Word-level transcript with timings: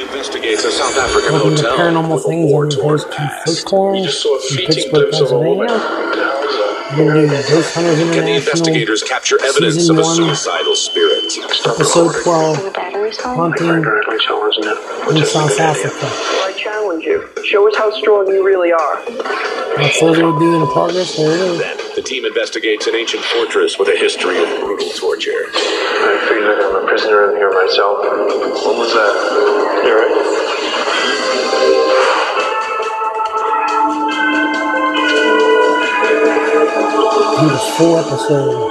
investigates 0.00 0.64
a 0.64 0.70
South 0.70 0.96
African 0.96 1.32
Welcome 1.34 1.56
to 1.56 1.62
hotel 1.62 1.76
Paranormal 1.78 2.24
Things. 2.24 2.50
war 2.50 2.64
I'm 2.64 2.70
torn 2.70 2.88
host 2.88 3.06
Keith 3.10 3.16
past. 3.16 3.66
Foothorn 3.66 3.98
You 3.98 4.04
just 4.04 4.22
saw 4.22 4.36
a 4.36 4.60
in 4.60 4.66
Pittsburgh, 4.66 5.10
glimpse 5.10 5.20
of 5.20 5.30
a 5.32 5.38
woman. 5.38 5.68
Pennsylvania. 5.68 6.29
Can 6.90 7.06
the 7.06 8.34
investigators 8.36 9.02
capture 9.04 9.38
evidence 9.44 9.88
of 9.88 9.98
a 9.98 10.02
one. 10.02 10.16
suicidal 10.16 10.74
spirit? 10.74 11.32
Episode 11.64 12.22
12, 12.24 12.56
The. 12.74 13.00
Haunting 13.22 13.68
in 15.16 15.24
South 15.24 15.60
Africa. 15.60 16.06
I 16.06 16.52
challenge 16.56 17.04
you. 17.04 17.28
Show 17.44 17.68
us 17.68 17.76
how 17.76 17.90
strong 17.92 18.26
you 18.26 18.44
really 18.44 18.72
are. 18.72 19.04
Without 19.06 19.92
further 20.00 20.28
ado 20.28 20.62
in 20.62 20.66
progress, 20.72 21.16
there 21.16 21.30
it 21.32 21.40
is. 21.40 21.58
Then, 21.60 21.78
the 21.94 22.02
team 22.02 22.24
investigates 22.24 22.88
an 22.88 22.96
ancient 22.96 23.22
fortress 23.22 23.78
with 23.78 23.88
a 23.88 23.96
history 23.96 24.42
of 24.42 24.48
brutal 24.60 24.88
torture. 24.90 25.46
I 25.54 26.26
feel 26.28 26.42
like 26.42 26.58
I'm 26.58 26.84
a 26.84 26.86
prisoner 26.88 27.30
in 27.30 27.36
here 27.36 27.52
myself. 27.52 27.98
What 28.02 28.76
was 28.78 28.92
that? 28.94 29.84
You 29.86 29.94
alright? 29.94 30.59
Do 36.90 37.48
the 37.48 37.58
full 37.76 37.96
episode. 37.96 38.70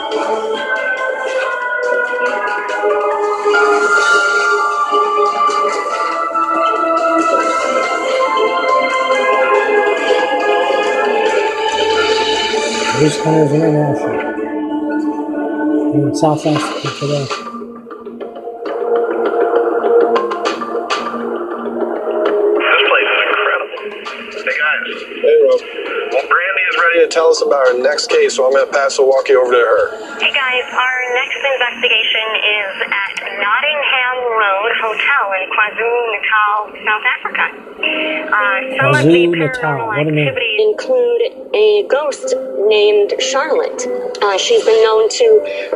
Ghost 13.00 13.22
Hunters 13.22 13.52
International. 13.54 14.20
In 15.94 16.16
South 16.16 16.45
Africa 16.45 16.90
today. 17.00 17.38
Tell 27.09 27.29
us 27.29 27.41
about 27.41 27.67
our 27.67 27.77
next 27.77 28.07
case, 28.09 28.38
so 28.38 28.45
I'm 28.45 28.53
going 28.53 28.65
to 28.65 28.71
pass 28.71 28.97
the 28.97 29.05
walkie 29.05 29.35
over 29.35 29.52
to 29.52 29.57
her. 29.57 29.97
Hey 30.21 30.31
guys, 30.31 30.65
our 30.69 30.97
next 31.17 31.41
investigation 31.41 32.27
is 32.38 32.73
at 32.85 33.13
Nottingham 33.41 34.17
Road 34.38 34.71
Hotel 34.77 35.25
in 35.41 35.43
KwaZulu-Natal, 35.49 36.55
South 36.85 37.05
Africa. 37.17 37.45
Uh, 37.80 38.61
some 38.77 38.94
of 38.94 39.03
the 39.03 39.09
KwaZulu-Natal, 39.09 39.61
paranormal 39.61 39.88
what 39.88 40.08
a 40.08 40.11
name. 40.11 40.27
activity 40.27 40.55
include 40.59 41.22
a 41.53 41.83
ghost 41.89 42.36
named 42.67 43.13
Charlotte. 43.19 43.88
Uh, 44.21 44.38
she's 44.38 44.63
been 44.66 44.83
known 44.83 45.09
to 45.09 45.25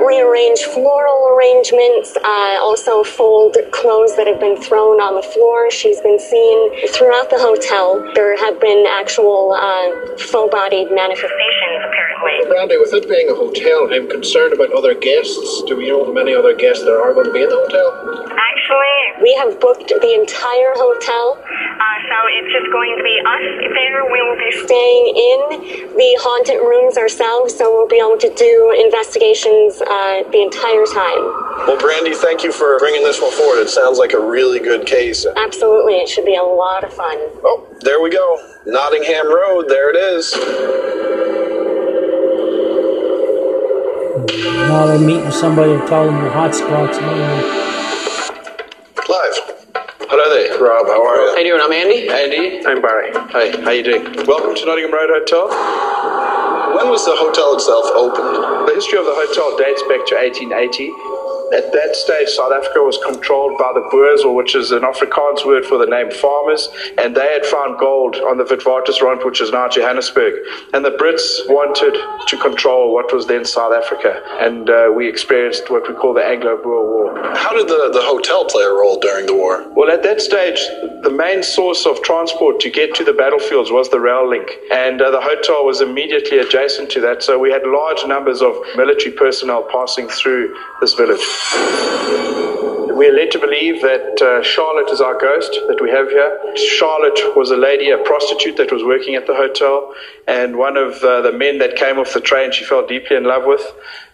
rearrange 0.05 0.61
floral 0.75 1.33
arrangements, 1.33 2.15
uh, 2.17 2.59
also 2.61 3.03
fold 3.03 3.57
clothes 3.71 4.15
that 4.17 4.27
have 4.27 4.39
been 4.39 4.57
thrown 4.61 5.01
on 5.01 5.15
the 5.15 5.23
floor. 5.23 5.71
She's 5.71 5.99
been 6.01 6.19
seen 6.19 6.87
throughout 6.93 7.29
the 7.29 7.39
hotel. 7.39 8.03
There 8.13 8.37
have 8.37 8.59
been 8.59 8.85
actual 8.87 9.53
uh, 9.57 10.17
full-bodied 10.17 10.91
manifestations, 10.91 11.79
apparently. 11.87 12.45
Brandy, 12.47 12.77
with 12.77 12.93
it 12.93 13.09
being 13.09 13.29
a 13.29 13.35
hotel, 13.35 13.89
I'm 13.91 14.07
concerned 14.09 14.53
about 14.53 14.71
other 14.73 14.93
guests. 14.93 15.63
Do 15.65 15.77
we 15.77 15.89
know 15.89 16.05
how 16.05 16.13
many 16.13 16.35
other 16.35 16.53
guests 16.53 16.83
there 16.83 17.01
are 17.01 17.13
going 17.13 17.25
to 17.27 17.33
be 17.33 17.41
in 17.41 17.49
the 17.49 17.55
hotel? 17.55 18.29
Actually, 18.37 19.23
we 19.23 19.33
have 19.35 19.59
booked 19.59 19.89
the 19.89 20.13
entire 20.13 20.73
hotel, 20.75 21.39
uh, 21.43 21.92
so 22.09 22.17
it's 22.33 22.51
just 22.53 22.69
going 22.71 22.97
to 22.97 23.03
be 23.03 23.15
us 23.21 23.45
there. 23.73 24.05
We 24.09 24.19
will 24.21 24.39
be 24.39 24.51
staying 24.65 25.05
in 25.13 25.39
the 25.93 26.11
haunted 26.21 26.59
rooms 26.61 26.97
ourselves, 26.97 27.55
so 27.55 27.71
we'll 27.71 27.87
be 27.87 28.01
able 28.01 28.17
to 28.17 28.31
do 28.33 28.73
investigations 28.83 29.81
uh, 29.81 30.23
the 30.31 30.41
entire 30.41 30.85
time. 30.89 31.23
Well, 31.67 31.79
Brandy, 31.79 32.13
thank 32.15 32.43
you 32.43 32.51
for 32.51 32.79
bringing 32.79 33.03
this 33.03 33.21
one 33.21 33.31
forward. 33.31 33.61
It 33.61 33.69
sounds 33.69 33.97
like 33.97 34.13
a 34.13 34.19
really 34.19 34.59
good 34.59 34.85
case. 34.85 35.25
Absolutely, 35.25 35.95
it 35.95 36.09
should 36.09 36.25
be 36.25 36.35
a 36.35 36.43
lot 36.43 36.83
of 36.83 36.93
fun. 36.93 37.17
Oh, 37.43 37.67
there 37.81 38.01
we 38.01 38.09
go. 38.09 38.39
Nottingham 38.65 39.27
Road, 39.27 39.69
there 39.69 39.89
it 39.89 39.97
is. 39.97 40.33
Now 44.67 44.85
they're 44.85 44.99
meeting 44.99 45.31
somebody 45.31 45.73
and 45.73 45.87
tell 45.87 46.05
them 46.05 46.23
the 46.23 46.29
hot 46.29 46.55
spots. 46.55 46.97
Live. 49.09 49.62
Hello 50.09 50.25
there. 50.33 50.59
Rob, 50.59 50.85
how 50.87 51.01
are 51.05 51.15
How 51.33 51.37
you? 51.39 51.47
you 51.47 51.55
doing? 51.55 51.61
I'm 51.63 51.71
Andy. 51.71 52.09
Andy. 52.09 52.65
I'm 52.65 52.81
Barry. 52.81 53.11
Hi. 53.31 53.51
How 53.63 53.71
you 53.71 53.83
doing? 53.83 54.03
Welcome 54.27 54.55
to 54.55 54.65
Nottingham 54.65 54.93
Road 54.93 55.09
Hotel. 55.11 55.47
When 56.75 56.89
was 56.89 57.05
the 57.05 57.15
hotel 57.15 57.55
itself 57.55 57.85
opened? 57.95 58.67
The 58.69 58.73
history 58.75 58.99
of 58.99 59.05
the 59.05 59.15
hotel 59.15 59.55
dates 59.57 59.81
back 59.87 60.05
to 60.11 60.15
1880. 60.15 60.91
At 61.53 61.71
that 61.71 61.95
stage, 61.95 62.29
South 62.29 62.51
Africa 62.51 62.81
was 62.81 62.97
controlled 63.05 63.57
by 63.59 63.71
the 63.73 63.87
Boers, 63.91 64.23
or 64.23 64.33
which 64.33 64.55
is 64.55 64.71
an 64.71 64.81
Afrikaans 64.81 65.45
word 65.45 65.65
for 65.65 65.77
the 65.77 65.85
name 65.85 66.09
farmers, 66.09 66.67
and 66.97 67.15
they 67.15 67.31
had 67.31 67.45
found 67.45 67.77
gold 67.77 68.15
on 68.15 68.37
the 68.37 68.43
Witwatersrand, 68.43 69.23
which 69.23 69.39
is 69.39 69.51
now 69.51 69.67
Johannesburg. 69.69 70.33
And 70.73 70.83
the 70.83 70.91
Brits 70.91 71.47
wanted 71.47 71.93
to 72.27 72.37
control 72.37 72.93
what 72.93 73.13
was 73.13 73.27
then 73.27 73.45
South 73.45 73.73
Africa, 73.73 74.21
and 74.39 74.69
uh, 74.69 74.91
we 74.95 75.07
experienced 75.07 75.69
what 75.69 75.87
we 75.87 75.93
call 75.93 76.13
the 76.13 76.25
Anglo-Boer 76.25 76.85
War. 76.85 77.35
How 77.35 77.53
did 77.55 77.67
the, 77.67 77.91
the 77.93 78.01
hotel 78.01 78.45
play 78.45 78.63
a 78.63 78.71
role 78.71 78.99
during 78.99 79.27
the 79.27 79.35
war? 79.35 79.63
Well, 79.75 79.91
at 79.91 80.01
that 80.03 80.21
stage, 80.21 80.59
the 81.03 81.11
main 81.11 81.43
source 81.43 81.85
of 81.85 82.01
transport 82.01 82.61
to 82.61 82.69
get 82.69 82.95
to 82.95 83.03
the 83.03 83.13
battlefields 83.13 83.71
was 83.71 83.89
the 83.89 83.99
rail 83.99 84.27
link, 84.27 84.49
and 84.71 85.01
uh, 85.01 85.11
the 85.11 85.19
hotel 85.19 85.65
was 85.65 85.81
immediately 85.81 86.39
adjacent 86.39 86.89
to 86.91 87.01
that. 87.01 87.21
So 87.21 87.37
we 87.37 87.51
had 87.51 87.63
large 87.65 88.05
numbers 88.05 88.41
of 88.41 88.55
military 88.77 89.11
personnel 89.11 89.67
passing 89.69 90.07
through 90.07 90.55
this 90.79 90.93
village. 90.93 92.62
We 92.93 93.07
are 93.07 93.13
led 93.13 93.31
to 93.31 93.39
believe 93.39 93.81
that 93.81 94.21
uh, 94.21 94.43
Charlotte 94.43 94.91
is 94.91 95.01
our 95.01 95.19
ghost 95.19 95.51
that 95.67 95.81
we 95.81 95.89
have 95.89 96.09
here. 96.09 96.55
Charlotte 96.55 97.35
was 97.35 97.49
a 97.49 97.57
lady, 97.57 97.89
a 97.89 97.97
prostitute 97.97 98.55
that 98.57 98.71
was 98.71 98.83
working 98.83 99.15
at 99.15 99.25
the 99.25 99.33
hotel, 99.33 99.95
and 100.27 100.57
one 100.57 100.77
of 100.77 101.03
uh, 101.03 101.21
the 101.21 101.31
men 101.31 101.57
that 101.57 101.75
came 101.75 101.97
off 101.97 102.13
the 102.13 102.21
train 102.21 102.51
she 102.51 102.63
fell 102.63 102.85
deeply 102.85 103.15
in 103.15 103.23
love 103.23 103.45
with. 103.45 103.65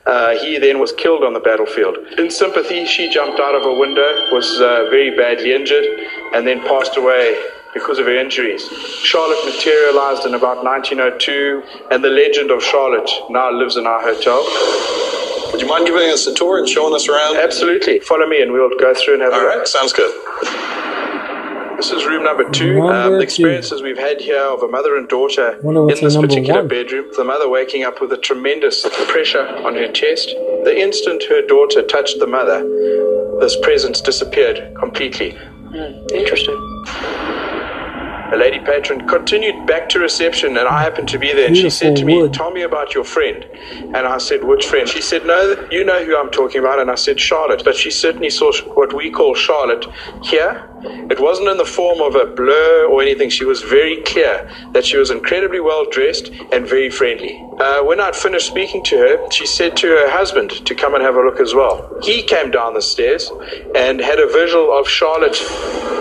Uh, 0.06 0.36
he 0.38 0.58
then 0.58 0.80
was 0.80 0.94
killed 0.94 1.26
on 1.26 1.34
the 1.34 1.42
battlefield. 1.42 1.98
In 2.18 2.32
sympathy, 2.32 2.86
she 2.86 3.10
jumped 3.10 3.40
out 3.40 3.54
of 3.54 3.64
a 3.64 3.74
window, 3.74 4.32
was 4.32 4.62
uh, 4.62 4.88
very 4.90 5.16
badly 5.16 5.54
injured, 5.54 5.86
and 6.34 6.48
then 6.48 6.62
passed 6.62 6.96
away 6.96 7.38
because 7.74 8.00
of 8.00 8.06
her 8.06 8.16
injuries. 8.16 8.68
Charlotte 9.04 9.44
materialized 9.46 10.26
in 10.26 10.34
about 10.34 10.64
1902, 10.64 11.64
and 11.92 12.04
the 12.04 12.10
legend 12.10 12.52
of 12.52 12.64
Charlotte 12.64 13.10
now 13.30 13.52
lives 13.52 13.78
in 13.78 13.86
our 13.86 14.02
hotel. 14.02 14.44
Would 15.52 15.62
you 15.62 15.68
mind 15.68 15.86
giving 15.88 16.10
us 16.10 16.26
a 16.28 16.34
tour 16.34 16.58
and 16.60 16.68
showing 16.68 16.94
us 16.96 17.08
around? 17.08 17.38
Absolutely. 17.38 18.00
Follow 18.00 18.28
me, 18.28 18.42
and 18.42 18.52
we'll 18.52 18.70
go 18.80 18.94
through 18.94 19.16
and 19.16 19.24
have 19.24 19.34
All 19.34 19.40
a 19.40 19.44
look. 19.44 19.56
right, 19.58 19.68
sounds 19.68 19.94
good. 19.94 20.12
This 21.78 21.92
is 21.92 22.06
room 22.06 22.24
number 22.26 22.50
two. 22.50 22.82
Um, 22.82 23.14
the 23.14 23.20
experiences 23.22 23.82
we've 23.82 23.98
had 23.98 24.20
here 24.20 24.42
of 24.42 24.62
a 24.64 24.68
mother 24.68 24.98
and 24.98 25.08
daughter 25.08 25.58
Wonder 25.64 25.86
what's 25.86 26.00
in 26.02 26.06
this 26.08 26.18
particular 26.18 26.60
one. 26.60 26.68
bedroom. 26.68 27.06
The 27.16 27.24
mother 27.24 27.48
waking 27.48 27.86
up 27.86 28.02
with 28.02 28.12
a 28.12 28.18
tremendous 28.18 28.86
pressure 29.08 29.48
on 29.48 29.76
her 29.76 29.90
chest. 29.90 30.28
The 30.66 30.78
instant 30.78 31.24
her 31.30 31.42
daughter 31.42 31.82
touched 31.82 32.20
the 32.20 32.28
mother, 32.28 32.60
this 33.40 33.56
presence 33.62 34.02
disappeared 34.02 34.76
completely. 34.78 35.38
Interesting. 36.14 36.58
A 38.32 38.38
lady 38.38 38.60
patron 38.60 39.08
continued 39.08 39.66
back 39.66 39.90
to 39.90 40.00
reception, 40.00 40.58
and 40.58 40.68
I 40.68 40.82
happened 40.82 41.10
to 41.10 41.18
be 41.18 41.34
there. 41.34 41.48
And 41.48 41.58
she 41.58 41.70
said 41.70 41.96
to 41.98 42.06
me, 42.06 42.18
wood. 42.18 42.34
Tell 42.34 42.52
me 42.52 42.62
about 42.62 42.94
your 42.94 43.04
friend. 43.04 43.44
And 43.80 43.98
I 43.98 44.20
said, 44.20 44.44
Which 44.44 44.66
friend? 44.66 44.88
She 44.88 45.02
said, 45.02 45.26
No, 45.26 45.68
you 45.72 45.84
know 45.84 46.04
who 46.06 46.16
I'm 46.16 46.30
talking 46.30 46.60
about. 46.60 46.80
And 46.80 46.92
I 46.92 46.96
said, 46.96 47.20
Charlotte. 47.20 47.64
But 47.66 47.76
she 47.76 47.90
certainly 47.90 48.30
saw 48.30 48.52
what 48.76 48.94
we 48.96 49.10
call 49.10 49.34
Charlotte 49.34 49.86
here. 50.24 50.70
It 50.84 51.20
wasn't 51.20 51.50
in 51.50 51.58
the 51.58 51.66
form 51.66 52.02
of 52.02 52.16
a 52.16 52.26
blur 52.26 52.86
or 52.86 53.02
anything. 53.02 53.30
She 53.30 53.46
was 53.46 53.62
very 53.64 54.02
clear 54.04 54.50
that 54.72 54.86
she 54.86 54.98
was 54.98 55.12
incredibly 55.12 55.60
well 55.60 55.86
dressed 55.90 56.32
and 56.52 56.68
very 56.68 56.90
friendly. 56.90 57.44
Uh, 57.60 57.84
when 57.84 58.00
I'd 58.00 58.16
finished 58.16 58.48
speaking 58.48 58.84
to 58.86 58.98
her, 58.98 59.32
she 59.32 59.46
said 59.46 59.76
to 59.78 59.88
her 59.88 60.10
husband 60.10 60.52
to 60.66 60.76
come 60.76 60.94
and 60.94 61.04
have 61.04 61.16
a 61.16 61.22
look 61.22 61.40
as 61.40 61.54
well. 61.54 62.00
He 62.02 62.22
came 62.22 62.52
down 62.52 62.76
the 62.76 62.82
stairs 62.82 63.32
and 63.76 64.00
had 64.00 64.20
a 64.20 64.28
visual 64.28 64.72
of 64.72 64.88
Charlotte 64.88 65.38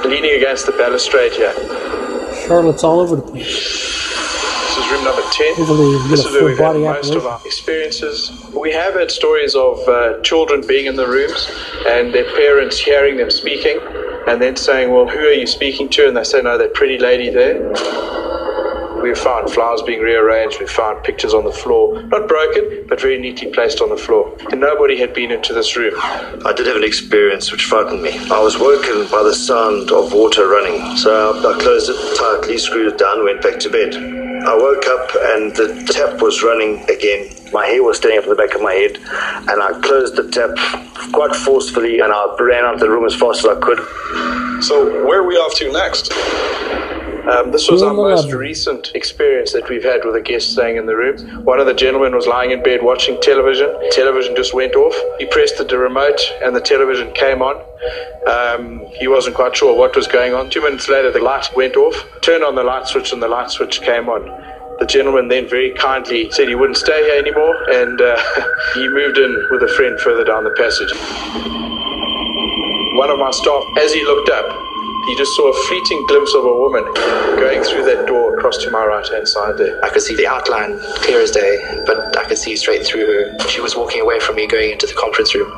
leaning 0.04 0.36
against 0.36 0.66
the 0.66 0.72
balustrade 0.72 1.32
here. 1.32 1.54
Charlotte's 2.48 2.82
all 2.82 3.00
over 3.00 3.14
the 3.14 3.20
place. 3.20 3.44
This 3.44 4.78
is 4.78 4.90
room 4.90 5.04
number 5.04 5.20
10. 5.30 5.54
Hopefully 5.56 5.90
you 5.90 5.98
get 5.98 6.08
This 6.08 6.24
is 6.24 6.32
where 6.32 6.44
we've 6.46 6.58
had 6.58 6.76
most 6.76 7.14
of 7.14 7.26
our 7.26 7.38
experiences. 7.44 8.32
We 8.54 8.72
have 8.72 8.94
had 8.94 9.10
stories 9.10 9.54
of 9.54 9.86
uh, 9.86 10.22
children 10.22 10.66
being 10.66 10.86
in 10.86 10.96
the 10.96 11.06
rooms 11.06 11.50
and 11.86 12.14
their 12.14 12.24
parents 12.36 12.78
hearing 12.78 13.18
them 13.18 13.30
speaking 13.30 13.78
and 14.26 14.40
then 14.40 14.56
saying, 14.56 14.90
Well, 14.90 15.06
who 15.06 15.18
are 15.18 15.32
you 15.32 15.46
speaking 15.46 15.90
to? 15.90 16.08
And 16.08 16.16
they 16.16 16.24
say, 16.24 16.40
No, 16.40 16.56
that 16.56 16.72
pretty 16.72 16.98
lady 16.98 17.28
there. 17.28 17.70
We've 19.08 19.16
found 19.16 19.50
flowers 19.50 19.80
being 19.80 20.02
rearranged. 20.02 20.60
We've 20.60 20.70
found 20.70 21.02
pictures 21.02 21.32
on 21.32 21.44
the 21.44 21.50
floor, 21.50 22.02
not 22.02 22.28
broken, 22.28 22.84
but 22.90 23.00
very 23.00 23.18
neatly 23.18 23.50
placed 23.50 23.80
on 23.80 23.88
the 23.88 23.96
floor. 23.96 24.36
And 24.50 24.60
nobody 24.60 24.98
had 24.98 25.14
been 25.14 25.30
into 25.30 25.54
this 25.54 25.78
room. 25.78 25.94
I 26.44 26.52
did 26.54 26.66
have 26.66 26.76
an 26.76 26.84
experience 26.84 27.50
which 27.50 27.64
frightened 27.64 28.02
me. 28.02 28.18
I 28.28 28.38
was 28.38 28.58
woken 28.58 29.10
by 29.10 29.22
the 29.22 29.34
sound 29.34 29.90
of 29.92 30.12
water 30.12 30.46
running, 30.46 30.98
so 30.98 31.38
I 31.38 31.58
closed 31.58 31.88
it 31.88 32.16
tightly, 32.18 32.58
screwed 32.58 32.92
it 32.92 32.98
down, 32.98 33.24
went 33.24 33.40
back 33.40 33.58
to 33.60 33.70
bed. 33.70 33.94
I 33.94 34.54
woke 34.54 34.86
up 34.86 35.10
and 35.32 35.56
the 35.56 35.90
tap 35.90 36.20
was 36.20 36.42
running 36.42 36.82
again. 36.90 37.34
My 37.50 37.64
hair 37.64 37.82
was 37.82 37.96
standing 37.96 38.18
up 38.18 38.24
on 38.24 38.30
the 38.30 38.36
back 38.36 38.54
of 38.54 38.60
my 38.60 38.74
head, 38.74 38.98
and 38.98 39.62
I 39.62 39.80
closed 39.80 40.16
the 40.16 40.28
tap 40.28 40.50
quite 41.14 41.34
forcefully 41.34 42.00
and 42.00 42.12
I 42.12 42.36
ran 42.38 42.66
out 42.66 42.74
of 42.74 42.80
the 42.80 42.90
room 42.90 43.06
as 43.06 43.14
fast 43.14 43.38
as 43.38 43.56
I 43.56 43.58
could. 43.58 43.78
So, 44.62 45.06
where 45.06 45.20
are 45.22 45.26
we 45.26 45.36
off 45.36 45.54
to 45.54 45.72
next? 45.72 46.97
Um, 47.26 47.52
this 47.52 47.68
was 47.68 47.82
our 47.82 47.92
most 47.92 48.32
recent 48.32 48.94
experience 48.94 49.52
that 49.52 49.68
we've 49.68 49.82
had 49.82 50.04
with 50.04 50.14
a 50.14 50.20
guest 50.20 50.52
staying 50.52 50.76
in 50.76 50.86
the 50.86 50.96
room. 50.96 51.44
One 51.44 51.60
of 51.60 51.66
the 51.66 51.74
gentlemen 51.74 52.14
was 52.14 52.26
lying 52.26 52.52
in 52.52 52.62
bed 52.62 52.82
watching 52.82 53.20
television. 53.20 53.68
Television 53.90 54.36
just 54.36 54.54
went 54.54 54.74
off. 54.74 54.94
He 55.18 55.26
pressed 55.26 55.58
the 55.58 55.78
remote 55.78 56.20
and 56.42 56.54
the 56.54 56.60
television 56.60 57.12
came 57.12 57.42
on. 57.42 57.56
Um, 58.26 58.86
he 58.98 59.08
wasn't 59.08 59.36
quite 59.36 59.56
sure 59.56 59.76
what 59.76 59.94
was 59.96 60.06
going 60.06 60.32
on. 60.32 60.48
Two 60.50 60.62
minutes 60.62 60.88
later, 60.88 61.10
the 61.10 61.20
light 61.20 61.54
went 61.54 61.76
off. 61.76 61.96
Turned 62.22 62.44
on 62.44 62.54
the 62.54 62.64
light 62.64 62.86
switch 62.86 63.12
and 63.12 63.22
the 63.22 63.28
light 63.28 63.50
switch 63.50 63.80
came 63.82 64.08
on. 64.08 64.24
The 64.78 64.86
gentleman 64.86 65.28
then 65.28 65.48
very 65.48 65.74
kindly 65.74 66.30
said 66.30 66.48
he 66.48 66.54
wouldn't 66.54 66.78
stay 66.78 67.02
here 67.04 67.18
anymore 67.18 67.68
and 67.70 68.00
uh, 68.00 68.16
he 68.74 68.88
moved 68.88 69.18
in 69.18 69.48
with 69.50 69.62
a 69.62 69.68
friend 69.68 69.98
further 70.00 70.24
down 70.24 70.44
the 70.44 70.50
passage. 70.50 70.92
One 72.96 73.10
of 73.10 73.18
my 73.18 73.30
staff, 73.32 73.64
as 73.80 73.92
he 73.92 74.04
looked 74.04 74.30
up, 74.30 74.67
he 75.08 75.16
just 75.16 75.34
saw 75.34 75.48
a 75.48 75.66
fleeting 75.66 76.04
glimpse 76.06 76.34
of 76.34 76.44
a 76.44 76.54
woman 76.54 76.84
going 77.40 77.62
through 77.62 77.84
that 77.84 78.06
door 78.06 78.36
across 78.36 78.58
to 78.58 78.70
my 78.70 78.84
right 78.84 79.08
hand 79.08 79.26
side 79.26 79.56
there. 79.56 79.82
I 79.82 79.88
could 79.88 80.02
see 80.02 80.14
the 80.14 80.26
outline 80.26 80.78
clear 81.00 81.20
as 81.20 81.30
day, 81.30 81.82
but 81.86 82.16
I 82.18 82.24
could 82.24 82.36
see 82.36 82.54
straight 82.56 82.86
through 82.86 83.06
her. 83.06 83.48
She 83.48 83.62
was 83.62 83.74
walking 83.74 84.02
away 84.02 84.20
from 84.20 84.36
me 84.36 84.46
going 84.46 84.70
into 84.70 84.86
the 84.86 84.94
conference 84.94 85.34
room. 85.34 85.50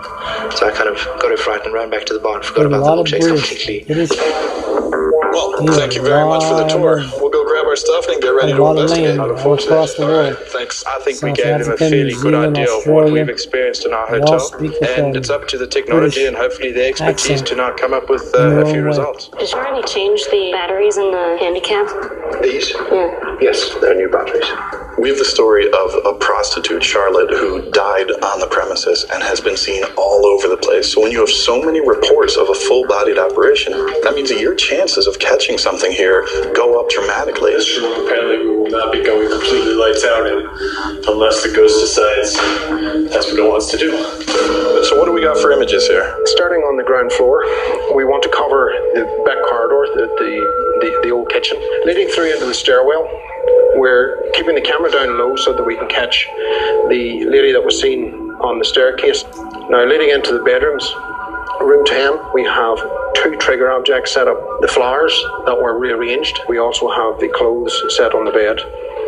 So 0.54 0.68
I 0.68 0.72
kind 0.72 0.88
of 0.88 0.96
got 1.20 1.30
her 1.30 1.36
frightened 1.36 1.66
and 1.66 1.74
ran 1.74 1.90
back 1.90 2.04
to 2.06 2.14
the 2.14 2.20
bar 2.20 2.36
and 2.36 2.44
forgot 2.44 2.70
There's 2.70 2.80
about 2.80 2.84
the 2.84 2.96
lot 2.96 3.06
milkshakes 3.06 3.26
completely. 3.26 3.84
Well, 5.32 5.66
thank 5.74 5.94
you 5.94 6.02
very 6.02 6.24
much 6.24 6.44
for 6.44 6.54
the 6.54 6.66
tour. 6.66 7.02
Stuff 7.80 8.08
and 8.08 8.20
get 8.20 8.28
ready 8.30 8.52
a 8.52 8.56
to 8.56 8.62
lot 8.62 8.76
of 8.76 8.82
investigate. 8.82 9.08
land 9.08 9.20
I 9.20 9.24
look 9.24 9.36
all 9.38 9.42
forward 9.42 9.60
to 9.60 9.66
that. 9.68 9.72
across 9.74 9.94
the 9.94 10.02
All 10.02 10.08
world. 10.10 10.36
right, 10.36 10.48
thanks. 10.48 10.84
I 10.84 10.98
think 11.00 11.22
we 11.22 11.30
South 11.30 11.36
gave 11.36 11.46
him 11.66 11.72
a 11.72 11.76
fairly 11.76 11.96
New 12.04 12.10
good 12.10 12.20
Zealand, 12.20 12.56
idea 12.58 12.74
of 12.76 12.86
what 12.86 13.10
we've 13.12 13.28
experienced 13.28 13.86
in 13.86 13.92
our 13.94 14.06
hotel. 14.06 14.38
speak 14.40 14.72
And 14.82 15.16
it's 15.16 15.30
up 15.30 15.48
to 15.48 15.56
the 15.58 15.66
technology 15.66 16.20
British 16.20 16.28
and 16.28 16.36
hopefully 16.36 16.72
their 16.72 16.90
expertise 16.90 17.30
accent 17.40 17.46
to 17.48 17.56
now 17.56 17.72
come 17.74 17.94
up 17.94 18.10
with 18.10 18.30
uh, 18.34 18.60
a 18.60 18.64
few 18.66 18.74
way. 18.82 18.90
results. 18.92 19.28
Did 19.38 19.50
you 19.50 19.58
already 19.58 19.86
change 19.88 20.20
the 20.30 20.50
batteries 20.52 20.96
in 20.98 21.10
the 21.10 21.38
Handycam? 21.40 22.42
These? 22.42 22.70
Yeah. 22.92 23.36
Yes, 23.40 23.74
they're 23.80 23.94
new 23.94 24.08
batteries. 24.10 24.44
We 24.98 25.08
have 25.08 25.18
the 25.18 25.24
story 25.24 25.66
of 25.72 25.94
a 26.04 26.12
prostitute, 26.18 26.84
Charlotte, 26.84 27.30
who 27.30 27.70
died 27.70 28.10
on 28.10 28.40
the 28.40 28.48
premises 28.50 29.06
and 29.12 29.22
has 29.22 29.40
been 29.40 29.56
seen 29.56 29.82
all 29.96 30.26
over 30.26 30.46
the 30.48 30.58
place. 30.58 30.92
So 30.92 31.00
when 31.00 31.10
you 31.10 31.20
have 31.20 31.30
so 31.30 31.62
many 31.62 31.80
reports 31.80 32.36
of 32.36 32.50
a 32.50 32.54
full-bodied 32.54 33.16
apparition, 33.16 33.72
that 34.02 34.12
means 34.14 34.28
that 34.28 34.40
your 34.40 34.54
chances 34.54 35.06
of 35.06 35.18
catching 35.18 35.56
something 35.56 35.90
here 35.90 36.26
go 36.54 36.78
up 36.78 36.90
dramatically. 36.90 37.54
Apparently, 37.78 38.38
we 38.38 38.56
will 38.56 38.70
not 38.70 38.92
be 38.92 39.02
going 39.04 39.30
completely 39.30 39.74
lights 39.74 40.04
out 40.04 40.26
in 40.26 40.46
unless 41.06 41.42
the 41.42 41.52
ghost 41.54 41.80
decides 41.80 42.34
that's 43.10 43.30
what 43.30 43.38
it 43.38 43.48
wants 43.48 43.70
to 43.70 43.78
do. 43.78 43.90
So 44.84 44.98
what 44.98 45.06
do 45.06 45.12
we 45.12 45.22
got 45.22 45.38
for 45.38 45.52
images 45.52 45.86
here? 45.86 46.16
Starting 46.24 46.62
on 46.62 46.76
the 46.76 46.82
ground 46.82 47.12
floor, 47.12 47.44
we 47.94 48.04
want 48.04 48.22
to 48.24 48.28
cover 48.30 48.72
the 48.94 49.04
back 49.24 49.38
corridor, 49.48 49.86
the, 49.94 50.06
the, 50.18 50.30
the, 50.80 51.00
the 51.04 51.10
old 51.10 51.28
kitchen. 51.30 51.58
Leading 51.84 52.08
through 52.08 52.32
into 52.32 52.46
the 52.46 52.54
stairwell, 52.54 53.06
we're 53.76 54.30
keeping 54.34 54.54
the 54.54 54.60
camera 54.60 54.90
down 54.90 55.18
low 55.18 55.36
so 55.36 55.52
that 55.52 55.62
we 55.64 55.76
can 55.76 55.88
catch 55.88 56.26
the 56.88 57.24
lady 57.28 57.52
that 57.52 57.62
was 57.64 57.80
seen 57.80 58.34
on 58.40 58.58
the 58.58 58.64
staircase. 58.64 59.24
Now, 59.70 59.84
leading 59.86 60.10
into 60.10 60.32
the 60.32 60.42
bedrooms, 60.42 60.84
room 61.60 61.84
10, 61.84 62.32
we 62.34 62.44
have 62.44 62.78
two 63.14 63.36
trigger 63.36 63.70
objects 63.70 64.12
set 64.12 64.28
up. 64.28 64.38
The 64.60 64.68
flowers 64.68 65.12
that 65.46 65.56
were 65.56 65.78
rearranged. 65.78 66.40
We 66.48 66.58
also 66.58 66.90
have 66.90 67.20
the 67.20 67.28
clothes 67.28 67.74
set 67.96 68.14
on 68.14 68.24
the 68.24 68.32
bed. 68.32 68.58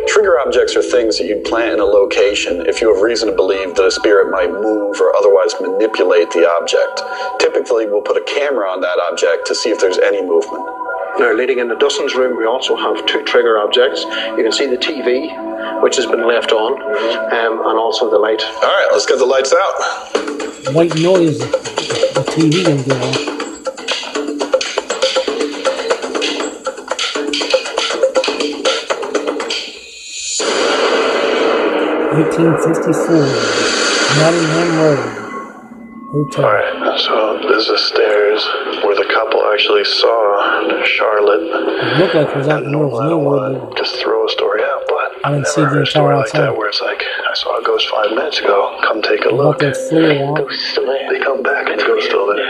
Trigger 0.07 0.39
objects 0.39 0.75
are 0.75 0.81
things 0.81 1.17
that 1.17 1.25
you'd 1.25 1.45
plant 1.45 1.73
in 1.73 1.79
a 1.79 1.85
location 1.85 2.65
if 2.67 2.81
you 2.81 2.93
have 2.93 3.01
reason 3.01 3.29
to 3.29 3.35
believe 3.35 3.75
that 3.75 3.85
a 3.85 3.91
spirit 3.91 4.29
might 4.31 4.51
move 4.51 4.99
or 4.99 5.15
otherwise 5.15 5.53
manipulate 5.61 6.29
the 6.31 6.47
object. 6.47 7.01
Typically, 7.39 7.85
we'll 7.87 8.01
put 8.01 8.17
a 8.17 8.23
camera 8.25 8.69
on 8.69 8.81
that 8.81 8.99
object 9.11 9.47
to 9.47 9.55
see 9.55 9.69
if 9.69 9.79
there's 9.79 9.97
any 9.97 10.21
movement. 10.21 10.65
Now, 11.19 11.33
leading 11.33 11.59
into 11.59 11.75
Dustin's 11.75 12.15
room, 12.15 12.37
we 12.37 12.45
also 12.45 12.75
have 12.75 13.05
two 13.05 13.23
trigger 13.23 13.59
objects. 13.59 14.03
You 14.03 14.43
can 14.43 14.51
see 14.51 14.65
the 14.65 14.77
TV, 14.77 15.31
which 15.81 15.95
has 15.95 16.05
been 16.05 16.27
left 16.27 16.51
on, 16.51 16.73
um, 16.81 17.65
and 17.65 17.79
also 17.79 18.09
the 18.09 18.17
light. 18.17 18.41
All 18.41 18.61
right, 18.61 18.89
let's 18.91 19.05
get 19.05 19.19
the 19.19 19.25
lights 19.25 19.53
out. 19.53 20.52
White 20.71 20.95
noise. 20.95 21.39
The 21.39 22.23
TV 22.29 22.63
gonna 22.65 22.83
go 22.83 22.95
on. 22.95 23.33
Eighteen 32.13 32.53
fifty 32.61 32.93
four. 32.93 33.25
Nottingham 34.19 34.69
Road. 34.77 35.19
Hotel. 36.13 36.45
Alright, 36.45 36.99
so 36.99 37.39
this 37.49 37.67
is 37.67 37.81
stairs 37.87 38.45
where 38.85 38.95
the 38.95 39.09
couple 39.11 39.41
actually 39.51 39.83
saw 39.83 40.85
Charlotte. 40.85 41.41
It 41.41 41.97
looked 41.97 42.13
like 42.13 42.27
it 42.29 42.37
was 42.37 42.47
out 42.47 42.61
in 42.63 42.71
the 42.71 42.77
middle 42.77 42.95
of 42.99 43.03
uh, 43.03 43.09
nowhere, 43.09 43.71
Just 43.75 43.95
throw 43.95 44.27
a 44.27 44.29
story 44.29 44.61
out, 44.61 44.83
but 44.87 45.25
I 45.25 45.31
didn't 45.33 45.47
see 45.47 45.61
the 45.61 45.81
a 45.81 45.85
story 45.87 46.13
entire 46.13 46.17
like 46.17 46.31
that 46.33 46.41
outside. 46.43 46.57
where 46.57 46.69
it's 46.69 46.81
like, 46.81 47.01
I 47.33 47.35
saw 47.35 47.57
a 47.57 47.63
ghost 47.63 47.89
five 47.89 48.11
minutes 48.11 48.37
ago. 48.37 48.77
Come 48.83 49.01
take 49.01 49.25
a 49.25 49.29
about 49.29 49.57
look. 49.57 49.59
that 49.65 49.75
floor 49.89 50.37
still 50.53 50.85
there. 50.85 51.09
They 51.09 51.17
come 51.17 51.41
back 51.41 51.65
and 51.67 51.81
the 51.81 51.83
ghost's 51.83 52.05
still 52.05 52.27
there. 52.27 52.45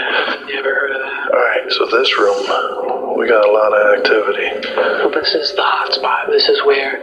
Never 0.51 0.75
heard 0.75 0.91
of 0.91 0.99
that. 0.99 1.31
Alright, 1.31 1.71
so 1.71 1.87
this 1.87 2.11
room, 2.19 3.15
we 3.17 3.25
got 3.25 3.47
a 3.47 3.51
lot 3.55 3.71
of 3.71 3.79
activity. 3.95 4.51
Well, 4.75 5.09
this 5.11 5.35
is 5.35 5.55
the 5.55 5.61
hot 5.63 5.93
spot. 5.93 6.27
This 6.29 6.49
is 6.49 6.59
where 6.65 6.99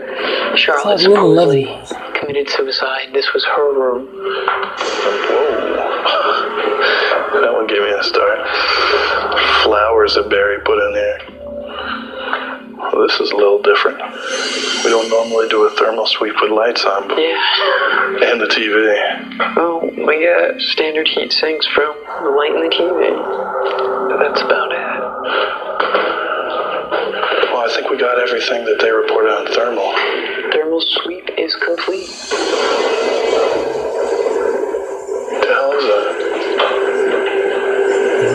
Charlotte 0.59 1.01
It's 1.01 1.09
like 1.09 1.17
room 1.17 1.39
11 1.39 1.87
supposedly 1.89 2.21
committed 2.21 2.51
suicide. 2.51 3.15
This 3.15 3.33
was 3.33 3.47
her 3.47 3.73
room. 3.73 4.09
Whoa. 4.13 5.57
That 7.41 7.55
one 7.55 7.67
gave 7.67 7.81
me 7.81 7.89
a 7.89 8.03
start. 8.03 8.45
Flowers 9.63 10.17
that 10.17 10.29
Barry 10.29 10.61
put 10.67 10.77
in 10.85 10.95
here. 10.95 12.10
Well, 12.81 13.07
this 13.07 13.21
is 13.21 13.31
a 13.31 13.37
little 13.37 13.61
different. 13.63 13.99
We 14.85 14.91
don't 14.91 15.09
normally 15.11 15.49
do 15.49 15.65
a 15.65 15.71
thermal 15.71 16.07
sweep 16.07 16.35
with 16.41 16.51
lights 16.51 16.85
on, 16.85 17.09
but 17.09 17.19
Yeah. 17.19 18.31
and 18.33 18.41
the 18.41 18.47
TV. 18.47 18.97
Oh, 19.57 19.81
we 19.97 20.25
got 20.25 20.61
standard 20.61 21.07
heat 21.09 21.33
sinks 21.33 21.67
from 21.69 21.95
the 22.23 22.31
light 22.31 22.55
in 22.55 22.61
the 22.63 22.71
TV. 22.71 23.11
That's 24.19 24.41
about 24.43 24.73
it. 24.73 24.79
Well, 27.53 27.63
I 27.65 27.69
think 27.75 27.91
we 27.91 27.97
got 27.99 28.19
everything 28.19 28.65
that 28.65 28.79
they 28.81 28.91
reported 28.91 29.31
on 29.31 29.47
thermal. 29.49 29.93
Thermal 30.53 30.81
sweep 30.81 31.31
is 31.39 31.55
complete. 31.57 32.09
What 35.31 35.41
the 35.43 35.49
hell 35.55 35.73
is 35.73 35.85
that? 35.85 36.05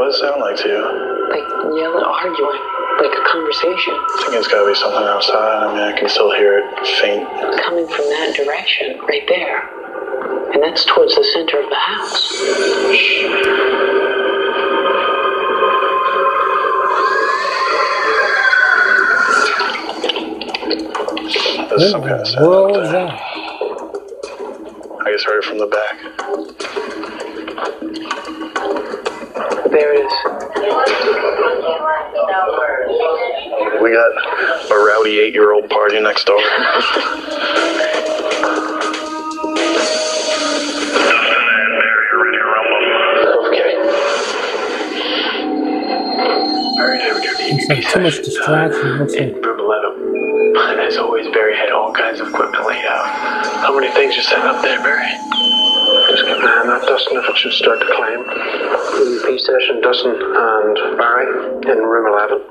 does 0.08 0.16
it 0.16 0.22
sound 0.24 0.40
like 0.40 0.56
to 0.56 0.68
you? 0.70 0.80
Like 1.30 1.44
yelling, 1.76 2.04
arguing, 2.04 2.62
like 3.00 3.12
a 3.12 3.24
conversation 3.28 3.94
I 3.94 4.24
think 4.24 4.40
it's 4.40 4.48
gotta 4.48 4.68
be 4.70 4.76
something 4.76 5.04
outside. 5.04 5.68
I 5.68 5.74
mean, 5.74 5.84
I 5.84 6.00
can 6.00 6.08
still 6.08 6.32
hear 6.32 6.60
it 6.60 6.88
faint. 7.02 7.28
coming 7.60 7.88
from 7.88 8.06
that 8.08 8.36
direction, 8.36 9.00
right 9.04 9.28
there. 9.28 9.68
And 10.54 10.64
that's 10.64 10.86
towards 10.86 11.14
the 11.16 11.24
center 11.24 11.60
of 11.60 11.70
the 11.70 11.76
house. 11.76 12.30
This 12.32 14.07
is 21.82 21.92
some 21.92 22.02
kind 22.02 22.14
of 22.22 22.28
sound 22.28 22.46
the 22.46 22.50
world 22.50 22.78
is 22.78 22.92
that? 22.92 23.10
I 25.02 25.12
just 25.12 25.26
heard 25.26 25.40
it 25.40 25.46
from 25.46 25.58
the 25.60 25.68
back. 25.68 25.98
There 29.72 29.94
it 29.94 30.06
is. 30.06 30.14
We 33.82 33.92
got 33.92 34.72
a 34.72 34.76
rowdy 34.76 35.20
eight-year-old 35.20 35.70
party 35.70 36.00
next 36.02 36.26
door. 36.26 36.40
Okay. 43.48 43.76
Barry 46.78 46.98
never 47.00 47.20
do 47.20 47.28
the 47.28 47.44
It's 47.50 47.70
like 47.70 47.88
too 47.94 48.02
much 48.02 48.18
distraction. 48.24 48.98
Looks 49.00 49.16
like 49.16 49.42
How 53.68 53.76
many 53.76 53.92
things 53.92 54.16
you 54.16 54.22
set 54.24 54.40
up 54.40 54.62
there, 54.62 54.80
Barry? 54.80 55.12
Just 56.08 56.24
keep 56.24 56.40
an 56.40 56.48
eye 56.48 56.64
on 56.64 56.68
that, 56.72 56.88
Dustin, 56.88 57.18
if 57.18 57.28
it 57.28 57.36
should 57.36 57.52
start 57.52 57.82
to 57.82 57.86
climb. 58.00 58.24
EVP 58.24 59.40
session, 59.44 59.82
Dustin 59.84 60.16
and 60.16 60.76
Barry 60.96 61.28
in 61.68 61.84
room 61.84 62.08
11. 62.08 62.48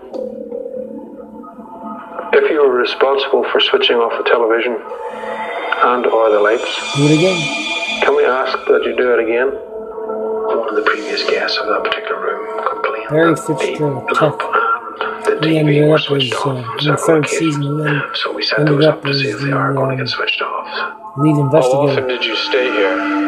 If 2.36 2.50
you 2.52 2.60
were 2.60 2.76
responsible 2.76 3.48
for 3.48 3.60
switching 3.60 3.96
off 3.96 4.12
the 4.12 4.28
television 4.28 4.76
and 4.76 6.04
or 6.04 6.28
the 6.28 6.38
lights, 6.38 6.68
do 6.94 7.08
it 7.08 7.16
again. 7.16 7.40
can 8.04 8.14
we 8.14 8.26
ask 8.26 8.52
that 8.68 8.84
you 8.84 8.94
do 8.94 9.16
it 9.16 9.24
again? 9.24 9.56
One 9.56 10.68
of 10.68 10.76
the 10.76 10.84
previous 10.84 11.24
guests 11.24 11.56
of 11.56 11.66
that 11.68 11.82
particular 11.82 12.20
room 12.20 12.60
complained 12.60 13.08
Barry 13.08 13.32
of 13.32 13.38
a 13.38 13.56
Fitzgerald, 13.56 14.04
lump 15.40 15.50
tech. 15.52 15.62
on 15.62 15.68
ended 15.70 15.90
up 15.90 16.10
as 16.12 16.32
uh, 16.32 16.78
in 16.80 16.86
the 16.88 16.96
third 16.96 17.26
season. 17.28 17.78
Then 17.84 18.02
So 18.14 18.32
we 18.32 18.42
set 18.42 18.60
ended 18.60 18.74
those 18.78 18.86
up 18.86 18.94
up 18.96 19.02
to 19.04 19.14
see 19.14 19.28
if 19.28 19.40
they 19.40 19.46
the 19.50 19.52
are 19.56 19.72
going 19.74 19.88
to 19.88 19.94
um, 19.94 19.98
get 19.98 20.08
switched 20.08 20.42
off. 20.42 20.66
lead 21.18 21.36
How 21.36 21.40
investigator. 21.46 21.92
often 21.92 22.08
did 22.08 22.24
you 22.24 22.36
stay 22.36 22.64
here? 22.72 23.26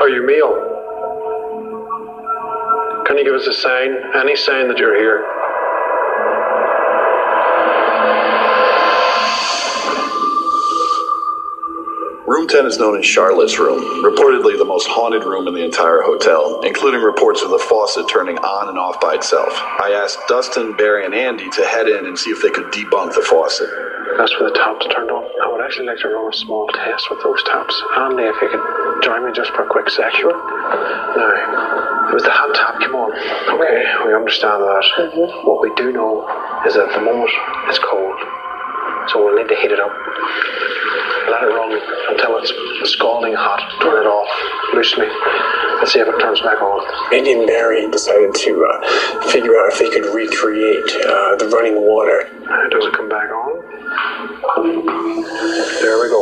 Are 0.00 0.08
you 0.08 0.26
meal? 0.26 0.52
Can 3.06 3.16
you 3.18 3.24
give 3.24 3.34
us 3.34 3.46
a 3.46 3.52
sign? 3.52 3.90
Any 4.14 4.36
sign 4.36 4.68
that 4.68 4.78
you're 4.78 4.96
here? 4.96 5.24
Room 12.34 12.48
10 12.48 12.66
is 12.66 12.82
known 12.82 12.98
as 12.98 13.06
Charlotte's 13.06 13.60
room, 13.60 13.78
reportedly 14.02 14.58
the 14.58 14.66
most 14.66 14.90
haunted 14.90 15.22
room 15.22 15.46
in 15.46 15.54
the 15.54 15.62
entire 15.62 16.02
hotel, 16.02 16.66
including 16.66 16.98
reports 16.98 17.46
of 17.46 17.50
the 17.54 17.62
faucet 17.62 18.10
turning 18.10 18.38
on 18.42 18.68
and 18.68 18.76
off 18.76 18.98
by 18.98 19.14
itself. 19.14 19.54
I 19.54 19.94
asked 19.94 20.18
Dustin, 20.26 20.74
Barry, 20.74 21.06
and 21.06 21.14
Andy 21.14 21.48
to 21.50 21.64
head 21.64 21.86
in 21.86 22.10
and 22.10 22.18
see 22.18 22.34
if 22.34 22.42
they 22.42 22.50
could 22.50 22.74
debunk 22.74 23.14
the 23.14 23.22
faucet. 23.22 23.70
That's 24.18 24.34
where 24.34 24.50
the 24.50 24.56
taps 24.58 24.82
turned 24.90 25.14
on. 25.14 25.22
I 25.22 25.46
would 25.46 25.62
actually 25.62 25.86
like 25.86 26.02
to 26.02 26.08
run 26.10 26.26
a 26.26 26.34
small 26.34 26.66
test 26.74 27.06
with 27.06 27.22
those 27.22 27.38
taps. 27.46 27.70
Andy, 28.02 28.26
if 28.26 28.34
you 28.42 28.50
could 28.50 28.66
join 29.06 29.22
me 29.22 29.30
just 29.30 29.54
for 29.54 29.62
a 29.62 29.70
quick 29.70 29.86
sec, 29.86 30.10
sure? 30.18 30.34
Now, 30.34 32.10
it 32.10 32.14
was 32.18 32.26
the 32.26 32.34
hot 32.34 32.50
tap, 32.50 32.82
come 32.82 32.98
on. 32.98 33.14
Okay, 33.14 33.78
we 34.02 34.10
understand 34.10 34.58
that. 34.58 34.84
Mm-hmm. 34.98 35.46
What 35.46 35.62
we 35.62 35.70
do 35.78 35.94
know 35.94 36.26
is 36.66 36.74
that 36.74 36.90
at 36.90 36.98
the 36.98 37.04
moment 37.06 37.30
it's 37.70 37.78
cold, 37.78 38.18
so 39.14 39.22
we'll 39.22 39.38
need 39.38 39.46
to 39.46 39.58
heat 39.62 39.70
it 39.70 39.78
up. 39.78 39.94
Let 41.30 41.42
it 41.42 41.46
run 41.46 41.72
until 42.10 42.38
it's 42.38 42.52
scalding 42.92 43.34
hot. 43.34 43.60
Turn 43.80 44.02
it 44.04 44.08
off 44.08 44.28
loosely. 44.74 45.06
Let's 45.78 45.92
see 45.92 46.00
if 46.00 46.08
it 46.08 46.18
turns 46.20 46.40
back 46.40 46.60
on. 46.60 46.84
Andy 47.14 47.32
and 47.32 47.46
Barry 47.46 47.90
decided 47.90 48.34
to 48.34 48.64
uh, 48.64 49.28
figure 49.30 49.56
out 49.58 49.72
if 49.72 49.78
they 49.78 49.90
could 49.90 50.06
recreate 50.14 50.84
uh, 51.06 51.36
the 51.36 51.48
running 51.52 51.80
water. 51.80 52.28
Uh, 52.48 52.68
Does 52.68 52.86
it 52.86 52.92
come 52.94 53.08
back 53.08 53.30
on? 53.30 53.62
There 55.80 55.98
we 56.00 56.08
go. 56.08 56.20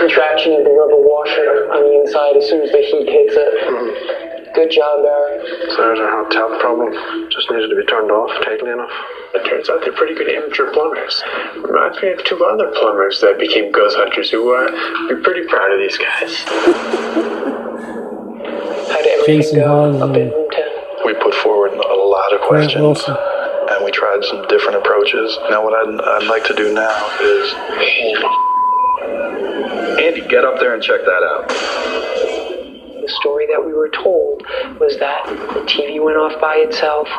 Contraction 0.00 0.52
of 0.54 0.64
the 0.64 0.72
rubber 0.72 1.00
washer 1.00 1.68
on 1.72 1.82
the 1.82 2.00
inside 2.00 2.36
as 2.36 2.48
soon 2.48 2.62
as 2.62 2.70
the 2.72 2.78
heat 2.78 3.08
hits 3.08 3.34
it. 3.36 4.19
Good 4.54 4.70
job, 4.72 5.02
Barry. 5.04 5.38
So 5.70 5.76
there's 5.76 6.00
our 6.00 6.10
hot 6.10 6.30
tap 6.32 6.60
problem. 6.60 6.92
Just 7.30 7.50
needed 7.50 7.68
to 7.68 7.76
be 7.76 7.84
turned 7.86 8.10
off 8.10 8.30
tightly 8.44 8.70
enough. 8.70 8.90
It 9.34 9.46
turns 9.46 9.70
out 9.70 9.80
they're 9.82 9.92
pretty 9.92 10.14
good 10.14 10.28
amateur 10.28 10.72
plumbers. 10.72 11.22
Reminds 11.54 12.02
me 12.02 12.10
of 12.10 12.24
two 12.24 12.42
other 12.44 12.72
plumbers 12.74 13.20
that 13.20 13.38
became 13.38 13.70
ghost 13.70 13.96
hunters 13.96 14.30
who 14.30 14.52
uh, 14.52 14.66
be 15.08 15.22
pretty 15.22 15.46
proud 15.46 15.70
of 15.70 15.78
these 15.78 15.96
guys. 15.96 16.34
How 18.90 18.98
did 18.98 19.22
everything 19.22 19.38
Jason 19.38 19.60
go 19.60 19.66
Hahn 19.68 20.02
up 20.02 20.16
in 20.16 20.22
and 20.22 20.32
room 20.32 20.48
10? 20.50 21.06
We 21.06 21.14
put 21.14 21.34
forward 21.34 21.72
a 21.72 21.94
lot 21.94 22.34
of 22.34 22.40
questions. 22.42 23.06
And 23.06 23.84
we 23.84 23.92
tried 23.92 24.24
some 24.24 24.48
different 24.48 24.78
approaches. 24.82 25.38
Now, 25.48 25.62
what 25.62 25.78
I'd, 25.78 25.94
I'd 25.94 26.26
like 26.26 26.42
to 26.50 26.54
do 26.54 26.74
now 26.74 26.90
is. 27.22 27.54
Andy, 30.02 30.26
get 30.26 30.44
up 30.44 30.58
there 30.58 30.74
and 30.74 30.82
check 30.82 31.02
that 31.06 31.22
out. 31.22 32.09
The 33.10 33.16
story 33.16 33.46
that 33.50 33.66
we 33.66 33.74
were 33.74 33.90
told 33.90 34.46
was 34.78 34.94
that 35.02 35.26
the 35.26 35.66
TV 35.66 35.98
went 35.98 36.14
off 36.14 36.40
by 36.40 36.62
itself, 36.62 37.10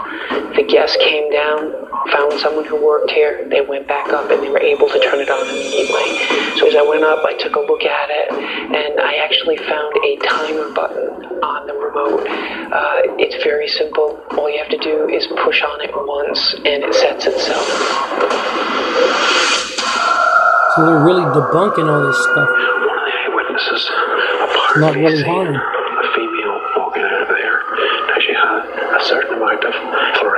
the 0.56 0.64
guest 0.64 0.96
came 1.04 1.28
down, 1.28 1.84
found 2.16 2.40
someone 2.40 2.64
who 2.64 2.80
worked 2.80 3.12
here, 3.12 3.44
they 3.52 3.60
went 3.60 3.92
back 3.92 4.08
up 4.16 4.32
and 4.32 4.42
they 4.42 4.48
were 4.48 4.64
able 4.64 4.88
to 4.88 5.00
turn 5.04 5.20
it 5.20 5.28
on 5.28 5.44
immediately. 5.52 6.16
So 6.56 6.64
as 6.72 6.80
I 6.80 6.82
went 6.88 7.04
up, 7.04 7.28
I 7.28 7.36
took 7.36 7.60
a 7.60 7.60
look 7.60 7.84
at 7.84 8.08
it 8.08 8.32
and 8.32 9.04
I 9.04 9.20
actually 9.20 9.58
found 9.68 9.92
a 10.00 10.16
timer 10.24 10.72
button 10.72 11.44
on 11.44 11.68
the 11.68 11.76
remote. 11.76 12.24
Uh, 12.24 13.20
it's 13.20 13.44
very 13.44 13.68
simple. 13.68 14.16
All 14.40 14.48
you 14.48 14.64
have 14.64 14.72
to 14.72 14.80
do 14.80 15.12
is 15.12 15.28
push 15.44 15.62
on 15.62 15.82
it 15.84 15.92
once 15.92 16.56
and 16.64 16.88
it 16.88 16.96
sets 16.96 17.28
itself. 17.28 17.68
So 20.72 20.86
they're 20.88 21.04
really 21.04 21.28
debunking 21.36 21.84
all 21.84 22.00
this 22.08 22.16
stuff. 22.16 22.48
One 22.48 22.96
of 22.96 23.04
the 23.04 23.16
eyewitnesses 23.28 23.92
It's 23.92 24.80
not 24.80 24.96
really 24.96 25.24
haunted. 25.24 25.81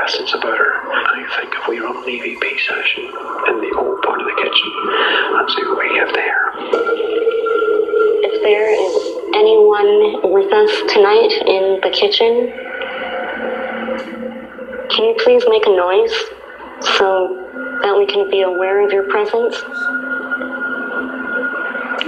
Fluorescence 0.03 0.33
about 0.33 0.57
her. 0.57 0.73
I 0.91 1.39
think 1.39 1.53
if 1.53 1.67
we 1.67 1.79
run 1.79 1.95
an 1.95 2.03
EVP 2.03 2.59
session 2.67 3.05
in 3.47 3.61
the 3.61 3.71
old 3.77 4.01
part 4.01 4.19
of 4.21 4.27
the 4.27 4.35
kitchen 4.35 4.71
and 5.39 5.49
see 5.49 5.63
what 5.63 5.79
we 5.79 5.95
get 5.95 6.13
there. 6.13 6.41
If 8.27 8.43
there 8.43 8.67
is 8.67 8.93
anyone 9.35 10.31
with 10.31 10.51
us 10.51 10.93
tonight 10.93 11.31
in 11.47 11.79
the 11.81 11.89
kitchen, 11.89 12.51
can 14.89 15.05
you 15.05 15.15
please 15.23 15.43
make 15.47 15.65
a 15.65 15.75
noise 15.75 16.13
so 16.97 17.39
that 17.83 17.95
we 17.97 18.05
can 18.05 18.29
be 18.29 18.41
aware 18.41 18.85
of 18.85 18.91
your 18.91 19.09
presence? 19.09 19.55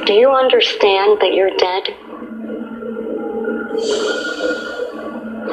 Do 0.05 0.13
you 0.13 0.31
understand 0.31 1.19
that 1.21 1.33
you're 1.33 1.55
dead? 1.57 1.95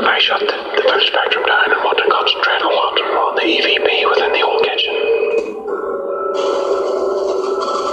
I 0.05 0.19
shut 0.19 0.41
the, 0.41 0.47
the 0.47 0.83
full 0.83 1.01
spectrum 1.07 1.45
down 1.47 1.71
and 1.73 1.81
want 1.85 1.99
to 1.99 2.07
concentrate 2.11 2.63
a 2.63 2.69
lot 2.69 2.99
on 2.99 3.35
the 3.37 3.47
EVP 3.47 3.89
within 4.11 4.33
the 4.35 4.43
old 4.43 4.63
kitchen. 4.67 4.95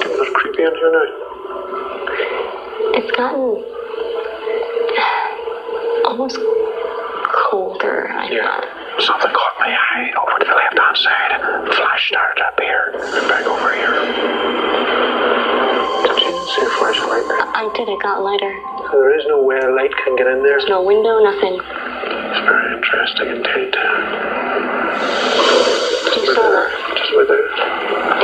Getting 0.01 0.17
a 0.17 0.23
bit 0.25 0.33
creepy 0.33 0.63
in 0.65 0.73
here 0.73 0.91
now. 0.91 1.05
It's 2.97 3.11
gotten 3.13 3.61
almost 6.05 6.37
colder, 7.29 8.09
I 8.09 8.27
thought. 8.27 8.65
Something 9.05 9.31
caught 9.31 9.55
my 9.59 9.69
eye 9.69 10.11
over 10.17 10.39
to 10.39 10.45
the 10.49 10.55
left 10.57 10.77
hand 10.77 10.97
side. 10.97 11.39
Flash 11.77 12.07
started 12.09 12.41
up 12.41 12.59
here 12.59 12.91
and 12.97 13.27
back 13.29 13.45
over 13.45 13.71
here. 13.71 13.95
Did 16.09 16.17
you 16.25 16.33
see 16.57 16.65
a 16.65 16.69
flashlight? 16.81 17.23
I 17.53 17.69
did, 17.75 17.87
it 17.87 18.01
got 18.01 18.23
lighter. 18.23 18.51
There 18.91 19.13
is 19.17 19.25
no 19.27 19.41
way 19.43 19.59
a 19.59 19.69
light 19.69 19.93
can 20.03 20.15
get 20.15 20.27
in 20.27 20.41
there. 20.43 20.57
There's 20.57 20.67
no 20.67 20.81
window, 20.81 21.19
nothing. 21.23 21.61
It's 22.91 23.19
very 23.19 23.29
interesting 23.29 23.29
indeed. 23.35 23.73
You 26.17 26.25
saw? 26.33 26.49
Just 26.95 27.11
with 27.15 27.29
it. 27.29 27.45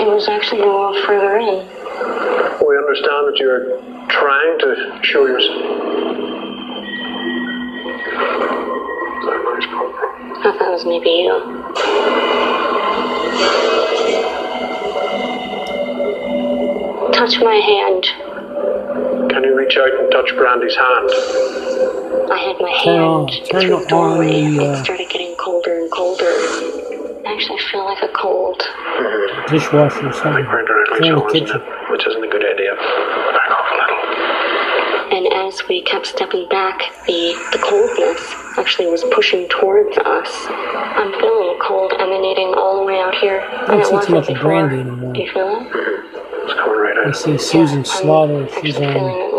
It 0.01 0.07
was 0.07 0.27
actually 0.27 0.61
a 0.61 0.65
little 0.65 1.05
further 1.05 1.37
in. 1.37 1.67
We 2.65 2.77
understand 2.77 3.27
that 3.27 3.37
you're 3.37 3.77
trying 4.09 4.57
to 4.59 4.99
show 5.03 5.25
yourself. 5.27 5.61
I 10.37 10.51
thought 10.57 10.67
it 10.67 10.71
was 10.71 10.85
maybe 10.85 11.09
you. 11.09 11.35
Touch 17.13 17.39
my 17.39 17.55
hand. 17.55 18.24
Can 19.65 19.77
you 19.77 19.83
reach 19.83 19.93
out 19.93 19.99
and 19.99 20.11
touch 20.11 20.35
Brandy's 20.35 20.75
hand? 20.75 21.09
I 22.31 22.37
had 22.37 22.57
my 22.61 22.69
hand 22.69 23.29
turn 23.49 23.61
through 23.61 23.79
the 23.79 23.85
doorway. 23.87 24.41
the, 24.41 24.61
It 24.61 24.69
uh, 24.69 24.83
started 24.83 25.09
getting 25.09 25.35
colder 25.37 25.79
and 25.79 25.91
colder. 25.91 26.25
I 27.25 27.33
actually 27.33 27.59
feel 27.71 27.85
like 27.85 28.03
a 28.03 28.09
cold. 28.13 28.59
Mm-hmm. 28.59 29.55
Dishwasher 29.55 30.07
or 30.07 30.13
something. 30.13 30.45
Right 30.45 30.65
directly 30.65 30.97
Clean 30.99 31.15
the 31.15 31.19
so, 31.21 31.27
isn't 31.29 31.45
kitchen. 31.47 31.61
it? 31.61 31.91
Which 31.91 32.05
isn't 32.07 32.23
a 32.23 32.27
good 32.27 32.45
idea. 32.45 32.75
Back 32.75 33.49
off 33.49 33.65
a 33.65 33.75
little. 33.81 33.97
And 35.17 35.49
as 35.49 35.67
we 35.67 35.81
kept 35.83 36.05
stepping 36.07 36.47
back, 36.49 36.81
the, 37.07 37.33
the 37.51 37.57
coldness 37.57 38.21
actually 38.57 38.87
was 38.87 39.03
pushing 39.13 39.47
towards 39.49 39.97
us. 39.97 40.29
I'm 40.49 41.11
feeling 41.19 41.57
the 41.57 41.59
cold 41.61 41.93
emanating 41.97 42.53
all 42.55 42.77
the 42.79 42.85
way 42.85 42.99
out 42.99 43.15
here. 43.15 43.41
I 43.67 43.77
don't 43.81 44.01
see 44.03 44.07
too 44.07 44.13
much 44.13 44.29
of. 44.29 44.37
Brandy 44.41 44.81
anymore. 44.81 45.13
Do 45.13 45.21
you 45.21 45.31
feel 45.31 45.47
it? 45.57 45.73
Mm-hmm. 45.73 46.45
It's 46.45 46.53
coming 46.53 46.77
right 46.77 47.07
I 47.07 47.11
see 47.11 47.37
Susan 47.39 47.79
I'm 47.79 47.85
Slaughter. 47.85 48.47
She's 48.61 48.77
on 48.77 49.34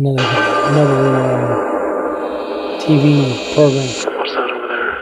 another 0.00 0.24
another 0.72 1.12
uh, 1.12 1.60
TV 2.80 3.52
program. 3.52 3.84
What's 4.16 4.32
that 4.32 4.48
over 4.48 4.64
there? 4.64 4.96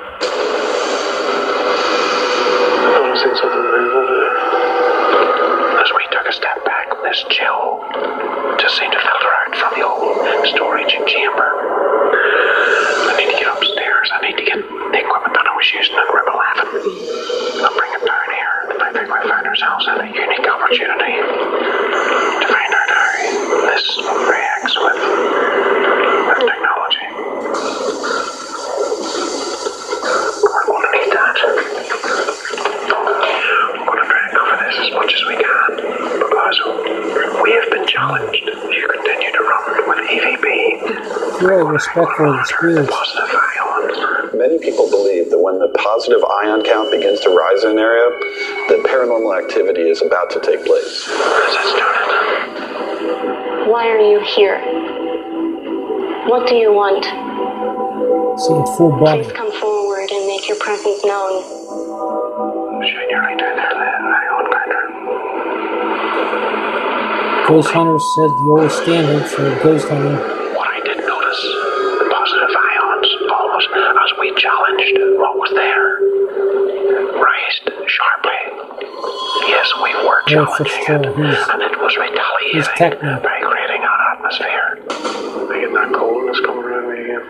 I 2.83 2.91
thought 2.91 3.07
I 3.07 3.15
seen 3.15 3.31
something 3.39 3.63
move 3.63 3.95
over 3.95 4.15
there. 4.19 4.35
As 5.79 5.91
we 5.95 6.03
took 6.11 6.27
a 6.27 6.35
step 6.35 6.59
back, 6.67 6.91
this 7.07 7.23
chill 7.31 7.87
just 8.59 8.75
seemed 8.75 8.91
to 8.91 8.99
filter 8.99 9.31
out 9.39 9.55
from 9.55 9.71
the 9.79 9.87
old 9.87 10.19
storage 10.51 10.91
chamber. 11.07 11.47
I 13.07 13.15
need 13.23 13.31
to 13.31 13.39
get 13.39 13.55
upstairs. 13.55 14.11
I 14.11 14.19
need 14.27 14.35
to 14.35 14.47
get 14.51 14.59
the 14.59 14.99
equipment 14.99 15.31
that 15.39 15.47
I 15.47 15.55
was 15.55 15.69
using 15.79 15.95
at 15.95 16.11
Rebel 16.11 16.35
Laughing. 16.43 16.75
I'll 17.63 17.71
bring 17.79 17.93
it 17.95 18.03
down 18.03 18.29
here. 18.35 18.83
I 18.83 18.91
think 18.91 19.07
we 19.07 19.19
find 19.31 19.47
ourselves 19.47 19.87
in 19.95 19.95
a 19.95 20.11
unique 20.11 20.43
opportunity 20.51 21.23
to 21.23 22.47
find 22.51 22.73
out 22.75 22.91
how 22.91 23.09
this 23.71 23.99
reacts 24.29 24.77
with, 24.79 24.97
with 26.29 26.39
technology. 26.49 27.09
feel 41.39 41.88
respectful 41.99 42.31
of 42.31 42.37
the 42.37 42.45
spirits. 42.45 44.35
Many 44.35 44.59
people 44.59 44.89
believe 44.91 45.31
that 45.31 45.39
when 45.39 45.59
the 45.59 45.69
positive 45.79 46.23
ion 46.45 46.63
count 46.65 46.91
begins 46.91 47.21
to 47.21 47.31
rise 47.31 47.65
in 47.65 47.71
an 47.73 47.79
area, 47.79 48.07
that 48.69 48.85
paranormal 48.87 49.37
activity 49.37 49.83
is 49.83 50.03
about 50.03 50.31
to 50.31 50.41
take 50.41 50.65
place. 50.65 51.09
Why 53.67 53.89
are 53.89 53.99
you 53.99 54.21
here? 54.21 54.61
What 56.29 56.47
do 56.49 56.55
you 56.55 56.73
want? 56.73 57.05
See 57.05 58.55
a 58.55 58.77
full 58.77 58.91
body. 58.99 59.25
Please 59.25 59.33
come 59.33 59.53
forward 59.61 60.11
and 60.11 60.27
make 60.27 60.47
your 60.47 60.59
presence 60.59 61.05
known. 61.05 61.43
Ghost 67.49 67.71
Hunter 67.71 67.99
said 67.99 68.29
the 68.29 68.57
old 68.61 68.71
standard 68.71 69.27
for 69.27 69.63
ghost 69.65 69.89
hunting. 69.89 70.38
Challenging 80.29 80.57
for 80.57 80.65
sure. 80.85 80.97
it, 80.97 81.07
He's, 81.17 81.49
and 81.49 81.63
it 81.63 81.81
was 81.81 81.93
he's 81.93 82.69
retaliating 82.69 83.23
by 83.23 83.41
creating 83.41 83.83
an 83.83 84.01
atmosphere. 84.13 84.79
I 84.89 85.61
get 85.61 85.73
that 85.73 85.91
coldness 85.95 86.41
coming 86.41 86.65
around 86.65 86.87
me 86.93 86.99
again. 87.05 87.25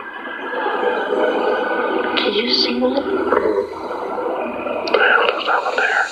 Did 2.16 2.34
you 2.34 2.50
see 2.54 2.78
that? 2.80 2.94
The 4.92 4.98
hell 4.98 5.26
does 5.28 5.46
happen 5.46 5.74
there? 5.78 6.04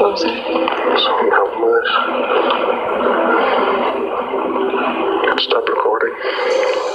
What 0.00 0.12
was 0.12 0.22
that? 0.22 0.36
Something 1.00 1.30
happened 1.30 1.62
with 1.64 1.74
this. 1.80 1.90
Can't 5.24 5.40
stop 5.40 5.64
recording. 5.68 6.14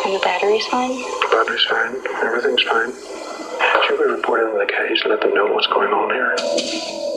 And 0.05 0.13
the 0.15 0.19
battery's 0.23 0.65
fine? 0.67 0.97
The 0.97 1.27
battery's 1.31 1.65
fine. 1.65 1.95
Everything's 2.25 2.63
fine. 2.63 2.91
Should 3.87 3.99
we 3.99 4.05
report 4.11 4.41
into 4.43 4.57
the 4.57 4.65
cage 4.65 5.01
and 5.03 5.11
let 5.11 5.21
them 5.21 5.33
know 5.33 5.45
what's 5.53 5.67
going 5.67 5.93
on 5.93 6.09
here? 6.11 7.14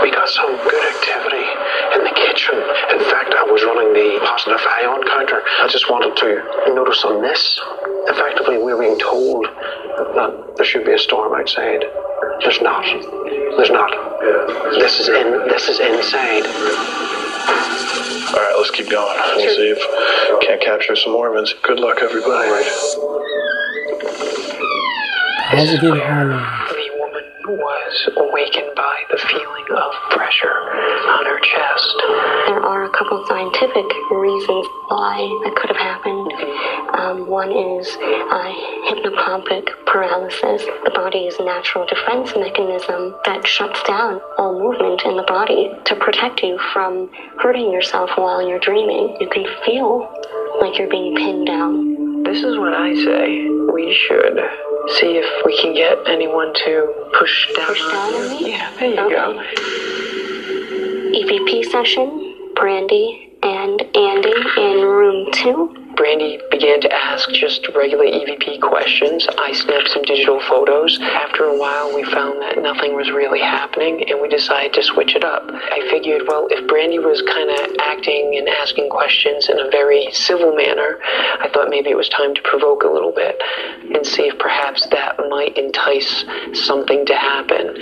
We 0.00 0.10
got 0.10 0.28
some 0.28 0.56
good 0.64 0.84
activity 0.94 1.44
in 1.94 2.04
the 2.04 2.14
kitchen. 2.16 2.56
In 2.96 3.02
fact, 3.12 3.34
I 3.36 3.44
was 3.44 3.62
running 3.62 3.92
the 3.92 4.24
positive 4.24 4.60
ion 4.80 5.04
counter. 5.06 5.42
I 5.60 5.68
just 5.68 5.90
wanted 5.90 6.16
to 6.16 6.74
notice 6.74 7.04
on 7.04 7.20
this. 7.20 7.60
Effectively, 8.08 8.58
we're 8.58 8.78
being 8.78 8.98
told 8.98 9.46
that 9.46 10.54
there 10.56 10.64
should 10.64 10.84
be 10.84 10.92
a 10.92 10.98
storm 10.98 11.34
outside. 11.34 11.84
There's 12.40 12.60
not. 12.60 12.84
There's 13.56 13.70
not. 13.70 13.90
This 14.80 14.98
is 15.00 15.08
in. 15.08 15.48
This 15.48 15.68
is 15.68 15.78
inside. 15.78 16.46
All 18.32 18.40
right, 18.40 18.54
let's 18.56 18.70
keep 18.70 18.88
going. 18.88 19.18
We'll 19.36 19.54
see 19.54 19.74
if 19.76 19.78
we 20.40 20.46
can't 20.46 20.62
capture 20.62 20.96
some 20.96 21.12
more 21.12 21.36
of. 21.36 21.48
Good 21.62 21.78
luck, 21.78 21.98
everybody. 22.00 22.64
Positive 25.50 25.92
ion. 25.92 26.30
The 26.30 26.38
woman 26.38 26.61
was 28.06 28.16
awakened 28.16 28.74
by 28.74 29.02
the 29.10 29.18
feeling 29.18 29.66
of 29.76 29.92
pressure 30.10 30.58
on 31.06 31.24
her 31.26 31.38
chest. 31.40 31.96
There 32.46 32.62
are 32.62 32.84
a 32.84 32.90
couple 32.90 33.24
scientific 33.26 33.86
reasons 34.10 34.66
why 34.88 35.22
that 35.44 35.54
could 35.56 35.70
have 35.70 35.76
happened. 35.76 36.32
Um, 36.94 37.28
one 37.28 37.50
is 37.50 37.88
uh, 37.88 38.52
hypnopompic 38.90 39.68
paralysis. 39.86 40.64
The 40.84 40.92
body's 40.94 41.38
natural 41.40 41.86
defense 41.86 42.34
mechanism 42.36 43.14
that 43.24 43.46
shuts 43.46 43.82
down 43.84 44.20
all 44.38 44.58
movement 44.58 45.02
in 45.04 45.16
the 45.16 45.24
body 45.24 45.70
to 45.84 45.96
protect 45.96 46.42
you 46.42 46.58
from 46.72 47.10
hurting 47.38 47.70
yourself 47.72 48.10
while 48.16 48.46
you're 48.46 48.60
dreaming. 48.60 49.16
You 49.20 49.28
can 49.28 49.46
feel 49.64 50.10
like 50.60 50.78
you're 50.78 50.90
being 50.90 51.16
pinned 51.16 51.46
down. 51.46 52.22
This 52.24 52.42
is 52.42 52.58
what 52.58 52.74
I 52.74 52.94
say. 52.94 53.51
We 53.72 53.94
should 53.94 54.36
see 54.98 55.16
if 55.16 55.46
we 55.46 55.58
can 55.60 55.72
get 55.74 55.96
anyone 56.06 56.52
to 56.52 57.08
push 57.18 57.52
down. 57.56 57.66
Push 57.68 57.80
down 57.80 58.14
on 58.14 58.28
me? 58.30 58.50
Yeah, 58.50 58.70
there 58.78 58.90
you 58.90 58.96
go. 58.96 59.42
EVP 61.14 61.64
session, 61.70 62.31
Brandy 62.54 63.32
and 63.42 63.80
Andy 63.96 64.34
in 64.56 64.80
room 64.84 65.30
two. 65.32 65.78
Brandy 65.96 66.40
began 66.50 66.80
to 66.80 66.92
ask 66.92 67.30
just 67.32 67.68
regular 67.74 68.06
EVP 68.06 68.60
questions. 68.62 69.26
I 69.36 69.52
snapped 69.52 69.90
some 69.90 70.02
digital 70.02 70.40
photos. 70.40 70.98
After 71.00 71.44
a 71.44 71.58
while, 71.58 71.94
we 71.94 72.02
found 72.04 72.40
that 72.40 72.62
nothing 72.62 72.96
was 72.96 73.10
really 73.10 73.40
happening, 73.40 74.08
and 74.08 74.20
we 74.20 74.28
decided 74.28 74.72
to 74.72 74.82
switch 74.82 75.14
it 75.14 75.22
up. 75.22 75.42
I 75.46 75.86
figured, 75.90 76.22
well, 76.26 76.48
if 76.50 76.66
Brandy 76.66 76.98
was 76.98 77.20
kind 77.22 77.50
of 77.50 77.76
acting 77.80 78.36
and 78.38 78.48
asking 78.48 78.88
questions 78.88 79.50
in 79.50 79.58
a 79.58 79.70
very 79.70 80.10
civil 80.12 80.56
manner, 80.56 80.98
I 81.04 81.50
thought 81.52 81.68
maybe 81.68 81.90
it 81.90 81.96
was 81.96 82.08
time 82.08 82.34
to 82.34 82.42
provoke 82.42 82.84
a 82.84 82.88
little 82.88 83.12
bit 83.12 83.40
and 83.94 84.06
see 84.06 84.22
if 84.22 84.38
perhaps 84.38 84.86
that 84.88 85.18
might 85.28 85.58
entice 85.58 86.24
something 86.54 87.04
to 87.06 87.14
happen. 87.14 87.76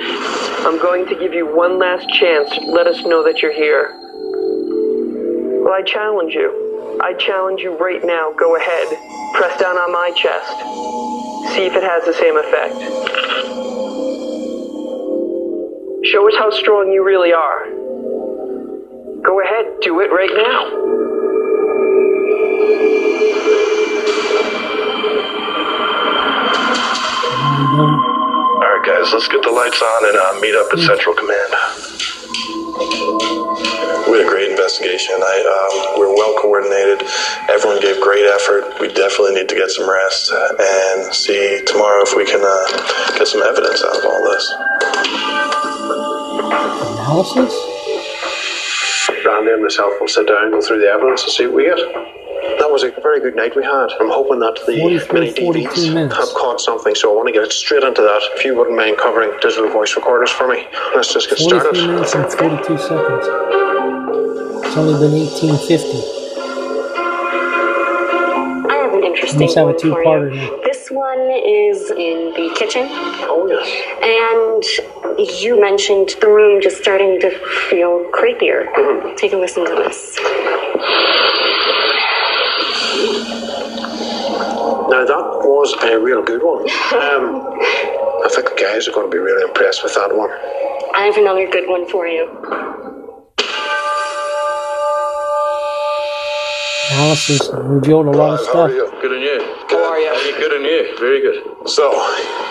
I'm 0.66 0.80
going 0.82 1.06
to 1.06 1.14
give 1.14 1.32
you 1.32 1.46
one 1.54 1.78
last 1.78 2.08
chance. 2.10 2.50
Let 2.66 2.88
us 2.88 3.04
know 3.04 3.22
that 3.22 3.40
you're 3.40 3.54
here. 3.54 4.09
Well, 5.62 5.72
I 5.72 5.82
challenge 5.82 6.34
you. 6.34 6.98
I 7.02 7.14
challenge 7.14 7.60
you 7.60 7.76
right 7.78 8.04
now. 8.04 8.32
Go 8.38 8.56
ahead. 8.56 8.88
Press 9.34 9.58
down 9.60 9.76
on 9.76 9.92
my 9.92 10.10
chest. 10.16 10.50
See 11.54 11.66
if 11.66 11.74
it 11.74 11.82
has 11.82 12.04
the 12.04 12.12
same 12.14 12.36
effect. 12.36 12.74
Show 16.04 16.26
us 16.28 16.34
how 16.38 16.50
strong 16.50 16.90
you 16.92 17.04
really 17.04 17.32
are. 17.32 17.66
Go 19.22 19.40
ahead. 19.40 19.66
Do 19.82 20.00
it 20.00 20.10
right 20.10 20.30
now. 20.34 20.90
All 27.70 27.86
right, 28.60 28.82
guys, 28.84 29.12
let's 29.12 29.28
get 29.28 29.42
the 29.42 29.50
lights 29.50 29.80
on 29.80 30.08
and 30.08 30.16
uh, 30.16 30.40
meet 30.40 30.54
up 30.54 30.72
at 30.72 30.78
Central 30.80 31.14
Command. 31.14 31.54
Investigation 34.80 35.14
tonight. 35.14 35.44
Um, 35.44 36.00
We're 36.00 36.14
well 36.14 36.34
coordinated. 36.38 37.02
Everyone 37.48 37.80
gave 37.80 38.00
great 38.00 38.24
effort. 38.26 38.80
We 38.80 38.88
definitely 38.88 39.34
need 39.34 39.48
to 39.48 39.54
get 39.54 39.70
some 39.70 39.88
rest 39.88 40.32
and 40.32 41.14
see 41.14 41.62
tomorrow 41.66 42.02
if 42.02 42.14
we 42.16 42.24
can 42.24 42.40
uh, 42.42 43.18
get 43.18 43.26
some 43.28 43.42
evidence 43.42 43.82
out 43.84 43.96
of 43.98 44.04
all 44.04 44.22
this. 44.30 44.54
Analysis? 46.98 47.54
Randy 49.24 49.52
and 49.52 49.62
myself 49.62 49.92
will 50.00 50.08
sit 50.08 50.26
down, 50.26 50.50
go 50.50 50.60
through 50.60 50.80
the 50.80 50.88
evidence, 50.88 51.22
and 51.24 51.32
see 51.32 51.46
what 51.46 51.56
we 51.56 51.64
get. 51.64 51.76
That 52.58 52.70
was 52.70 52.82
a 52.82 52.90
very 53.02 53.20
good 53.20 53.36
night 53.36 53.54
we 53.54 53.62
had. 53.64 53.88
I'm 54.00 54.08
hoping 54.08 54.38
that 54.40 54.56
the 54.66 54.78
43, 54.80 55.20
mini 55.20 55.32
42 55.32 55.68
DVs 55.68 55.94
minutes. 55.94 56.16
have 56.16 56.28
caught 56.34 56.60
something, 56.60 56.94
so 56.94 57.12
I 57.12 57.16
want 57.16 57.28
to 57.28 57.32
get 57.32 57.52
straight 57.52 57.82
into 57.82 58.00
that. 58.00 58.20
If 58.36 58.44
you 58.44 58.56
wouldn't 58.56 58.76
mind 58.76 58.96
covering 58.96 59.30
digital 59.40 59.68
voice 59.70 59.94
recorders 59.96 60.30
for 60.30 60.48
me, 60.48 60.66
let's 60.94 61.12
just 61.12 61.28
get 61.28 61.38
43 61.38 61.60
started. 61.60 61.86
minutes 61.86 62.14
and 62.14 62.32
42 62.32 62.78
seconds. 62.78 63.69
It's 64.70 64.76
only 64.78 64.94
been 65.00 65.18
1850. 65.18 65.98
I 68.70 68.74
have 68.76 68.94
an 68.94 69.02
interesting 69.02 69.40
Must 69.40 69.56
have 69.56 69.66
a 69.66 69.70
one 69.72 69.74
for 69.74 69.80
two-parter 69.82 70.32
you. 70.32 70.40
now. 70.40 70.60
This 70.62 70.88
one 70.92 71.18
is 71.44 71.90
in 71.90 72.30
the 72.38 72.54
kitchen. 72.56 72.86
Oh, 73.26 73.48
yes. 73.50 73.66
And 73.98 74.62
you 75.42 75.60
mentioned 75.60 76.14
the 76.20 76.28
room 76.28 76.62
just 76.62 76.76
starting 76.80 77.18
to 77.18 77.30
feel 77.68 78.04
creepier. 78.12 78.70
Take 79.16 79.32
a 79.32 79.36
listen 79.38 79.64
to 79.66 79.74
this. 79.74 80.16
Now, 84.86 85.02
that 85.04 85.26
was 85.42 85.74
a 85.82 85.98
real 85.98 86.22
good 86.22 86.42
one. 86.44 86.62
Um, 86.90 87.42
I 88.22 88.28
think 88.30 88.50
the 88.50 88.54
guys 88.60 88.86
are 88.86 88.92
going 88.92 89.06
to 89.06 89.10
be 89.10 89.18
really 89.18 89.42
impressed 89.48 89.82
with 89.82 89.94
that 89.94 90.14
one. 90.14 90.30
I 90.94 91.06
have 91.06 91.16
another 91.16 91.48
good 91.50 91.68
one 91.68 91.88
for 91.88 92.06
you. 92.06 92.28
Analysis 96.90 97.48
revealed 97.52 98.06
a 98.06 98.10
lot 98.10 98.40
of 98.40 98.46
How 98.46 98.62
are 98.62 98.68
stuff. 98.68 98.70
you? 98.72 99.00
Good 99.00 99.12
on 99.12 99.22
you. 99.22 99.56
How 99.68 99.92
are 99.92 99.98
you? 99.98 100.36
Good 100.38 100.52
on 100.52 100.64
you. 100.64 100.98
Very 100.98 101.20
good. 101.20 101.68
So, 101.68 101.92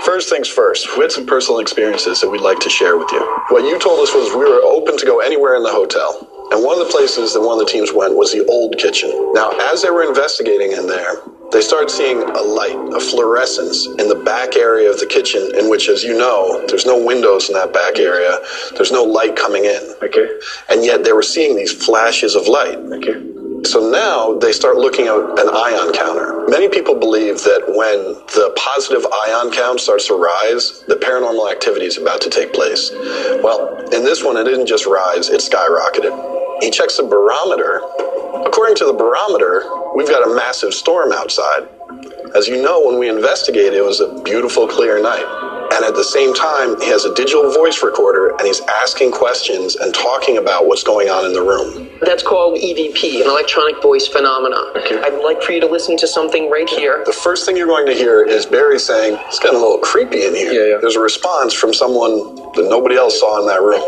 first 0.03 0.29
things 0.29 0.47
first, 0.47 0.95
we 0.95 1.03
had 1.03 1.11
some 1.11 1.25
personal 1.25 1.59
experiences 1.59 2.21
that 2.21 2.29
we'd 2.29 2.39
like 2.39 2.59
to 2.59 2.69
share 2.69 2.97
with 2.97 3.11
you. 3.11 3.19
What 3.49 3.63
you 3.65 3.77
told 3.79 3.99
us 3.99 4.13
was 4.15 4.29
we 4.31 4.45
were 4.45 4.61
open 4.63 4.97
to 4.97 5.05
go 5.05 5.19
anywhere 5.19 5.55
in 5.57 5.63
the 5.63 5.71
hotel. 5.71 6.25
And 6.51 6.63
one 6.63 6.79
of 6.79 6.87
the 6.87 6.91
places 6.91 7.33
that 7.33 7.41
one 7.41 7.59
of 7.59 7.65
the 7.65 7.71
teams 7.71 7.91
went 7.93 8.15
was 8.15 8.31
the 8.31 8.45
old 8.45 8.77
kitchen. 8.77 9.11
Now, 9.33 9.51
as 9.73 9.81
they 9.81 9.91
were 9.91 10.03
investigating 10.07 10.71
in 10.71 10.87
there, 10.87 11.15
they 11.51 11.61
started 11.61 11.89
seeing 11.89 12.23
a 12.23 12.41
light, 12.41 12.77
a 12.95 12.99
fluorescence 12.99 13.85
in 13.85 14.07
the 14.07 14.21
back 14.23 14.55
area 14.55 14.89
of 14.89 14.99
the 14.99 15.05
kitchen, 15.05 15.51
in 15.55 15.69
which, 15.69 15.89
as 15.89 16.03
you 16.03 16.17
know, 16.17 16.65
there's 16.67 16.85
no 16.85 17.03
windows 17.03 17.49
in 17.49 17.55
that 17.55 17.73
back 17.73 17.99
area. 17.99 18.39
There's 18.75 18.91
no 18.91 19.03
light 19.03 19.35
coming 19.35 19.65
in. 19.65 19.81
Okay. 20.01 20.27
And 20.69 20.85
yet 20.85 21.03
they 21.03 21.11
were 21.11 21.23
seeing 21.23 21.55
these 21.55 21.73
flashes 21.73 22.35
of 22.35 22.47
light. 22.47 22.77
Okay. 22.77 23.28
So 23.65 23.89
now 23.89 24.37
they 24.39 24.51
start 24.51 24.77
looking 24.77 25.07
at 25.07 25.15
an 25.15 25.49
ion 25.49 25.93
counter. 25.93 26.45
Many 26.47 26.69
people 26.69 26.95
believe 26.95 27.43
that 27.43 27.63
when 27.67 28.15
the 28.33 28.53
positive 28.55 29.05
ion 29.27 29.51
count 29.51 29.79
starts 29.79 30.07
to 30.07 30.15
rise, 30.15 30.83
the 30.87 30.95
paranormal 30.95 31.51
activity 31.51 31.85
is 31.85 31.97
about 31.97 32.21
to 32.21 32.29
take 32.29 32.53
place. 32.53 32.91
Well, 33.43 33.77
in 33.93 34.03
this 34.03 34.23
one, 34.23 34.37
it 34.37 34.45
didn't 34.45 34.67
just 34.67 34.85
rise, 34.85 35.29
it 35.29 35.41
skyrocketed. 35.41 36.63
He 36.63 36.71
checks 36.71 36.97
the 36.97 37.03
barometer. 37.03 37.81
According 38.45 38.75
to 38.77 38.85
the 38.85 38.93
barometer, 38.93 39.63
we've 39.95 40.09
got 40.09 40.27
a 40.27 40.33
massive 40.33 40.73
storm 40.73 41.11
outside. 41.11 41.67
As 42.35 42.47
you 42.47 42.61
know, 42.61 42.85
when 42.85 42.99
we 42.99 43.09
investigated, 43.09 43.73
it 43.73 43.83
was 43.83 43.99
a 43.99 44.21
beautiful, 44.23 44.67
clear 44.67 45.01
night. 45.01 45.25
And 45.71 45.85
at 45.85 45.93
the 45.93 46.03
same 46.03 46.33
time, 46.33 46.79
he 46.81 46.87
has 46.89 47.05
a 47.05 47.13
digital 47.13 47.51
voice 47.53 47.83
recorder 47.83 48.29
and 48.29 48.41
he's 48.41 48.61
asking 48.81 49.11
questions 49.11 49.75
and 49.75 49.93
talking 49.93 50.37
about 50.37 50.67
what's 50.67 50.83
going 50.83 51.09
on 51.09 51.25
in 51.25 51.33
the 51.33 51.41
room. 51.41 51.87
That's 52.01 52.23
called 52.23 52.57
EVP, 52.57 53.21
an 53.21 53.27
electronic 53.27 53.81
voice 53.81 54.07
phenomena. 54.07 54.57
I'd 55.05 55.21
like 55.23 55.43
for 55.43 55.51
you 55.51 55.61
to 55.61 55.67
listen 55.67 55.95
to 55.97 56.07
something 56.07 56.49
right 56.49 56.67
here. 56.67 57.03
The 57.05 57.13
first 57.13 57.45
thing 57.45 57.55
you're 57.55 57.67
going 57.67 57.85
to 57.85 57.93
hear 57.93 58.23
is 58.23 58.45
Barry 58.45 58.79
saying, 58.79 59.17
It's 59.27 59.39
getting 59.39 59.57
a 59.57 59.61
little 59.61 59.77
creepy 59.79 60.25
in 60.25 60.33
here. 60.33 60.51
Yeah, 60.51 60.73
yeah. 60.73 60.77
There's 60.81 60.95
a 60.95 61.01
response 61.01 61.53
from 61.53 61.73
someone 61.73 62.35
that 62.53 62.67
nobody 62.69 62.95
else 62.95 63.19
saw 63.19 63.39
in 63.39 63.47
that 63.47 63.61
room. 63.61 63.81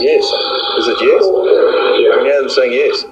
Yes. 0.00 0.24
Is 0.78 0.88
it 0.88 0.98
yes? 1.00 1.24
Yeah, 1.24 2.12
I'm 2.18 2.24
hear 2.24 2.40
them 2.40 2.48
saying 2.50 2.72
yes. 2.72 3.04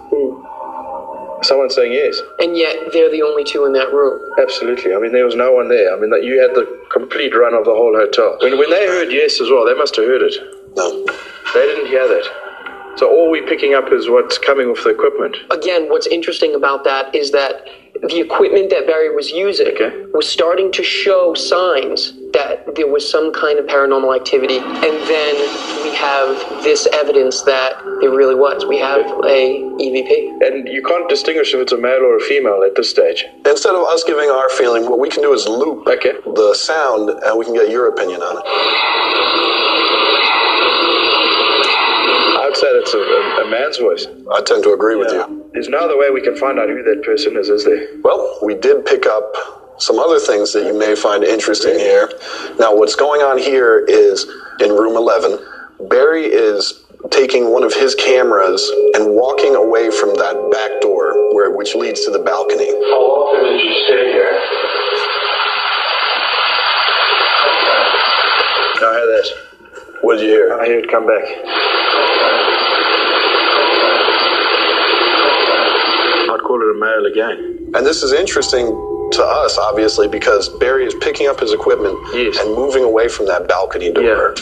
Someone's 1.43 1.75
saying 1.75 1.93
yes. 1.93 2.21
And 2.39 2.57
yet, 2.57 2.93
they're 2.93 3.11
the 3.11 3.23
only 3.23 3.45
two 3.45 3.65
in 3.65 3.73
that 3.73 3.93
room. 3.93 4.21
Absolutely. 4.41 4.95
I 4.95 4.99
mean, 4.99 5.13
there 5.13 5.25
was 5.25 5.35
no 5.35 5.53
one 5.53 5.69
there. 5.69 5.95
I 5.95 5.99
mean, 5.99 6.11
that 6.11 6.25
you 6.25 6.41
had 6.41 6.55
the 6.55 6.67
complete 6.91 7.35
run 7.35 7.55
of 7.55 7.65
the 7.65 7.75
whole 7.75 7.95
hotel. 7.95 8.39
When, 8.41 8.59
when 8.59 8.71
they 8.71 8.87
heard 8.87 9.11
yes 9.11 9.41
as 9.41 9.51
well, 9.51 9.67
they 9.67 9.75
must 9.75 9.97
have 9.97 10.07
heard 10.07 10.23
it. 10.23 10.35
No. 10.77 11.05
They 11.55 11.67
didn't 11.67 11.87
hear 11.87 12.07
that. 12.09 12.42
So 12.97 13.09
all 13.09 13.31
we're 13.31 13.47
picking 13.47 13.75
up 13.75 13.93
is 13.93 14.09
what's 14.09 14.39
coming 14.39 14.69
off 14.69 14.85
the 14.85 14.91
equipment. 14.91 15.37
Again, 15.51 15.89
what's 15.89 16.07
interesting 16.07 16.55
about 16.55 16.85
that 16.85 17.15
is 17.15 17.31
that 17.33 17.67
the 18.03 18.21
equipment 18.21 18.71
that 18.71 18.87
Barry 18.87 19.15
was 19.15 19.31
using 19.31 19.75
was 20.13 20.29
starting 20.29 20.73
to 20.73 20.83
show 20.83 21.35
signs 21.35 22.15
that 22.33 22.75
there 22.75 22.89
was 22.89 23.09
some 23.09 23.33
kind 23.33 23.59
of 23.59 23.67
paranormal 23.67 24.15
activity. 24.17 24.59
And 24.59 24.97
then 25.09 25.35
we 25.85 25.95
have 25.95 26.65
this 26.65 26.87
evidence 26.93 27.43
that 27.43 27.77
there 28.01 28.11
really 28.11 28.35
was. 28.35 28.67
We 28.67 28.79
have 28.79 29.03
a 29.25 29.61
EVP. 29.79 30.47
And 30.47 30.69
you 30.69 30.83
can't 30.83 31.09
distinguish 31.09 31.55
if 31.55 31.61
it's 31.61 31.73
a 31.73 31.79
male 31.79 32.03
or 32.03 32.17
a 32.17 32.21
female 32.21 32.63
at 32.65 32.75
this 32.75 32.91
stage. 32.91 33.25
Instead 33.47 33.75
of 33.75 33.85
us 33.87 34.03
giving 34.05 34.31
our 34.31 34.49
feeling, 34.51 34.89
what 34.89 34.99
we 34.99 35.09
can 35.09 35.23
do 35.23 35.33
is 35.33 35.47
loop 35.47 35.85
the 35.85 36.55
sound 36.55 37.11
and 37.11 37.39
we 37.39 37.45
can 37.45 37.55
get 37.55 37.71
your 37.71 37.89
opinion 37.89 38.23
on 38.23 38.39
it. 38.39 40.22
I'd 42.63 42.69
say 42.69 42.79
that's 42.79 42.95
a, 42.95 42.99
a, 42.99 43.47
a 43.47 43.51
man's 43.51 43.79
voice. 43.79 44.07
I 44.33 44.41
tend 44.43 44.63
to 44.65 44.73
agree 44.73 44.95
with 44.95 45.11
you. 45.11 45.51
There's 45.53 45.69
no 45.69 45.79
other 45.79 45.99
way 45.99 46.11
we 46.11 46.21
can 46.21 46.37
find 46.37 46.59
out 46.59 46.69
who 46.69 46.83
that 46.83 47.03
person 47.05 47.37
is, 47.37 47.49
is 47.49 47.65
there? 47.65 47.89
Well, 48.03 48.39
we 48.43 48.55
did 48.55 48.87
pick 48.87 49.05
up 49.05 49.35
some 49.79 49.99
other 49.99 50.21
things 50.21 50.53
that 50.53 50.65
you 50.65 50.79
may 50.79 50.95
find 50.95 51.25
interesting 51.25 51.77
here. 51.79 52.09
Now, 52.61 52.75
what's 52.75 52.95
going 52.95 53.21
on 53.21 53.39
here 53.39 53.85
is 53.89 54.27
in 54.61 54.71
room 54.71 54.97
11, 54.97 55.39
Barry 55.89 56.27
is 56.27 56.85
taking 57.11 57.51
one 57.51 57.65
of 57.65 57.75
his 57.75 57.97
cameras 57.97 58.63
and 58.95 59.11
walking 59.13 59.57
away 59.57 59.91
from 59.91 60.15
that 60.15 60.51
back 60.53 60.81
door 60.81 61.35
where 61.35 61.51
which 61.51 61.75
leads 61.75 62.05
to 62.05 62.13
the 62.13 62.21
balcony. 62.21 62.71
How 62.71 63.03
often 63.03 63.59
did 63.59 63.61
you 63.61 63.85
stay 63.87 64.13
here? 64.13 64.39
I 68.79 68.95
heard 68.95 69.25
that. 69.25 70.03
What 70.03 70.17
did 70.17 70.27
you 70.27 70.31
hear? 70.31 70.55
I 70.55 70.67
heard 70.67 70.85
it 70.85 70.91
come 70.91 71.07
back. 71.07 72.42
I'd 76.61 76.77
a 76.77 76.79
male 76.79 77.07
again. 77.07 77.71
And 77.75 77.87
this 77.87 78.03
is 78.03 78.13
interesting 78.13 78.67
to 79.13 79.23
us, 79.23 79.59
obviously, 79.59 80.09
because 80.09 80.49
Barry 80.49 80.87
is 80.87 80.95
picking 80.95 81.27
up 81.29 81.41
his 81.41 81.53
equipment 81.53 81.97
and 82.15 82.55
moving 82.55 82.83
away 82.83 83.09
from 83.09 83.27
that 83.27 83.49
balcony 83.49 83.93
door. 83.93 84.35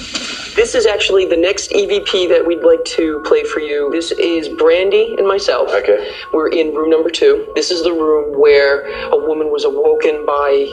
This 0.57 0.75
is 0.75 0.87
actually 0.87 1.27
the 1.27 1.37
next 1.37 1.70
EVP 1.70 2.29
that 2.29 2.46
we'd 2.46 2.62
like 2.62 2.85
to 2.96 3.20
play 3.25 3.44
for 3.44 3.61
you. 3.61 3.90
This 3.92 4.11
is 4.12 4.49
Brandy 4.49 5.14
and 5.16 5.27
myself. 5.27 5.70
Okay. 5.70 6.12
We're 6.33 6.49
in 6.51 6.75
room 6.75 6.90
number 6.90 7.11
two. 7.11 7.51
This 7.55 7.70
is 7.70 7.83
the 7.83 7.92
room 7.92 8.38
where 8.38 8.87
a 9.11 9.16
woman 9.16 9.51
was 9.51 9.64
awoken 9.64 10.27
by 10.27 10.66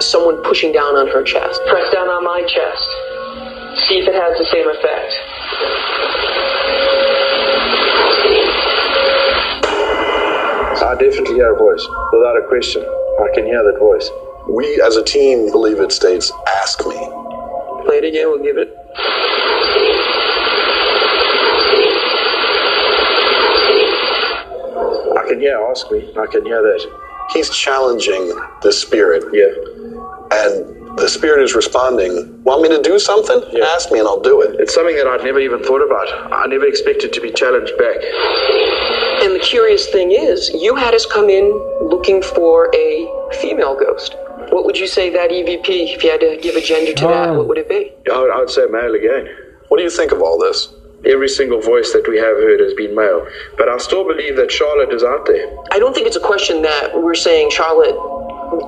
someone 0.00 0.42
pushing 0.44 0.72
down 0.72 0.96
on 0.96 1.08
her 1.08 1.22
chest. 1.22 1.60
Press 1.68 1.92
down 1.92 2.08
on 2.08 2.24
my 2.24 2.42
chest. 2.42 2.84
See 3.88 3.98
if 3.98 4.08
it 4.08 4.14
has 4.14 4.36
the 4.38 4.46
same 4.50 4.68
effect. 4.68 6.27
I 10.88 10.94
definitely 10.94 11.34
hear 11.34 11.52
a 11.52 11.58
voice, 11.58 11.86
without 12.14 12.38
a 12.38 12.48
question. 12.48 12.80
I 12.82 13.28
can 13.34 13.44
hear 13.44 13.62
that 13.62 13.78
voice. 13.78 14.08
We, 14.48 14.80
as 14.80 14.96
a 14.96 15.04
team, 15.04 15.50
believe 15.50 15.80
it 15.80 15.92
states, 15.92 16.32
ask 16.62 16.78
me. 16.86 16.96
Play 17.84 17.98
it 17.98 18.04
again, 18.04 18.28
we'll 18.28 18.42
give 18.42 18.56
it. 18.56 18.74
I 25.12 25.28
can 25.28 25.40
hear 25.40 25.60
ask 25.70 25.90
me. 25.90 26.10
I 26.16 26.26
can 26.26 26.46
hear 26.46 26.62
that. 26.62 26.80
He's 27.34 27.50
challenging 27.50 28.34
the 28.62 28.72
spirit. 28.72 29.24
Yeah. 29.30 29.52
And 30.40 30.96
the 30.96 31.06
spirit 31.06 31.44
is 31.44 31.54
responding, 31.54 32.42
Want 32.44 32.62
me 32.62 32.70
to 32.70 32.80
do 32.80 32.98
something? 32.98 33.42
Ask 33.62 33.92
me 33.92 33.98
and 33.98 34.08
I'll 34.08 34.22
do 34.22 34.40
it. 34.40 34.58
It's 34.58 34.72
something 34.72 34.96
that 34.96 35.06
I'd 35.06 35.22
never 35.22 35.38
even 35.38 35.62
thought 35.62 35.84
about. 35.84 36.32
I 36.32 36.46
never 36.46 36.64
expected 36.64 37.12
to 37.12 37.20
be 37.20 37.30
challenged 37.30 37.76
back. 37.76 39.07
And 39.20 39.34
the 39.34 39.40
curious 39.40 39.88
thing 39.88 40.12
is, 40.12 40.48
you 40.50 40.76
had 40.76 40.94
us 40.94 41.04
come 41.04 41.28
in 41.28 41.50
looking 41.82 42.22
for 42.22 42.70
a 42.74 43.10
female 43.40 43.76
ghost. 43.78 44.14
What 44.50 44.64
would 44.64 44.78
you 44.78 44.86
say 44.86 45.10
that 45.10 45.30
EVP, 45.30 45.96
if 45.96 46.04
you 46.04 46.10
had 46.10 46.20
to 46.20 46.38
give 46.40 46.54
a 46.54 46.60
gender 46.60 46.92
to 46.92 47.04
that, 47.08 47.30
what 47.30 47.40
um, 47.40 47.48
would 47.48 47.58
it 47.58 47.68
be? 47.68 47.92
I 48.10 48.20
would, 48.20 48.30
I 48.30 48.38
would 48.38 48.50
say 48.50 48.66
male 48.70 48.94
again. 48.94 49.28
What 49.68 49.78
do 49.78 49.82
you 49.82 49.90
think 49.90 50.12
of 50.12 50.22
all 50.22 50.38
this? 50.38 50.72
Every 51.04 51.28
single 51.28 51.60
voice 51.60 51.92
that 51.92 52.06
we 52.08 52.16
have 52.18 52.36
heard 52.36 52.60
has 52.60 52.74
been 52.74 52.94
male. 52.94 53.26
But 53.56 53.68
I 53.68 53.78
still 53.78 54.06
believe 54.06 54.36
that 54.36 54.50
Charlotte 54.52 54.92
is 54.92 55.02
out 55.02 55.26
there. 55.26 55.54
I 55.72 55.78
don't 55.78 55.94
think 55.94 56.06
it's 56.06 56.16
a 56.16 56.20
question 56.20 56.62
that 56.62 56.94
we're 56.94 57.14
saying 57.14 57.50
Charlotte 57.50 57.96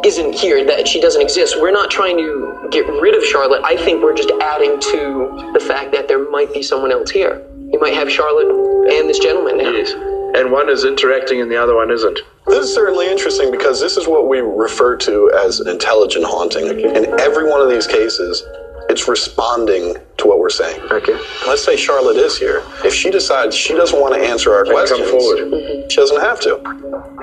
isn't 0.05 0.35
here, 0.35 0.65
that 0.65 0.87
she 0.87 1.01
doesn't 1.01 1.23
exist. 1.23 1.61
We're 1.61 1.73
not 1.73 1.91
trying 1.91 2.19
to 2.19 2.69
get 2.71 2.87
rid 2.87 3.15
of 3.15 3.25
Charlotte. 3.25 3.63
I 3.65 3.77
think 3.77 4.03
we're 4.03 4.17
just 4.17 4.31
adding 4.41 4.79
to 4.81 5.51
the 5.55 5.61
fact 5.61 5.93
that 5.93 6.09
there 6.09 6.29
might 6.31 6.53
be 6.53 6.63
someone 6.63 6.93
else 6.93 7.11
here. 7.11 7.41
You 7.73 7.79
might 7.81 7.95
have 7.95 8.11
Charlotte 8.11 8.51
and 8.93 9.09
this 9.09 9.21
gentleman 9.21 9.59
now. 9.59 9.71
Yes. 9.71 9.95
And 10.35 10.53
one 10.53 10.69
is 10.69 10.85
interacting 10.85 11.41
and 11.41 11.51
the 11.51 11.57
other 11.57 11.75
one 11.75 11.91
isn't. 11.91 12.21
This 12.47 12.67
is 12.67 12.75
certainly 12.75 13.11
interesting 13.11 13.51
because 13.51 13.81
this 13.81 13.97
is 13.97 14.07
what 14.07 14.29
we 14.29 14.39
refer 14.39 14.97
to 14.99 15.31
as 15.45 15.61
an 15.61 15.69
intelligent 15.69 16.25
haunting. 16.25 16.67
In 16.67 17.21
every 17.21 17.49
one 17.49 17.61
of 17.61 17.69
these 17.69 17.87
cases, 17.87 18.43
it's 18.91 19.07
responding 19.07 19.95
to 20.17 20.27
what 20.27 20.41
we're 20.41 20.51
saying. 20.51 20.81
Okay. 20.91 21.17
Let's 21.47 21.65
say 21.65 21.77
Charlotte 21.77 22.17
is 22.17 22.37
here. 22.37 22.63
If 22.85 22.93
she 22.93 23.11
decides 23.11 23.55
she 23.55 23.75
doesn't 23.75 23.99
want 23.99 24.15
to 24.15 24.21
answer 24.21 24.53
our 24.53 24.65
Then 24.65 24.89
come 24.89 25.09
forward. 25.09 25.91
she 25.91 25.97
doesn't 25.97 26.21
have 26.21 26.41
to. 26.41 26.59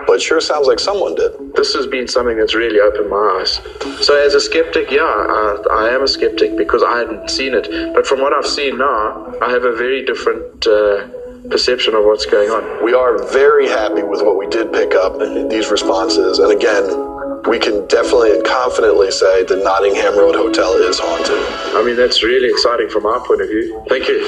But 0.08 0.14
it 0.14 0.22
sure 0.22 0.40
sounds 0.40 0.68
like 0.68 0.80
someone 0.80 1.16
did. 1.16 1.34
This 1.56 1.74
has 1.74 1.86
been 1.86 2.08
something 2.08 2.38
that's 2.38 2.56
really 2.56 2.80
opened 2.80 3.10
my 3.10 3.40
eyes. 3.42 3.60
So, 4.06 4.16
as 4.16 4.34
a 4.34 4.40
skeptic, 4.40 4.90
yeah, 4.90 5.02
I, 5.02 5.58
I 5.70 5.90
am 5.90 6.04
a 6.04 6.08
skeptic 6.08 6.56
because 6.56 6.82
I 6.82 7.00
hadn't 7.00 7.30
seen 7.30 7.54
it. 7.54 7.94
But 7.94 8.08
from 8.08 8.22
what 8.22 8.32
I've 8.32 8.48
seen 8.48 8.78
now, 8.78 9.34
I 9.42 9.52
have 9.52 9.66
a 9.66 9.76
very 9.76 10.06
different 10.06 10.66
uh, 10.66 11.08
perception 11.50 11.96
of 11.96 12.06
what's 12.06 12.26
going 12.26 12.50
on. 12.50 12.84
We 12.84 12.94
are 12.94 13.24
very 13.32 13.68
happy 13.68 14.04
with 14.04 14.22
what 14.22 14.38
we 14.38 14.48
did 14.48 14.72
pick 14.72 14.94
up 14.96 15.22
in 15.22 15.48
these 15.50 15.70
responses. 15.70 16.40
And 16.40 16.52
again, 16.52 16.86
we 17.48 17.60
can 17.60 17.86
definitely 17.88 18.32
and 18.36 18.44
confidently 18.46 19.12
say 19.12 19.44
the 19.44 19.58
Nottingham 19.58 20.18
Road 20.18 20.36
Hotel 20.36 20.74
is 20.74 21.00
haunted. 21.00 21.38
I 21.76 21.84
mean, 21.86 21.96
that's 21.96 22.24
really 22.24 22.50
exciting 22.50 22.90
from 22.90 23.06
our 23.06 23.20
point 23.26 23.42
of 23.42 23.48
view. 23.48 23.84
Thank 23.88 24.08
you. 24.08 24.20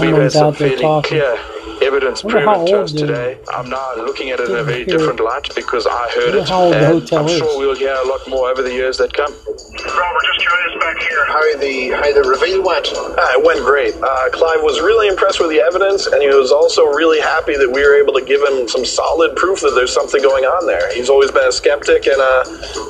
We've 0.00 0.14
had 0.16 0.32
Someone's 0.32 0.32
some 0.32 0.46
out 0.46 0.58
there 0.58 0.68
fairly 0.68 0.82
talking. 0.82 1.18
clear 1.18 1.53
evidence 1.84 2.24
Wonder 2.24 2.40
how 2.40 2.54
proven 2.64 2.72
to 2.72 2.80
us 2.82 2.92
today. 2.92 3.38
I'm 3.52 3.68
now 3.70 3.94
looking 3.96 4.30
at 4.30 4.40
it 4.40 4.50
in 4.50 4.56
a 4.56 4.64
very 4.64 4.84
Here. 4.84 4.98
different 4.98 5.20
light 5.20 5.48
because 5.54 5.86
I 5.86 6.10
heard 6.14 6.34
it. 6.34 6.48
how 6.48 6.64
old 6.64 6.74
the 6.74 6.78
and 6.78 6.86
hotel 7.00 7.18
I'm 7.20 7.28
is. 7.28 7.38
sure 7.38 7.58
we'll 7.58 7.76
hear 7.76 7.94
a 7.94 8.06
lot 8.06 8.26
more 8.28 8.48
over 8.50 8.62
the 8.62 8.72
years 8.72 8.98
that 8.98 9.12
come. 9.12 9.32
Robert 9.32 10.24
just 10.34 10.40
joins 10.46 10.74
back 10.80 10.98
here. 11.02 11.24
How 11.26 11.42
the 11.58 11.90
how 11.90 12.12
the 12.12 12.22
reveal 12.28 12.62
went? 12.62 12.88
Uh, 12.92 13.36
it 13.38 13.44
went 13.44 13.60
great. 13.60 13.94
Uh, 13.94 14.28
Clive 14.30 14.62
was 14.62 14.80
really 14.80 15.08
impressed 15.08 15.40
with 15.40 15.50
the 15.50 15.60
evidence, 15.60 16.06
and 16.06 16.22
he 16.22 16.28
was 16.28 16.50
also 16.52 16.84
really 16.86 17.20
happy 17.20 17.56
that 17.56 17.70
we 17.70 17.82
were 17.82 17.94
able 17.96 18.12
to 18.14 18.24
give 18.24 18.40
him 18.42 18.68
some 18.68 18.84
solid 18.84 19.36
proof 19.36 19.60
that 19.60 19.74
there's 19.74 19.92
something 19.92 20.22
going 20.22 20.44
on 20.44 20.66
there. 20.66 20.92
He's 20.94 21.10
always 21.10 21.30
been 21.30 21.46
a 21.48 21.52
skeptic, 21.52 22.06
and 22.06 22.20
uh, 22.20 22.44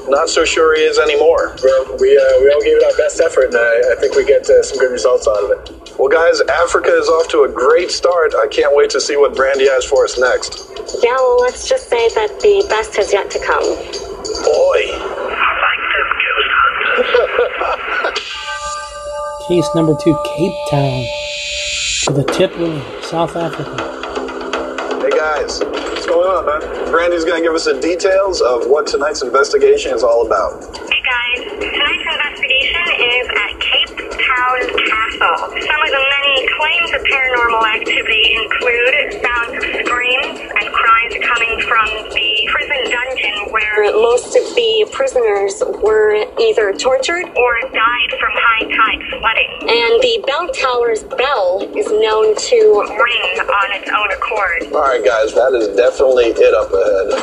not 0.08 0.28
so 0.28 0.44
sure 0.44 0.76
he 0.76 0.82
is 0.82 0.98
anymore. 0.98 1.56
Well, 1.62 1.96
we, 2.00 2.16
uh, 2.16 2.40
we 2.40 2.50
all 2.52 2.62
gave 2.62 2.76
it 2.78 2.84
our 2.84 2.96
best 2.96 3.20
effort, 3.20 3.46
and 3.52 3.56
I, 3.56 3.92
I 3.92 3.96
think 4.00 4.14
we 4.14 4.24
get 4.24 4.48
uh, 4.48 4.62
some 4.62 4.78
good 4.78 4.92
results 4.92 5.26
out 5.28 5.42
of 5.44 5.50
it. 5.50 5.98
Well, 5.98 6.08
guys, 6.08 6.40
Africa 6.42 6.90
is 6.90 7.08
off 7.08 7.28
to 7.30 7.44
a 7.44 7.48
great 7.48 7.90
start. 7.90 8.34
I 8.34 8.46
can't 8.48 8.74
wait 8.74 8.83
to 8.90 9.00
see 9.00 9.16
what 9.16 9.34
Brandy 9.34 9.66
has 9.68 9.84
for 9.84 10.04
us 10.04 10.18
next. 10.18 10.68
Yeah, 11.02 11.14
well, 11.16 11.40
let's 11.40 11.68
just 11.68 11.88
say 11.88 12.08
that 12.10 12.40
the 12.40 12.64
best 12.68 12.94
has 12.96 13.12
yet 13.12 13.30
to 13.30 13.38
come. 13.38 13.64
Boy. 14.44 14.84
Case 19.48 19.68
number 19.74 19.96
two, 20.02 20.16
Cape 20.36 20.54
Town. 20.70 21.04
To 22.04 22.12
the 22.12 22.24
tip 22.32 22.52
of 22.58 23.04
South 23.04 23.36
Africa. 23.36 23.92
Hey 25.04 25.10
guys, 25.10 25.60
what's 25.60 26.06
going 26.06 26.28
on, 26.28 26.46
man? 26.46 26.90
Brandy's 26.90 27.24
gonna 27.24 27.42
give 27.42 27.52
us 27.54 27.64
the 27.64 27.78
details 27.80 28.40
of 28.40 28.66
what 28.68 28.86
tonight's 28.86 29.22
investigation 29.22 29.92
is 29.92 30.02
all 30.02 30.24
about. 30.26 30.64
Hey 30.88 31.02
guys, 31.04 31.44
tonight's 31.60 32.06
investigation 32.08 32.84
is 33.04 33.28
at 33.28 33.52
Cape 33.60 33.92
Town 34.16 34.58
castle. 34.88 35.36
Some 35.60 35.83
of 36.94 37.02
paranormal 37.10 37.64
activity 37.74 38.36
include 38.38 39.18
sounds 39.22 39.54
of 39.58 39.64
screams 39.82 40.38
and 40.38 40.66
cries 40.72 41.12
coming 41.26 41.60
from 41.66 41.86
the 42.14 42.48
prison 42.52 42.90
dungeon 42.90 43.50
where 43.50 43.90
Most 43.94 44.36
of 44.36 44.44
the 44.54 44.86
prisoners 44.92 45.62
were 45.82 46.22
either 46.38 46.72
tortured 46.72 47.26
or 47.34 47.52
died 47.72 48.10
from 48.20 48.30
high 48.32 48.64
tide 48.70 49.02
flooding. 49.10 49.50
and 49.66 49.92
the 50.02 50.22
bell 50.26 50.48
tower's 50.54 51.02
bell 51.18 51.66
is 51.76 51.90
known 51.90 52.36
to 52.36 52.56
ring 52.94 53.40
on 53.42 53.68
its 53.74 53.90
own 53.90 54.10
accord. 54.12 54.72
All 54.72 54.82
right, 54.82 55.04
guys, 55.04 55.34
that 55.34 55.52
is 55.54 55.74
definitely 55.76 56.26
it 56.30 56.54
up 56.54 56.70
ahead. 56.70 57.18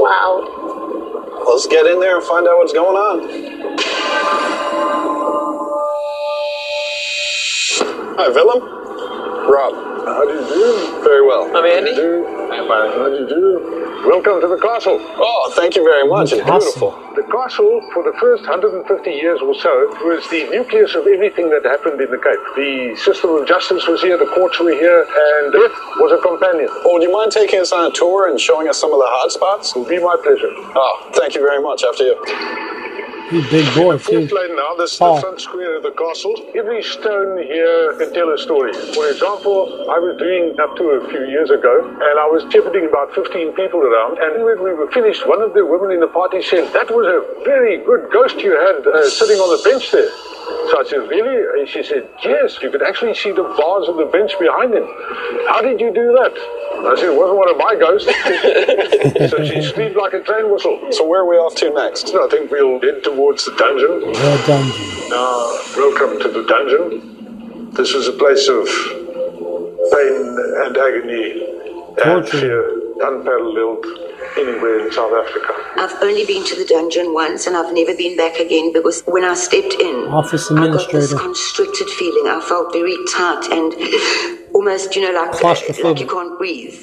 wow. 0.00 0.50
Let's 1.46 1.66
get 1.66 1.84
in 1.86 2.00
there 2.00 2.16
and 2.16 2.24
find 2.26 2.48
out 2.48 2.56
what's 2.56 2.72
going 2.72 2.96
on. 2.96 3.43
Hi, 8.16 8.28
Willem. 8.30 8.62
Rob. 9.50 9.74
How 10.06 10.22
do 10.22 10.38
you 10.38 10.46
do? 10.46 11.02
Very 11.02 11.26
well. 11.26 11.50
I'm 11.50 11.66
Andy. 11.66 11.90
How 11.90 11.98
do 11.98 12.06
you 12.06 12.22
do? 12.22 12.52
I'm. 12.54 12.70
How 12.70 13.08
do 13.10 13.16
you 13.18 13.26
do? 13.26 14.06
Welcome 14.06 14.40
to 14.40 14.46
the 14.46 14.60
castle. 14.62 15.02
Oh, 15.02 15.52
thank 15.56 15.74
you 15.74 15.82
very 15.82 16.06
much. 16.06 16.30
It's 16.30 16.46
beautiful. 16.46 16.94
The 17.18 17.26
castle, 17.26 17.82
for 17.92 18.06
the 18.06 18.14
first 18.22 18.46
150 18.46 18.86
years 19.10 19.42
or 19.42 19.50
so, 19.58 19.90
was 20.06 20.22
the 20.30 20.46
nucleus 20.46 20.94
of 20.94 21.08
everything 21.10 21.50
that 21.50 21.66
happened 21.66 21.98
in 21.98 22.06
the 22.06 22.22
Cape. 22.22 22.38
The 22.54 22.94
system 23.02 23.34
of 23.34 23.48
justice 23.48 23.82
was 23.88 24.00
here, 24.00 24.14
the 24.16 24.30
courts 24.30 24.60
were 24.60 24.70
here, 24.70 25.02
and 25.02 25.50
death 25.50 25.74
was 25.98 26.14
a 26.14 26.22
companion. 26.22 26.70
Oh, 26.86 27.02
do 27.02 27.10
you 27.10 27.12
mind 27.12 27.32
taking 27.32 27.58
us 27.58 27.72
on 27.72 27.90
a 27.90 27.92
tour 27.92 28.30
and 28.30 28.38
showing 28.38 28.68
us 28.68 28.78
some 28.78 28.92
of 28.94 29.02
the 29.02 29.10
hot 29.10 29.32
spots? 29.32 29.74
It 29.74 29.82
will 29.82 29.90
be 29.90 29.98
my 29.98 30.14
pleasure. 30.22 30.54
Oh, 30.78 31.10
thank 31.18 31.34
you 31.34 31.42
very 31.42 31.60
much. 31.60 31.82
After 31.82 32.04
you. 32.06 32.14
He's 33.30 33.46
a 33.46 33.50
big 33.50 33.74
boy, 33.74 33.96
too. 33.96 34.28
Fourth 34.28 34.32
lane 34.32 34.54
now, 34.56 34.74
this 34.76 34.92
is 34.92 34.98
Paul. 34.98 35.16
the 35.16 35.20
front 35.22 35.40
square 35.40 35.76
of 35.76 35.82
the 35.82 35.92
castle. 35.92 36.34
Every 36.54 36.82
stone 36.82 37.40
here 37.40 37.96
can 37.96 38.12
tell 38.12 38.28
a 38.28 38.36
story. 38.36 38.72
For 38.92 39.08
example, 39.08 39.88
I 39.88 39.98
was 39.98 40.16
doing 40.18 40.52
up 40.60 40.76
to 40.76 40.84
a 41.00 41.08
few 41.08 41.24
years 41.32 41.48
ago, 41.50 41.88
and 41.88 42.16
I 42.20 42.28
was 42.28 42.44
shepherding 42.52 42.84
about 42.84 43.14
15 43.14 43.52
people 43.56 43.80
around, 43.80 44.18
and 44.20 44.44
when 44.44 44.62
we 44.62 44.74
were 44.74 44.90
finished, 44.92 45.26
one 45.26 45.40
of 45.40 45.54
the 45.54 45.64
women 45.64 45.90
in 45.92 46.00
the 46.00 46.12
party 46.12 46.42
said, 46.42 46.68
that 46.74 46.92
was 46.92 47.08
a 47.08 47.24
very 47.44 47.78
good 47.80 48.12
ghost 48.12 48.36
you 48.44 48.52
had 48.52 48.86
uh, 48.86 49.08
sitting 49.08 49.40
on 49.40 49.48
the 49.56 49.62
bench 49.64 49.90
there. 49.90 50.12
So 50.44 50.80
I 50.80 50.84
said, 50.86 51.08
really? 51.08 51.60
And 51.60 51.68
she 51.68 51.82
said, 51.82 52.08
yes, 52.22 52.58
you 52.60 52.70
could 52.70 52.82
actually 52.82 53.14
see 53.14 53.32
the 53.32 53.42
bars 53.42 53.88
of 53.88 53.96
the 53.96 54.04
bench 54.06 54.32
behind 54.38 54.74
him. 54.74 54.84
How 55.48 55.62
did 55.62 55.80
you 55.80 55.92
do 55.92 56.12
that? 56.20 56.32
I 56.84 56.94
said, 56.96 57.12
it 57.12 57.16
wasn't 57.16 57.38
one 57.38 57.50
of 57.50 57.56
my 57.56 57.74
ghosts. 57.76 58.08
so 59.30 59.44
she 59.44 59.62
screamed 59.62 59.96
like 59.96 60.12
a 60.12 60.20
train 60.22 60.52
whistle. 60.52 60.80
So 60.90 61.06
where 61.06 61.20
are 61.22 61.28
we 61.28 61.36
off 61.36 61.54
to 61.56 61.72
next? 61.72 62.14
I 62.14 62.28
think 62.28 62.50
we'll 62.50 62.80
head 62.80 63.02
towards 63.04 63.44
the 63.44 63.52
dungeon. 63.56 64.12
The 64.12 64.44
dungeon. 64.46 65.08
Now, 65.08 65.60
welcome 65.76 66.20
to 66.20 66.28
the 66.28 66.44
dungeon. 66.44 67.70
This 67.72 67.90
is 67.90 68.08
a 68.08 68.12
place 68.12 68.48
of 68.48 68.66
pain 69.92 70.36
and 70.64 70.76
agony 70.76 71.54
and 72.04 72.28
fear, 72.28 72.62
unparalleled 73.00 73.86
anywhere 74.36 74.84
in 74.84 74.92
South 74.92 75.12
Africa. 75.12 75.52
I've 75.76 75.94
only 76.02 76.24
been 76.26 76.44
to 76.46 76.56
the 76.56 76.64
dungeon 76.64 77.14
once 77.14 77.46
and 77.46 77.56
I've 77.56 77.72
never 77.74 77.94
been 77.94 78.16
back 78.16 78.38
again 78.38 78.72
because 78.72 79.02
when 79.06 79.24
I 79.24 79.34
stepped 79.34 79.74
in, 79.74 80.06
Office 80.08 80.50
I 80.50 80.68
got 80.68 80.90
this 80.90 81.12
constricted 81.14 81.88
feeling. 81.88 82.26
I 82.28 82.40
felt 82.46 82.72
very 82.72 82.96
tight 83.12 83.48
and 83.50 83.74
almost, 84.54 84.94
you 84.96 85.02
know, 85.02 85.12
like, 85.18 85.32
Claustrophobic. 85.32 85.84
like 85.84 86.00
you 86.00 86.06
can't 86.06 86.38
breathe. 86.38 86.82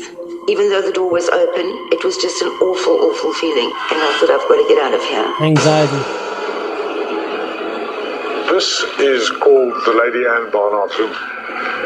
Even 0.50 0.70
though 0.70 0.82
the 0.82 0.92
door 0.92 1.12
was 1.12 1.30
open, 1.30 1.66
it 1.92 2.04
was 2.04 2.18
just 2.18 2.42
an 2.42 2.50
awful, 2.50 2.94
awful 2.94 3.34
feeling. 3.36 3.70
And 3.70 4.00
I 4.02 4.18
thought, 4.20 4.32
I've 4.34 4.48
got 4.50 4.58
to 4.58 4.66
get 4.68 4.80
out 4.82 4.94
of 4.94 5.04
here. 5.06 5.28
Anxiety. 5.46 6.02
This 8.52 8.84
is 9.00 9.30
called 9.30 9.74
the 9.86 9.94
Lady 9.94 10.26
Anne 10.28 10.52
Barnard's 10.52 10.98
room. 11.00 11.16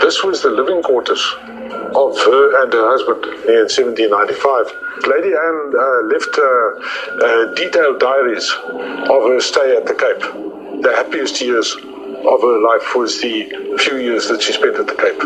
This 0.02 0.24
was 0.24 0.42
the 0.42 0.50
living 0.50 0.82
quarters 0.84 1.24
of 1.96 2.18
her 2.18 2.64
and 2.64 2.72
her 2.74 2.88
husband 2.90 3.24
in 3.50 3.66
1795. 3.68 4.72
Lady 5.08 5.34
Anne 5.34 5.74
uh, 5.76 6.02
left 6.12 6.34
uh, 6.38 6.46
uh, 7.26 7.54
detailed 7.56 8.00
diaries 8.00 8.52
of 9.10 9.22
her 9.30 9.40
stay 9.40 9.76
at 9.76 9.86
the 9.86 9.96
Cape. 9.96 10.22
The 10.84 10.94
happiest 10.96 11.42
years 11.42 11.76
of 11.76 12.42
her 12.42 12.60
life 12.62 12.96
was 12.96 13.22
the 13.22 13.78
few 13.80 13.98
years 13.98 14.28
that 14.28 14.42
she 14.42 14.54
spent 14.54 14.76
at 14.76 14.88
the 14.88 14.96
Cape. 14.96 15.22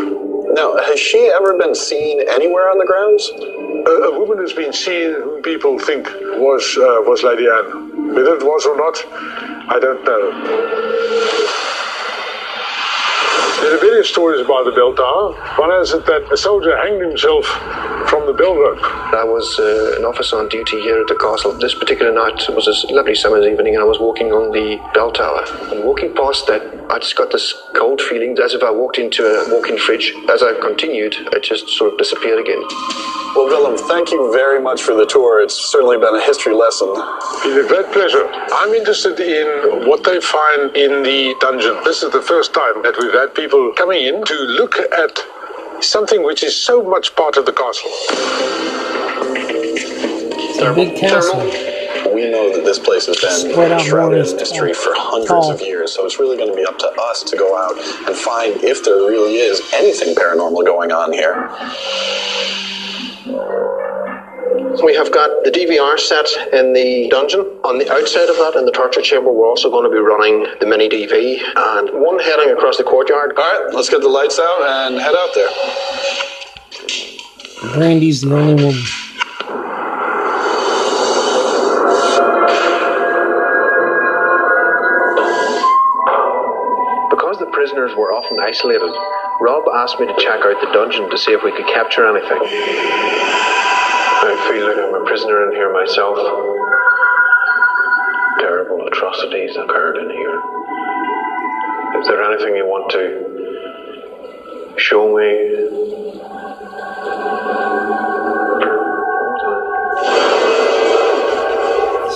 Now, 0.54 0.76
has 0.78 0.98
she 0.98 1.30
ever 1.34 1.56
been 1.56 1.74
seen 1.74 2.20
anywhere 2.28 2.70
on 2.70 2.78
the 2.78 2.86
grounds? 2.86 3.30
A, 3.86 3.92
a 4.10 4.18
woman 4.18 4.38
has 4.38 4.52
been 4.52 4.72
seen 4.72 5.12
whom 5.12 5.42
people 5.42 5.78
think 5.78 6.06
was 6.38 6.76
uh, 6.76 7.00
was 7.06 7.22
Lady 7.22 7.46
Anne. 7.48 8.14
Whether 8.14 8.34
it 8.34 8.42
was 8.42 8.66
or 8.66 8.76
not, 8.76 8.96
I 9.70 9.78
don't 9.78 10.04
know. 10.04 11.79
There 13.60 13.74
are 13.74 13.78
various 13.78 14.08
stories 14.08 14.40
about 14.40 14.64
the 14.64 14.72
bell 14.72 14.94
tower. 14.94 15.34
One 15.58 15.70
is 15.82 15.92
that 15.92 16.28
a 16.32 16.36
soldier 16.36 16.76
hanged 16.78 17.02
himself 17.02 17.44
from 18.08 18.26
the 18.26 18.32
bell 18.32 18.56
rope. 18.56 18.82
I 19.12 19.22
was 19.22 19.58
uh, 19.58 19.98
an 19.98 20.04
officer 20.04 20.38
on 20.38 20.48
duty 20.48 20.80
here 20.80 20.98
at 21.00 21.08
the 21.08 21.14
castle. 21.14 21.52
This 21.52 21.74
particular 21.74 22.10
night 22.10 22.42
was 22.48 22.66
a 22.66 22.92
lovely 22.92 23.14
summer's 23.14 23.46
evening, 23.46 23.74
and 23.74 23.82
I 23.82 23.86
was 23.86 24.00
walking 24.00 24.32
on 24.32 24.52
the 24.52 24.80
bell 24.94 25.12
tower. 25.12 25.44
And 25.70 25.84
walking 25.84 26.14
past 26.14 26.46
that, 26.46 26.62
I 26.90 26.98
just 26.98 27.14
got 27.14 27.30
this 27.30 27.54
cold 27.76 28.00
feeling 28.00 28.36
as 28.42 28.52
if 28.52 28.64
I 28.64 28.70
walked 28.72 28.98
into 28.98 29.24
a 29.24 29.48
walk-in 29.54 29.78
fridge. 29.78 30.12
As 30.28 30.42
I 30.42 30.58
continued, 30.60 31.14
it 31.32 31.44
just 31.44 31.68
sort 31.68 31.92
of 31.92 31.98
disappeared 31.98 32.40
again. 32.40 32.60
Well, 33.36 33.46
Willem, 33.46 33.78
thank 33.86 34.10
you 34.10 34.32
very 34.32 34.60
much 34.60 34.82
for 34.82 34.94
the 34.94 35.06
tour. 35.06 35.40
It's 35.40 35.54
certainly 35.54 35.98
been 35.98 36.16
a 36.16 36.20
history 36.20 36.52
lesson. 36.52 36.88
It's 37.46 37.64
a 37.64 37.68
great 37.68 37.92
pleasure. 37.92 38.26
I'm 38.52 38.74
interested 38.74 39.20
in 39.20 39.88
what 39.88 40.02
they 40.02 40.20
find 40.20 40.76
in 40.76 41.04
the 41.04 41.36
dungeon. 41.40 41.78
This 41.84 42.02
is 42.02 42.10
the 42.10 42.22
first 42.22 42.52
time 42.52 42.82
that 42.82 42.96
we've 43.00 43.14
had 43.14 43.36
people 43.36 43.72
coming 43.76 44.04
in 44.04 44.24
to 44.24 44.34
look 44.34 44.74
at 44.76 45.16
something 45.80 46.24
which 46.24 46.42
is 46.42 46.56
so 46.56 46.82
much 46.82 47.14
part 47.14 47.36
of 47.36 47.46
the 47.46 47.52
castle. 47.52 47.90
It's 50.42 50.58
a 50.60 50.74
big 50.74 50.98
castle. 50.98 51.69
We 52.06 52.30
know 52.30 52.54
that 52.54 52.64
this 52.64 52.78
place 52.78 53.06
has 53.06 53.20
been 53.20 53.52
Spread 53.52 53.72
out 53.72 53.82
shrouded 53.82 54.26
in 54.26 54.36
mystery 54.36 54.72
for 54.72 54.92
hundreds 54.94 55.28
Tall. 55.28 55.52
of 55.52 55.60
years, 55.60 55.92
so 55.94 56.04
it's 56.06 56.18
really 56.18 56.36
going 56.36 56.50
to 56.50 56.56
be 56.56 56.64
up 56.64 56.78
to 56.78 56.88
us 57.02 57.22
to 57.24 57.36
go 57.36 57.56
out 57.56 57.76
and 58.06 58.16
find 58.16 58.62
if 58.64 58.84
there 58.84 58.96
really 58.96 59.36
is 59.36 59.60
anything 59.74 60.14
paranormal 60.14 60.64
going 60.64 60.92
on 60.92 61.12
here. 61.12 61.50
We 64.84 64.94
have 64.94 65.12
got 65.12 65.44
the 65.44 65.50
DVR 65.50 65.98
set 65.98 66.26
in 66.52 66.72
the 66.72 67.08
dungeon. 67.10 67.40
On 67.64 67.78
the 67.78 67.90
outside 67.92 68.28
of 68.28 68.36
that, 68.36 68.54
in 68.56 68.64
the 68.64 68.72
torture 68.72 69.02
chamber, 69.02 69.30
we're 69.30 69.48
also 69.48 69.68
going 69.70 69.84
to 69.84 69.90
be 69.90 69.98
running 70.00 70.46
the 70.60 70.66
mini 70.66 70.88
DV 70.88 71.40
and 71.56 71.90
one 72.00 72.18
heading 72.18 72.50
across 72.50 72.76
the 72.78 72.84
courtyard. 72.84 73.34
All 73.36 73.44
right, 73.44 73.74
let's 73.74 73.90
get 73.90 74.00
the 74.00 74.08
lights 74.08 74.38
out 74.38 74.62
and 74.62 74.98
head 74.98 75.14
out 75.14 75.34
there. 75.34 75.48
Brandy's 77.74 78.22
the 78.22 78.34
only 78.34 78.54
woman. 78.54 78.80
Because 87.10 87.38
the 87.38 87.50
prisoners 87.52 87.94
were 87.96 88.12
often 88.12 88.38
isolated, 88.40 88.90
Rob 89.40 89.64
asked 89.74 89.98
me 90.00 90.06
to 90.06 90.14
check 90.18 90.40
out 90.40 90.60
the 90.60 90.70
dungeon 90.72 91.08
to 91.10 91.18
see 91.18 91.32
if 91.32 91.42
we 91.42 91.52
could 91.52 91.66
capture 91.66 92.06
anything. 92.06 92.42
I 94.22 94.36
feel 94.50 94.66
like 94.68 94.76
I'm 94.76 94.94
a 95.00 95.04
prisoner 95.06 95.48
in 95.48 95.56
here 95.56 95.72
myself. 95.72 96.18
Terrible 98.38 98.86
atrocities 98.86 99.56
occurred 99.56 99.96
in 99.96 100.10
here. 100.10 100.40
Is 102.00 102.06
there 102.06 102.22
anything 102.22 102.56
you 102.56 102.66
want 102.66 102.90
to 102.92 104.74
show 104.78 105.16
me? 105.16 105.60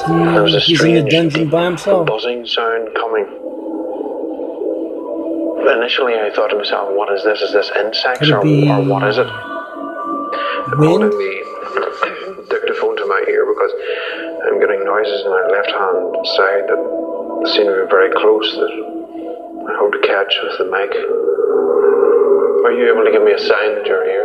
There 0.06 0.42
was 0.42 0.54
a 0.54 0.60
He's 0.60 0.82
in 0.82 0.94
the 1.04 1.10
dungeon 1.10 1.48
by 1.48 1.64
himself. 1.64 2.06
buzzing 2.06 2.44
sound 2.46 2.94
coming. 2.94 3.24
Initially, 5.64 6.14
I 6.14 6.30
thought 6.34 6.48
to 6.48 6.56
myself, 6.56 6.90
"What 6.92 7.12
is 7.12 7.24
this? 7.24 7.40
Is 7.40 7.52
this 7.52 7.70
insects, 7.76 8.28
or, 8.28 8.44
or 8.44 8.82
what 8.84 9.02
is 9.08 9.16
it?" 9.16 9.26
Wind? 10.76 11.08
Holding 11.08 11.10
the 11.10 12.46
dictaphone 12.50 12.96
to 12.96 13.06
my 13.06 13.24
ear 13.28 13.46
because 13.48 13.72
I'm 14.44 14.60
getting 14.60 14.84
noises 14.84 15.22
in 15.24 15.30
my 15.30 15.44
left 15.48 15.72
hand 15.72 16.26
side 16.36 16.64
that 16.68 16.80
seem 17.56 17.66
to 17.66 17.84
be 17.84 17.88
very 17.88 18.12
close. 18.12 18.44
That 18.60 18.72
I 18.72 19.76
hope 19.80 19.92
to 19.92 20.00
catch 20.04 20.32
with 20.44 20.58
the 20.58 20.68
mic. 20.68 20.92
Are 22.64 22.72
you 22.72 22.92
able 22.92 23.04
to 23.04 23.12
give 23.12 23.24
me 23.24 23.32
a 23.32 23.38
sign 23.40 23.74
that 23.76 23.86
you're 23.86 24.04
here? 24.04 24.23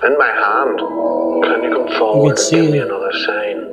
Hear 0.00 0.10
the 0.10 0.12
hit 0.12 0.12
in 0.12 0.18
my 0.18 0.26
hand. 0.26 0.78
Can 1.44 1.62
you 1.64 1.76
come 1.76 1.98
forward 1.98 2.38
and 2.38 2.50
give 2.50 2.70
me 2.70 2.78
another 2.78 3.12
sign? 3.12 3.70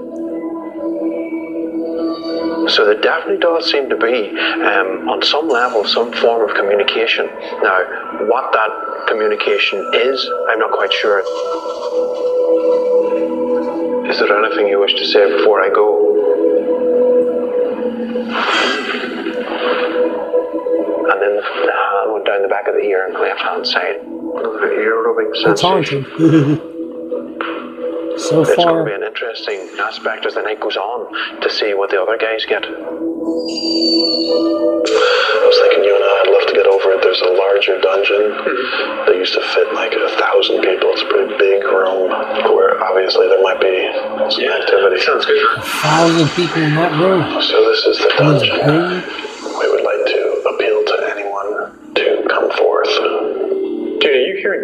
So 2.69 2.85
there 2.85 2.99
definitely 2.99 3.37
does 3.37 3.71
seem 3.71 3.89
to 3.89 3.95
be, 3.95 4.29
um, 4.29 5.07
on 5.07 5.23
some 5.23 5.47
level, 5.47 5.85
some 5.85 6.11
form 6.11 6.49
of 6.49 6.55
communication. 6.55 7.27
Now, 7.63 7.79
what 8.27 8.51
that 8.51 9.07
communication 9.07 9.79
is, 9.93 10.29
I'm 10.49 10.59
not 10.59 10.71
quite 10.71 10.91
sure. 10.91 11.19
Is 14.09 14.19
there 14.19 14.45
anything 14.45 14.67
you 14.67 14.79
wish 14.79 14.95
to 14.95 15.05
say 15.05 15.37
before 15.37 15.61
I 15.61 15.69
go? 15.69 16.13
And 21.09 21.21
then 21.21 21.35
the 21.37 21.71
hand 21.71 22.11
went 22.11 22.25
down 22.25 22.41
the 22.41 22.49
back 22.49 22.67
of 22.67 22.73
the 22.73 22.81
ear 22.81 23.07
the 23.13 23.19
left 23.19 23.39
hand 23.41 23.65
side. 23.65 24.16
One 24.27 24.43
the 24.61 24.71
ear 24.81 25.01
rubbing 25.03 25.31
It's 25.33 25.61
sensation. 25.61 26.03
haunted. 26.03 26.59
so 28.19 28.41
It's 28.41 28.55
going 28.55 28.67
far, 28.67 28.79
to 28.83 28.85
be 28.85 28.93
an 28.95 29.03
interesting 29.03 29.69
aspect 29.79 30.25
as 30.25 30.33
the 30.35 30.41
night 30.41 30.59
goes 30.59 30.75
on 30.75 31.39
to 31.41 31.49
see 31.49 31.73
what 31.73 31.89
the 31.91 32.01
other 32.01 32.17
guys 32.17 32.43
get. 32.45 32.63
I 32.65 32.69
was 35.47 35.57
thinking 35.63 35.83
you 35.87 35.95
and 35.95 36.03
I, 36.03 36.11
I'd 36.25 36.31
love 36.33 36.45
to 36.51 36.53
get 36.55 36.67
over 36.67 36.91
it. 36.91 36.99
There's 37.03 37.21
a 37.21 37.31
larger 37.39 37.79
dungeon 37.79 38.35
that 39.07 39.15
used 39.15 39.33
to 39.33 39.41
fit 39.55 39.71
like 39.73 39.93
a 39.95 40.09
thousand 40.19 40.59
people. 40.61 40.91
It's 40.91 41.01
a 41.03 41.07
pretty 41.07 41.31
big 41.39 41.63
room 41.63 42.09
where 42.51 42.75
obviously 42.83 43.27
there 43.31 43.41
might 43.41 43.61
be 43.63 43.75
some 44.33 44.43
activity. 44.43 44.99
Sounds 45.01 45.25
good. 45.25 45.39
a 45.57 45.61
thousand 45.61 46.27
people 46.35 46.61
in 46.61 46.75
that 46.75 46.91
room. 46.99 47.23
So 47.41 47.63
this 47.69 47.85
is 47.85 47.97
the 48.03 48.11
dungeon. 48.17 48.59
big. 48.59 49.26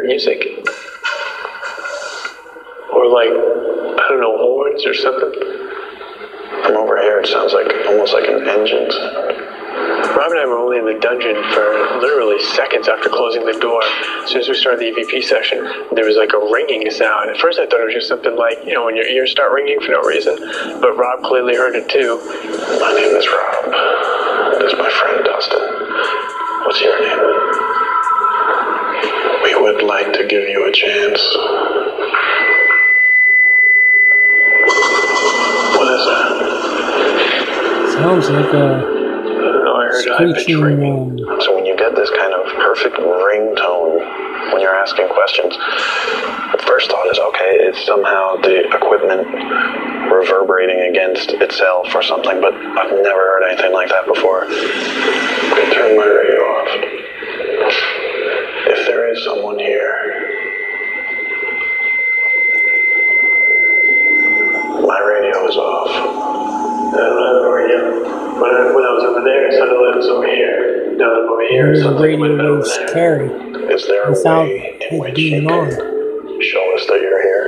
Music? 0.03 0.43
Or 2.93 3.07
like, 3.07 3.31
I 3.31 4.05
don't 4.09 4.21
know, 4.21 4.37
horns 4.37 4.85
or 4.85 4.93
something? 4.93 5.31
From 6.63 6.77
over 6.77 7.01
here, 7.01 7.19
it 7.19 7.27
sounds 7.27 7.53
like 7.53 7.67
almost 7.87 8.13
like 8.13 8.27
an 8.27 8.47
engine. 8.47 8.87
Rob 10.13 10.31
and 10.31 10.39
I 10.39 10.45
were 10.45 10.59
only 10.59 10.77
in 10.77 10.85
the 10.85 10.99
dungeon 10.99 11.35
for 11.51 11.99
literally 11.99 12.39
seconds 12.53 12.87
after 12.87 13.09
closing 13.09 13.45
the 13.45 13.57
door. 13.59 13.81
As 14.23 14.29
soon 14.29 14.41
as 14.41 14.47
we 14.47 14.55
started 14.55 14.79
the 14.79 14.91
EVP 14.93 15.23
session, 15.23 15.57
there 15.95 16.05
was 16.05 16.15
like 16.15 16.31
a 16.33 16.39
ringing 16.51 16.89
sound. 16.91 17.31
At 17.31 17.37
first, 17.37 17.57
I 17.59 17.65
thought 17.65 17.81
it 17.81 17.85
was 17.85 17.95
just 17.95 18.07
something 18.07 18.35
like, 18.35 18.59
you 18.63 18.73
know, 18.73 18.85
when 18.85 18.95
your 18.95 19.07
ears 19.07 19.31
start 19.31 19.51
ringing 19.51 19.81
for 19.81 19.91
no 19.91 20.01
reason. 20.03 20.37
But 20.79 20.95
Rob 20.95 21.23
clearly 21.23 21.55
heard 21.55 21.75
it 21.75 21.89
too. 21.89 22.21
My 22.79 22.93
name 22.93 23.15
is 23.15 23.25
Rob. 23.27 24.61
This 24.61 24.71
is 24.71 24.77
my 24.77 24.91
friend 24.91 25.25
Dustin. 25.25 25.63
What's 26.63 26.79
your 26.79 26.95
name? 27.01 27.12
Chance. 30.73 31.21
What 35.77 35.87
is 35.93 36.05
that? 36.09 36.25
Sounds 37.93 38.29
like 38.29 38.53
a 38.53 38.93
I 39.65 40.17
heard 40.17 40.39
screeching. 40.41 41.23
Um, 41.29 41.41
So 41.41 41.55
when 41.55 41.65
you 41.65 41.75
get 41.77 41.95
this 41.95 42.09
kind 42.09 42.33
of 42.33 42.45
perfect 42.57 42.97
ringtone 42.97 43.99
when 44.51 44.61
you're 44.61 44.75
asking 44.75 45.07
questions, 45.09 45.55
the 45.55 46.63
first 46.65 46.89
thought 46.89 47.07
is 47.11 47.19
okay, 47.19 47.57
it's 47.69 47.85
somehow 47.85 48.35
the 48.41 48.65
equipment 48.73 49.27
reverberating 50.11 50.81
against 50.89 51.31
itself 51.33 51.93
or 51.95 52.01
something, 52.01 52.41
but 52.41 52.53
I've 52.53 52.91
never 52.91 53.21
heard 53.21 53.43
anything 53.49 53.71
like 53.73 53.89
that 53.89 54.05
before. 54.07 54.45
I'm 54.45 55.71
turn 55.73 55.95
my 55.97 56.05
radio 56.05 56.41
off. 56.41 56.69
If 58.65 58.85
there 58.87 59.11
is 59.11 59.23
someone 59.25 59.59
here, 59.59 59.97
my 64.85 64.99
radio 64.99 65.47
is 65.47 65.55
off. 65.57 65.89
I 65.89 66.97
don't 66.97 67.25
have 67.25 67.45
a 67.45 67.53
radio. 67.53 68.03
When 68.33 68.51
I, 68.51 68.73
when 68.75 68.83
I 68.83 68.91
was 68.91 69.03
over 69.69 69.91
there, 69.91 69.99
it 69.99 70.03
sounded 70.03 70.23
like 70.23 70.27
it 70.27 70.27
was 70.27 70.27
over 70.27 70.27
here. 70.27 70.93
Now 70.97 71.09
that 71.09 71.21
I'm 71.23 71.29
over 71.29 71.47
here, 71.47 71.71
it 71.73 71.77
the 71.77 71.81
sounds 71.83 71.99
like 71.99 72.09
it 72.09 72.13
radio 72.13 72.19
might 72.19 72.37
be 72.37 72.43
over 72.45 72.55
waves 72.57 72.77
there. 72.77 72.87
carry 72.93 73.27
Is 73.73 73.87
there 73.87 74.03
a 74.03 74.09
without 74.11 74.47
way 74.47 74.79
in 74.91 74.99
which 74.99 75.15
being 75.15 75.43
you 75.43 75.49
on. 75.49 75.69
can 75.69 76.41
show 76.41 76.75
us 76.75 76.85
that 76.87 76.99
you're 77.01 77.21
here? 77.21 77.47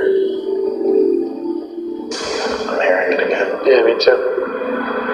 I'm 2.70 2.80
hearing 2.80 3.12
it 3.12 3.20
again. 3.26 3.48
Yeah, 3.66 3.82
me 3.82 3.94
too. 3.98 4.32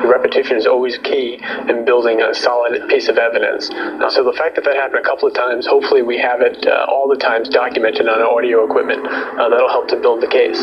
Repetition 0.05 0.57
is 0.57 0.67
always 0.67 0.99
key 0.99 1.39
in 1.69 1.85
building 1.85 2.21
a 2.21 2.35
solid 2.35 2.89
piece 2.89 3.09
of 3.09 3.19
evidence. 3.19 3.69
So 4.15 4.25
the 4.25 4.33
fact 4.37 4.57
that 4.57 4.65
that 4.65 4.75
happened 4.77 4.99
a 4.99 5.03
couple 5.09 5.29
of 5.29 5.35
times, 5.35 5.65
hopefully 5.67 6.03
we 6.03 6.19
have 6.19 6.41
it 6.43 6.67
uh, 6.67 6.87
all 6.89 7.07
the 7.09 7.17
times 7.17 7.49
documented 7.49 8.09
on 8.09 8.21
audio 8.21 8.65
equipment. 8.65 9.07
Uh, 9.07 9.49
that'll 9.49 9.69
help 9.69 9.89
to 9.89 9.97
build 9.97 10.21
the 10.21 10.27
case. 10.27 10.59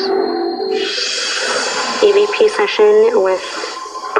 EVP 2.03 2.49
session 2.49 3.23
with 3.23 3.68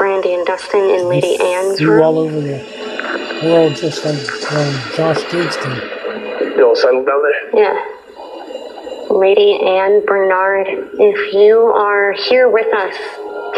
Brandy 0.00 0.32
and 0.32 0.46
Dustin 0.46 0.80
in 0.80 1.10
Lady 1.10 1.38
Anne's 1.38 1.84
room. 1.84 2.02
all 2.02 2.18
over 2.20 2.40
the 2.40 2.56
world 3.44 3.76
just 3.76 4.02
like 4.02 4.16
um, 4.50 4.74
Josh 4.96 5.20
Diggs 5.30 5.56
did. 5.56 6.56
You 6.56 6.66
all 6.66 6.74
settled 6.74 7.04
down 7.04 7.22
there? 7.22 7.60
Yeah. 7.60 9.14
Lady 9.14 9.60
Anne 9.60 10.02
Barnard, 10.06 10.68
if 10.68 11.34
you 11.34 11.66
are 11.76 12.12
here 12.12 12.48
with 12.48 12.72
us, 12.74 12.96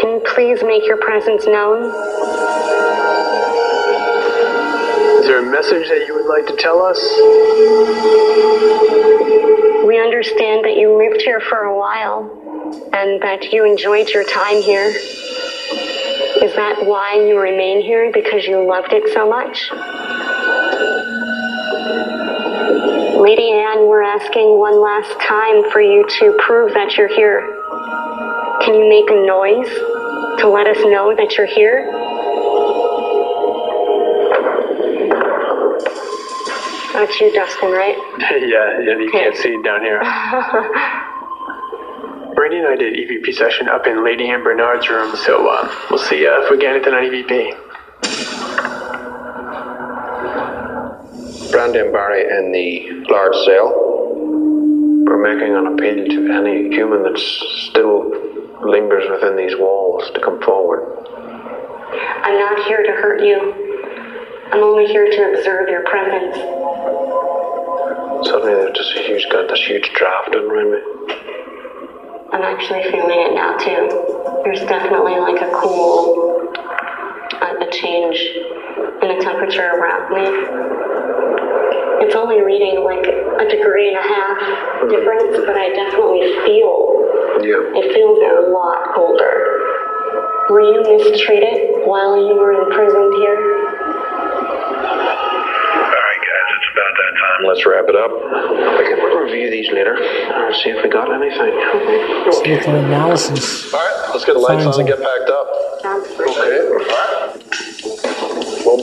can 0.01 0.15
you 0.15 0.23
please 0.35 0.61
make 0.63 0.85
your 0.85 0.97
presence 0.97 1.45
known? 1.45 1.83
Is 5.21 5.27
there 5.27 5.47
a 5.47 5.49
message 5.49 5.87
that 5.87 6.03
you 6.05 6.13
would 6.13 6.27
like 6.27 6.45
to 6.47 6.57
tell 6.57 6.81
us? 6.81 6.99
We 9.87 9.97
understand 9.97 10.65
that 10.65 10.75
you 10.75 10.97
lived 10.97 11.21
here 11.21 11.39
for 11.39 11.59
a 11.59 11.77
while 11.79 12.29
and 12.91 13.21
that 13.21 13.53
you 13.53 13.63
enjoyed 13.63 14.09
your 14.09 14.25
time 14.25 14.61
here. 14.61 14.93
Is 16.41 16.55
that 16.55 16.85
why 16.85 17.15
you 17.15 17.39
remain 17.39 17.81
here? 17.81 18.09
Because 18.11 18.45
you 18.45 18.65
loved 18.65 18.91
it 18.91 19.13
so 19.13 19.29
much? 19.29 19.69
Lady 23.21 23.51
Anne, 23.51 23.87
we're 23.87 24.01
asking 24.01 24.57
one 24.57 24.81
last 24.81 25.11
time 25.21 25.69
for 25.71 25.79
you 25.79 26.05
to 26.19 26.35
prove 26.39 26.73
that 26.73 26.97
you're 26.97 27.07
here. 27.07 27.41
Can 28.61 28.73
you 28.75 28.89
make 28.89 29.09
a 29.09 29.25
noise 29.25 29.69
to 30.39 30.49
let 30.49 30.67
us 30.67 30.77
know 30.83 31.15
that 31.15 31.37
you're 31.37 31.45
here? 31.45 31.89
That's 36.93 37.19
you, 37.19 37.31
Dustin, 37.31 37.71
right? 37.71 37.97
yeah, 38.19 38.79
yeah, 38.79 38.97
you 38.97 39.09
can't 39.11 39.35
see 39.35 39.61
down 39.61 39.81
here. 39.81 40.01
Brandy 42.43 42.57
and 42.57 42.67
I 42.67 42.75
did 42.75 42.93
EVP 42.95 43.33
session 43.35 43.69
up 43.69 43.87
in 43.87 44.03
Lady 44.03 44.27
Anne 44.27 44.43
Barnard's 44.43 44.89
room, 44.89 45.15
so 45.15 45.47
uh, 45.47 45.73
we'll 45.89 45.97
see 45.97 46.27
uh, 46.27 46.41
if 46.41 46.51
we 46.51 46.57
get 46.57 46.75
anything 46.75 46.93
on 46.93 47.03
EVP. 47.03 47.55
Brandy 51.53 51.79
and 51.79 51.93
Barry 51.93 52.23
in 52.23 52.51
the 52.51 53.05
large 53.09 53.37
cell. 53.45 53.71
We're 55.07 55.23
making 55.23 55.55
an 55.55 55.67
appeal 55.67 56.03
to 56.03 56.33
any 56.33 56.67
human 56.67 57.03
that 57.03 57.17
still 57.17 58.11
lingers 58.69 59.09
within 59.09 59.37
these 59.37 59.55
walls 59.57 60.11
to 60.13 60.19
come 60.19 60.41
forward. 60.41 60.83
I'm 62.23 62.37
not 62.39 62.67
here 62.67 62.83
to 62.83 62.91
hurt 62.91 63.21
you. 63.23 63.39
I'm 64.51 64.61
only 64.61 64.85
here 64.87 65.09
to 65.09 65.31
observe 65.31 65.69
your 65.69 65.85
presence. 65.85 66.35
Suddenly 68.27 68.53
there's 68.53 68.75
just 68.75 68.97
a 68.97 69.01
huge 69.01 69.29
got 69.31 69.47
this 69.47 69.61
huge 69.61 69.89
draft 69.93 70.35
around 70.35 70.73
me. 70.73 71.32
I'm 72.33 72.41
actually 72.41 72.83
feeling 72.91 73.19
it 73.29 73.33
now 73.35 73.57
too. 73.57 74.41
There's 74.43 74.61
definitely 74.65 75.19
like 75.19 75.41
a 75.41 75.51
cool, 75.53 76.49
a, 77.41 77.47
a 77.61 77.71
change 77.71 78.17
in 79.01 79.07
the 79.13 79.19
temperature 79.21 79.61
around 79.77 80.09
me. 80.13 80.25
It's 82.05 82.15
only 82.15 82.41
reading 82.41 82.83
like 82.83 83.05
a 83.05 83.45
degree 83.49 83.87
and 83.87 83.97
a 83.97 84.01
half 84.01 84.89
difference, 84.89 85.37
but 85.45 85.55
I 85.55 85.69
definitely 85.69 86.25
feel 86.43 87.39
Yeah. 87.45 87.79
it 87.79 87.93
feels 87.93 88.19
a 88.19 88.49
lot 88.51 88.93
colder. 88.95 89.59
Were 90.49 90.61
you 90.61 90.81
mistreated 90.83 91.87
while 91.87 92.17
you 92.17 92.35
were 92.35 92.51
imprisoned 92.51 93.13
here? 93.15 93.62
Let's 97.47 97.65
wrap 97.65 97.85
it 97.87 97.95
up. 97.95 98.11
We 98.11 98.85
can 98.87 98.99
review 99.23 99.49
these 99.49 99.69
later 99.71 99.95
and 99.95 100.55
see 100.55 100.69
if 100.69 100.83
we 100.83 100.89
got 100.89 101.11
anything. 101.11 101.53
See 102.43 102.51
if 102.51 102.65
the 102.65 102.77
analysis 102.79 103.73
All 103.73 103.79
right, 103.79 104.09
let's 104.13 104.25
get 104.25 104.33
the 104.33 104.39
lights 104.39 104.63
finds 104.63 104.77
on 104.77 104.81
and 104.81 104.89
get 104.89 104.99
packed 105.01 105.29
up. 105.29 105.47
Sounds 105.81 106.07
Okay. 106.19 107.12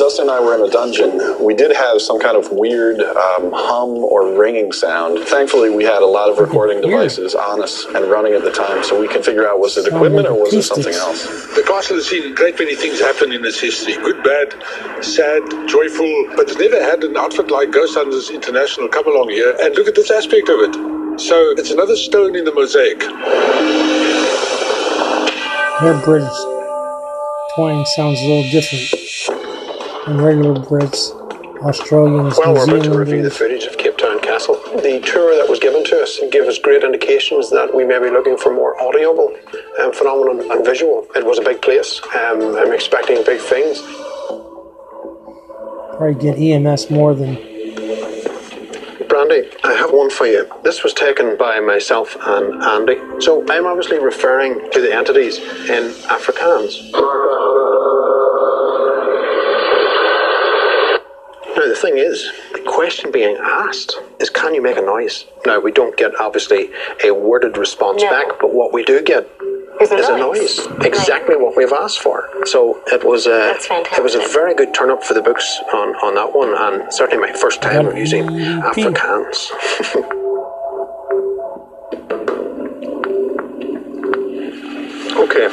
Well, 0.01 0.09
Dustin 0.09 0.31
and 0.31 0.31
I 0.31 0.41
were 0.41 0.55
in 0.55 0.63
a 0.63 0.71
dungeon, 0.71 1.45
we 1.45 1.53
did 1.53 1.77
have 1.77 2.01
some 2.01 2.19
kind 2.19 2.35
of 2.35 2.51
weird 2.51 3.01
um, 3.01 3.53
hum 3.53 3.99
or 3.99 4.33
ringing 4.33 4.73
sound. 4.73 5.19
Thankfully, 5.29 5.69
we 5.69 5.85
had 5.85 6.01
a 6.01 6.07
lot 6.07 6.31
of 6.31 6.39
recording 6.39 6.81
devices 6.81 7.35
on 7.35 7.63
us 7.63 7.85
and 7.85 8.07
running 8.11 8.33
at 8.33 8.43
the 8.43 8.51
time, 8.51 8.83
so 8.83 8.99
we 8.99 9.09
can 9.09 9.23
figure 9.23 9.47
out 9.47 9.61
was 9.61 9.77
it 9.77 9.87
equipment 9.87 10.27
or 10.27 10.41
was 10.41 10.55
it 10.55 10.63
something 10.63 10.95
else. 10.95 11.27
The 11.55 11.63
castle 11.63 11.97
has 11.97 12.09
seen 12.09 12.33
a 12.33 12.35
great 12.35 12.59
many 12.59 12.75
things 12.77 12.99
happen 12.99 13.31
in 13.31 13.45
its 13.45 13.61
history 13.61 13.93
good, 13.97 14.25
bad, 14.25 15.05
sad, 15.05 15.43
joyful, 15.69 16.09
but 16.35 16.49
it's 16.49 16.57
never 16.59 16.81
had 16.83 17.05
an 17.05 17.19
outfit 17.19 17.51
like 17.51 17.71
Ghost 17.71 17.95
Hunters 17.95 18.31
International 18.31 18.89
come 18.89 19.07
along 19.07 19.29
here 19.29 19.55
and 19.61 19.75
look 19.75 19.87
at 19.87 19.95
this 19.95 20.11
aspect 20.11 20.49
of 20.49 20.61
it. 20.61 21.21
So 21.21 21.53
it's 21.59 21.73
another 21.73 21.97
stone 21.97 22.37
in 22.37 22.45
the 22.45 22.55
mosaic. 22.55 23.01
Their 25.81 26.01
British 26.03 26.39
twang 27.55 27.85
sounds 27.85 28.21
a 28.21 28.25
little 28.25 28.51
different 28.51 28.91
than 28.91 29.00
regular 30.19 30.55
Brits, 30.55 31.11
Australians, 31.63 32.39
Well, 32.39 32.55
New 32.55 32.73
we're 32.73 32.79
about 32.79 32.85
to 32.85 32.99
review 32.99 33.23
the 33.23 33.31
footage 33.31 33.65
of 33.65 33.77
Cape 33.77 33.99
Town 33.99 34.21
Castle. 34.21 34.55
The 34.55 35.01
tour 35.05 35.37
that 35.37 35.47
was 35.49 35.59
given 35.59 35.85
to 35.85 36.01
us 36.01 36.19
gave 36.31 36.45
us 36.45 36.59
great 36.59 36.83
indications 36.83 37.51
that 37.51 37.75
we 37.75 37.85
may 37.85 37.99
be 37.99 38.11
looking 38.11 38.37
for 38.37 38.55
more 38.55 38.81
audible 38.81 39.37
um, 39.81 39.93
phenomenon 39.93 40.51
and 40.51 40.65
visual. 40.65 41.07
It 41.15 41.25
was 41.25 41.39
a 41.39 41.43
big 41.43 41.61
place. 41.61 42.01
Um, 42.15 42.57
I'm 42.57 42.73
expecting 42.73 43.23
big 43.25 43.41
things. 43.41 43.83
Probably 45.97 46.15
get 46.15 46.39
EMS 46.39 46.91
more 46.91 47.15
than 47.15 47.37
Brandy, 49.11 49.51
I 49.65 49.75
have 49.75 49.91
one 49.91 50.09
for 50.09 50.27
you. 50.27 50.49
This 50.63 50.85
was 50.85 50.95
taken 50.95 51.37
by 51.37 51.59
myself 51.59 52.17
and 52.21 52.63
Andy. 52.63 52.97
So 53.21 53.45
I'm 53.51 53.67
obviously 53.67 53.99
referring 53.99 54.71
to 54.71 54.81
the 54.81 54.95
entities 54.95 55.39
in 55.39 55.91
Afrikaans. 56.07 56.93
The 61.71 61.77
thing 61.77 61.99
is, 61.99 62.31
the 62.53 62.61
question 62.67 63.13
being 63.13 63.37
asked 63.41 63.97
is 64.19 64.29
can 64.29 64.55
you 64.55 64.61
make 64.63 64.77
a 64.77 64.83
noise? 64.83 65.25
Now, 65.47 65.61
we 65.61 65.71
don't 65.71 65.97
get, 65.97 66.19
obviously, 66.21 66.71
a 67.05 67.13
worded 67.13 67.57
response 67.57 68.03
No. 68.03 68.11
back, 68.11 68.27
but 68.41 68.53
what 68.53 68.73
we 68.73 68.83
do 68.85 69.01
get 69.03 69.29
Is 69.81 69.93
a 69.93 69.97
is 69.99 70.09
a 70.09 70.19
noise. 70.19 70.59
noise. 70.67 70.85
Exactly 70.85 71.37
what 71.37 71.57
we've 71.57 71.73
asked 71.73 72.01
for. 72.01 72.29
So 72.45 72.83
it 72.89 73.05
was 73.05 73.27
a, 73.29 73.55
it 73.97 74.03
was 74.03 74.17
a 74.17 74.27
very 74.29 74.55
good 74.55 74.75
turn 74.75 74.91
up 74.91 75.05
for 75.05 75.15
the 75.15 75.23
books 75.23 75.61
on, 75.73 75.95
on 76.07 76.15
that 76.17 76.35
one, 76.35 76.53
and 76.57 76.93
certainly 76.93 77.25
my 77.25 77.33
first 77.39 77.63
time 77.63 77.85
Got 77.87 77.97
using 77.97 78.27
Afrikaans. 78.27 79.51
okay, 85.17 85.49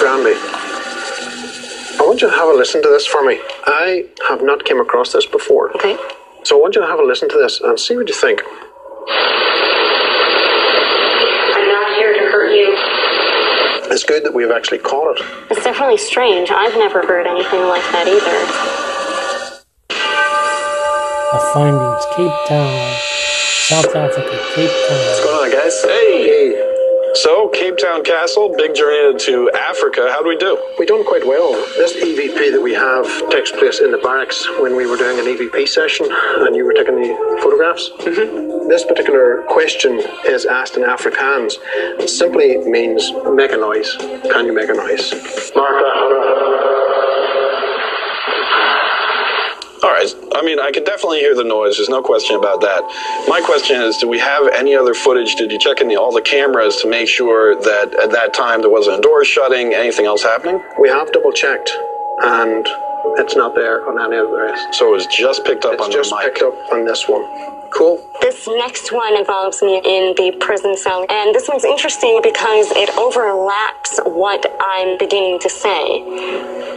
Brandy. 0.00 0.34
I 2.18 2.20
want 2.20 2.32
you 2.32 2.36
to 2.36 2.44
have 2.44 2.52
a 2.52 2.58
listen 2.58 2.82
to 2.82 2.88
this 2.88 3.06
for 3.06 3.22
me. 3.24 3.38
I 3.66 4.04
have 4.26 4.42
not 4.42 4.64
came 4.64 4.80
across 4.80 5.12
this 5.12 5.24
before. 5.24 5.70
Okay. 5.76 5.96
So 6.42 6.58
I 6.58 6.60
want 6.60 6.74
you 6.74 6.80
to 6.80 6.86
have 6.88 6.98
a 6.98 7.04
listen 7.04 7.28
to 7.28 7.38
this 7.38 7.60
and 7.60 7.78
see 7.78 7.96
what 7.96 8.08
you 8.08 8.14
think. 8.14 8.42
I'm 11.54 11.68
not 11.68 11.94
here 11.94 12.12
to 12.14 12.18
hurt 12.18 12.50
you. 12.50 12.74
It's 13.94 14.02
good 14.02 14.24
that 14.24 14.34
we've 14.34 14.50
actually 14.50 14.78
caught 14.78 15.16
it. 15.16 15.24
It's 15.48 15.62
definitely 15.62 15.98
strange. 15.98 16.50
I've 16.50 16.74
never 16.74 17.06
heard 17.06 17.28
anything 17.28 17.62
like 17.68 17.86
that 17.92 18.08
either. 18.08 18.38
the 21.30 21.38
findings. 21.54 22.04
Cape 22.16 22.34
Town, 22.48 22.96
South 23.70 23.94
Africa, 23.94 24.42
Cape 24.56 24.74
Town. 24.88 24.98
What's 25.06 25.22
going 25.22 25.38
on, 25.44 25.50
guys? 25.52 25.84
Hey! 25.84 26.26
Hey! 26.26 26.77
So, 27.22 27.48
Cape 27.48 27.76
Town 27.78 28.04
Castle, 28.04 28.54
big 28.56 28.76
journey 28.76 29.18
to 29.18 29.50
Africa. 29.50 30.06
How 30.08 30.22
do 30.22 30.28
we 30.28 30.36
do? 30.36 30.56
We 30.78 30.86
done 30.86 31.04
quite 31.04 31.26
well. 31.26 31.50
This 31.76 31.96
EVP 31.96 32.52
that 32.52 32.62
we 32.62 32.72
have 32.74 33.06
takes 33.30 33.50
place 33.50 33.80
in 33.80 33.90
the 33.90 33.98
barracks 33.98 34.48
when 34.60 34.76
we 34.76 34.86
were 34.86 34.96
doing 34.96 35.18
an 35.18 35.24
EVP 35.24 35.66
session 35.66 36.06
and 36.08 36.54
you 36.54 36.64
were 36.64 36.74
taking 36.74 36.94
the 36.94 37.40
photographs. 37.42 37.90
Mm-hmm. 37.98 38.68
This 38.68 38.84
particular 38.84 39.42
question 39.48 40.00
is 40.28 40.46
asked 40.46 40.76
in 40.76 40.84
Afrikaans. 40.84 41.54
It 41.98 42.08
simply 42.08 42.58
means 42.58 43.10
make 43.34 43.50
a 43.50 43.56
noise. 43.56 43.96
Can 44.30 44.46
you 44.46 44.52
make 44.52 44.68
a 44.68 44.74
noise? 44.74 45.10
All 49.82 49.90
right. 49.90 50.12
I 50.34 50.42
mean, 50.42 50.58
I 50.58 50.70
can 50.72 50.82
definitely 50.84 51.20
hear 51.20 51.34
the 51.36 51.44
noise. 51.44 51.76
There's 51.76 51.88
no 51.88 52.02
question 52.02 52.36
about 52.36 52.60
that. 52.62 52.82
My 53.28 53.40
question 53.40 53.80
is, 53.80 53.96
do 53.98 54.08
we 54.08 54.18
have 54.18 54.48
any 54.52 54.74
other 54.74 54.92
footage? 54.94 55.36
Did 55.36 55.52
you 55.52 55.58
check 55.58 55.80
in 55.80 55.88
the, 55.88 55.96
all 55.96 56.12
the 56.12 56.20
cameras 56.22 56.76
to 56.82 56.88
make 56.88 57.08
sure 57.08 57.54
that 57.62 57.94
at 57.94 58.10
that 58.10 58.34
time 58.34 58.60
there 58.60 58.70
wasn't 58.70 58.98
a 58.98 59.00
door 59.00 59.24
shutting, 59.24 59.74
anything 59.74 60.06
else 60.06 60.22
happening? 60.22 60.60
We 60.80 60.88
have 60.88 61.12
double 61.12 61.32
checked 61.32 61.70
and 62.22 62.66
it's 63.18 63.36
not 63.36 63.54
there 63.54 63.88
on 63.88 64.00
any 64.00 64.16
of 64.20 64.28
the 64.30 64.36
rest. 64.36 64.74
So 64.74 64.88
it 64.88 64.92
was 64.96 65.06
just 65.06 65.44
picked 65.44 65.64
up 65.64 65.74
It's 65.74 65.82
on 65.82 65.92
just 65.92 66.10
the 66.10 66.16
mic. 66.16 66.34
picked 66.34 66.42
up 66.42 66.54
on 66.72 66.84
this 66.84 67.08
one. 67.08 67.24
Cool. 67.70 68.02
This 68.20 68.48
next 68.48 68.90
one 68.92 69.16
involves 69.16 69.62
me 69.62 69.76
in 69.84 70.14
the 70.16 70.34
prison 70.40 70.74
cell, 70.76 71.04
and 71.08 71.34
this 71.34 71.46
one's 71.48 71.64
interesting 71.64 72.18
because 72.22 72.66
it 72.72 72.88
overlaps 72.96 74.00
what 74.04 74.44
I'm 74.58 74.96
beginning 74.98 75.38
to 75.40 75.50
say, 75.50 76.00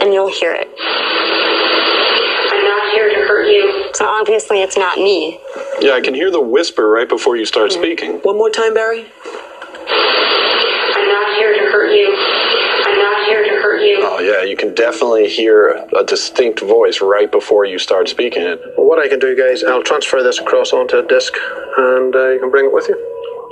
and 0.02 0.14
you'll 0.14 0.30
hear 0.30 0.52
it. 0.54 0.68
I'm 2.52 2.64
not 2.66 2.92
here 2.92 3.10
to 3.10 3.21
hurt 3.32 3.48
you. 3.48 3.90
So 3.94 4.06
obviously, 4.06 4.62
it's 4.62 4.78
not 4.78 4.98
me. 4.98 5.40
Yeah, 5.80 5.94
I 5.94 6.02
can 6.02 6.14
hear 6.14 6.30
the 6.30 6.42
whisper 6.42 6.90
right 6.90 7.08
before 7.08 7.38
you 7.38 7.46
start 7.46 7.72
speaking. 7.72 8.20
One 8.24 8.38
more 8.38 8.50
time, 8.50 8.74
Barry. 8.74 9.06
I'm 9.88 11.08
not 11.08 11.38
here 11.38 11.54
to 11.54 11.72
hurt 11.72 11.94
you. 11.94 12.14
I'm 12.14 12.98
not 13.00 13.26
here 13.26 13.44
to 13.44 13.62
hurt 13.62 13.82
you. 13.82 14.00
Oh, 14.02 14.20
yeah, 14.20 14.44
you 14.44 14.58
can 14.58 14.76
definitely 14.76 15.30
hear 15.30 15.88
a 15.98 16.04
distinct 16.04 16.60
voice 16.60 17.00
right 17.00 17.32
before 17.32 17.66
you 17.66 17.80
start 17.80 18.10
speaking 18.10 18.44
it. 18.44 18.60
Well, 18.78 18.88
what 18.88 19.00
I 19.00 19.08
can 19.08 19.20
do, 19.20 19.36
guys, 19.36 19.64
I'll 19.64 19.84
transfer 19.84 20.22
this 20.22 20.40
across 20.40 20.74
onto 20.74 20.98
a 20.98 21.08
disk 21.08 21.34
and 21.78 22.14
uh, 22.14 22.30
you 22.32 22.40
can 22.40 22.52
bring 22.52 22.66
it 22.66 22.74
with 22.74 22.90
you. 22.90 22.96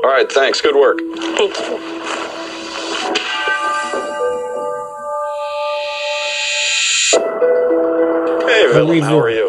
All 0.03 0.09
right, 0.09 0.29
thanks. 0.29 0.59
Good 0.59 0.75
work. 0.75 0.99
Thank 1.37 1.57
you. 1.59 1.79
Hey, 8.45 8.65
Willem, 8.73 9.01
how 9.01 9.17
are 9.17 9.29
you? 9.29 9.48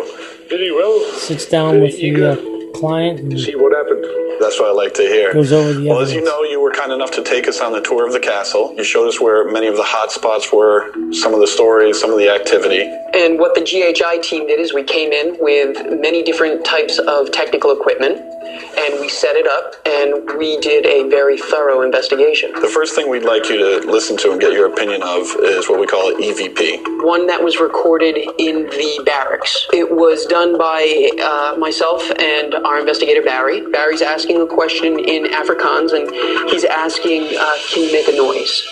Pretty 0.51 0.73
well. 0.73 0.99
Sits 1.13 1.47
down 1.47 1.81
with 1.81 1.97
the 2.01 2.33
uh, 2.33 2.77
client 2.77 3.21
and 3.21 3.39
See 3.39 3.55
what 3.55 3.73
happened. 3.73 4.05
That's 4.41 4.59
what 4.59 4.69
I 4.69 4.73
like 4.73 4.95
to 4.95 5.03
hear. 5.03 5.33
goes 5.33 5.53
over 5.53 5.75
the 5.75 5.89
Well, 5.89 6.01
as 6.01 6.13
you 6.13 6.25
know, 6.25 6.43
you 6.43 6.61
were 6.61 6.73
kind 6.73 6.91
enough 6.91 7.13
to 7.13 7.23
take 7.23 7.47
us 7.47 7.61
on 7.61 7.71
the 7.73 7.81
tour 7.81 8.05
of 8.05 8.13
the 8.13 8.19
castle. 8.19 8.75
You 8.77 8.83
showed 8.83 9.07
us 9.07 9.21
where 9.21 9.49
many 9.49 9.69
of 9.69 9.77
the 9.77 9.85
hot 9.85 10.11
spots 10.11 10.53
were, 10.53 10.93
some 11.13 11.35
of 11.35 11.39
the 11.39 11.47
stories, 11.47 12.01
some 12.01 12.11
of 12.11 12.19
the 12.19 12.29
activity. 12.29 12.83
And 13.15 13.39
what 13.39 13.55
the 13.55 13.61
GHI 13.61 14.19
team 14.23 14.49
did 14.49 14.59
is 14.59 14.75
we 14.75 14.83
came 14.83 15.13
in 15.13 15.37
with 15.39 16.01
many 16.01 16.25
different 16.25 16.65
types 16.65 16.99
of 16.99 17.31
technical 17.31 17.71
equipment 17.71 18.21
and 18.43 19.01
we 19.01 19.09
set 19.09 19.37
it 19.37 19.47
up 19.47 19.75
and 19.87 20.39
we 20.39 20.59
did 20.61 20.87
a 20.87 21.09
very 21.11 21.39
thorough 21.39 21.83
investigation. 21.83 22.53
The 22.61 22.69
first 22.69 22.95
thing 22.95 23.11
we'd 23.11 23.25
like 23.25 23.49
you 23.51 23.59
to 23.59 23.87
listen 23.87 24.17
to 24.19 24.33
and 24.33 24.41
get 24.41 24.53
your 24.53 24.67
opinion 24.67 25.03
of 25.03 25.27
is 25.41 25.69
what 25.69 25.79
we 25.79 25.87
call 25.87 26.13
EVP. 26.13 27.05
One 27.05 27.27
that 27.27 27.43
was 27.43 27.61
recorded 27.61 28.17
in 28.39 28.65
the 28.65 29.03
barracks. 29.05 29.67
It 29.73 29.91
was 29.91 30.25
done 30.27 30.57
by 30.57 31.11
uh, 31.23 31.59
myself 31.59 32.11
and 32.19 32.55
our 32.55 32.81
investigator 32.81 33.23
Barry. 33.23 33.61
Barry's 33.71 34.03
asking 34.03 34.41
a 34.41 34.47
question 34.47 34.99
in 34.99 35.25
Afrikaans 35.25 35.93
and 35.93 36.11
he's 36.51 36.65
asking, 36.65 37.37
uh, 37.39 37.55
can 37.71 37.85
you 37.85 37.93
make 37.93 38.09
a 38.09 38.17
noise? 38.17 38.63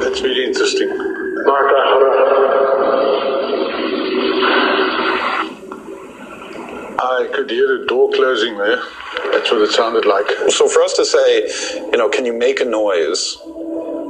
That's 0.00 0.22
really 0.22 0.46
interesting. 0.46 0.88
I 7.04 7.28
could 7.32 7.50
hear 7.50 7.78
the 7.78 7.86
door 7.86 8.10
closing 8.12 8.56
there. 8.56 8.82
That's 9.32 9.50
what 9.50 9.60
it 9.62 9.70
sounded 9.72 10.06
like. 10.06 10.26
So 10.50 10.68
for 10.68 10.82
us 10.82 10.94
to 10.94 11.04
say, 11.04 11.48
you 11.90 11.96
know, 11.98 12.08
can 12.08 12.24
you 12.24 12.32
make 12.32 12.60
a 12.60 12.64
noise? 12.64 13.36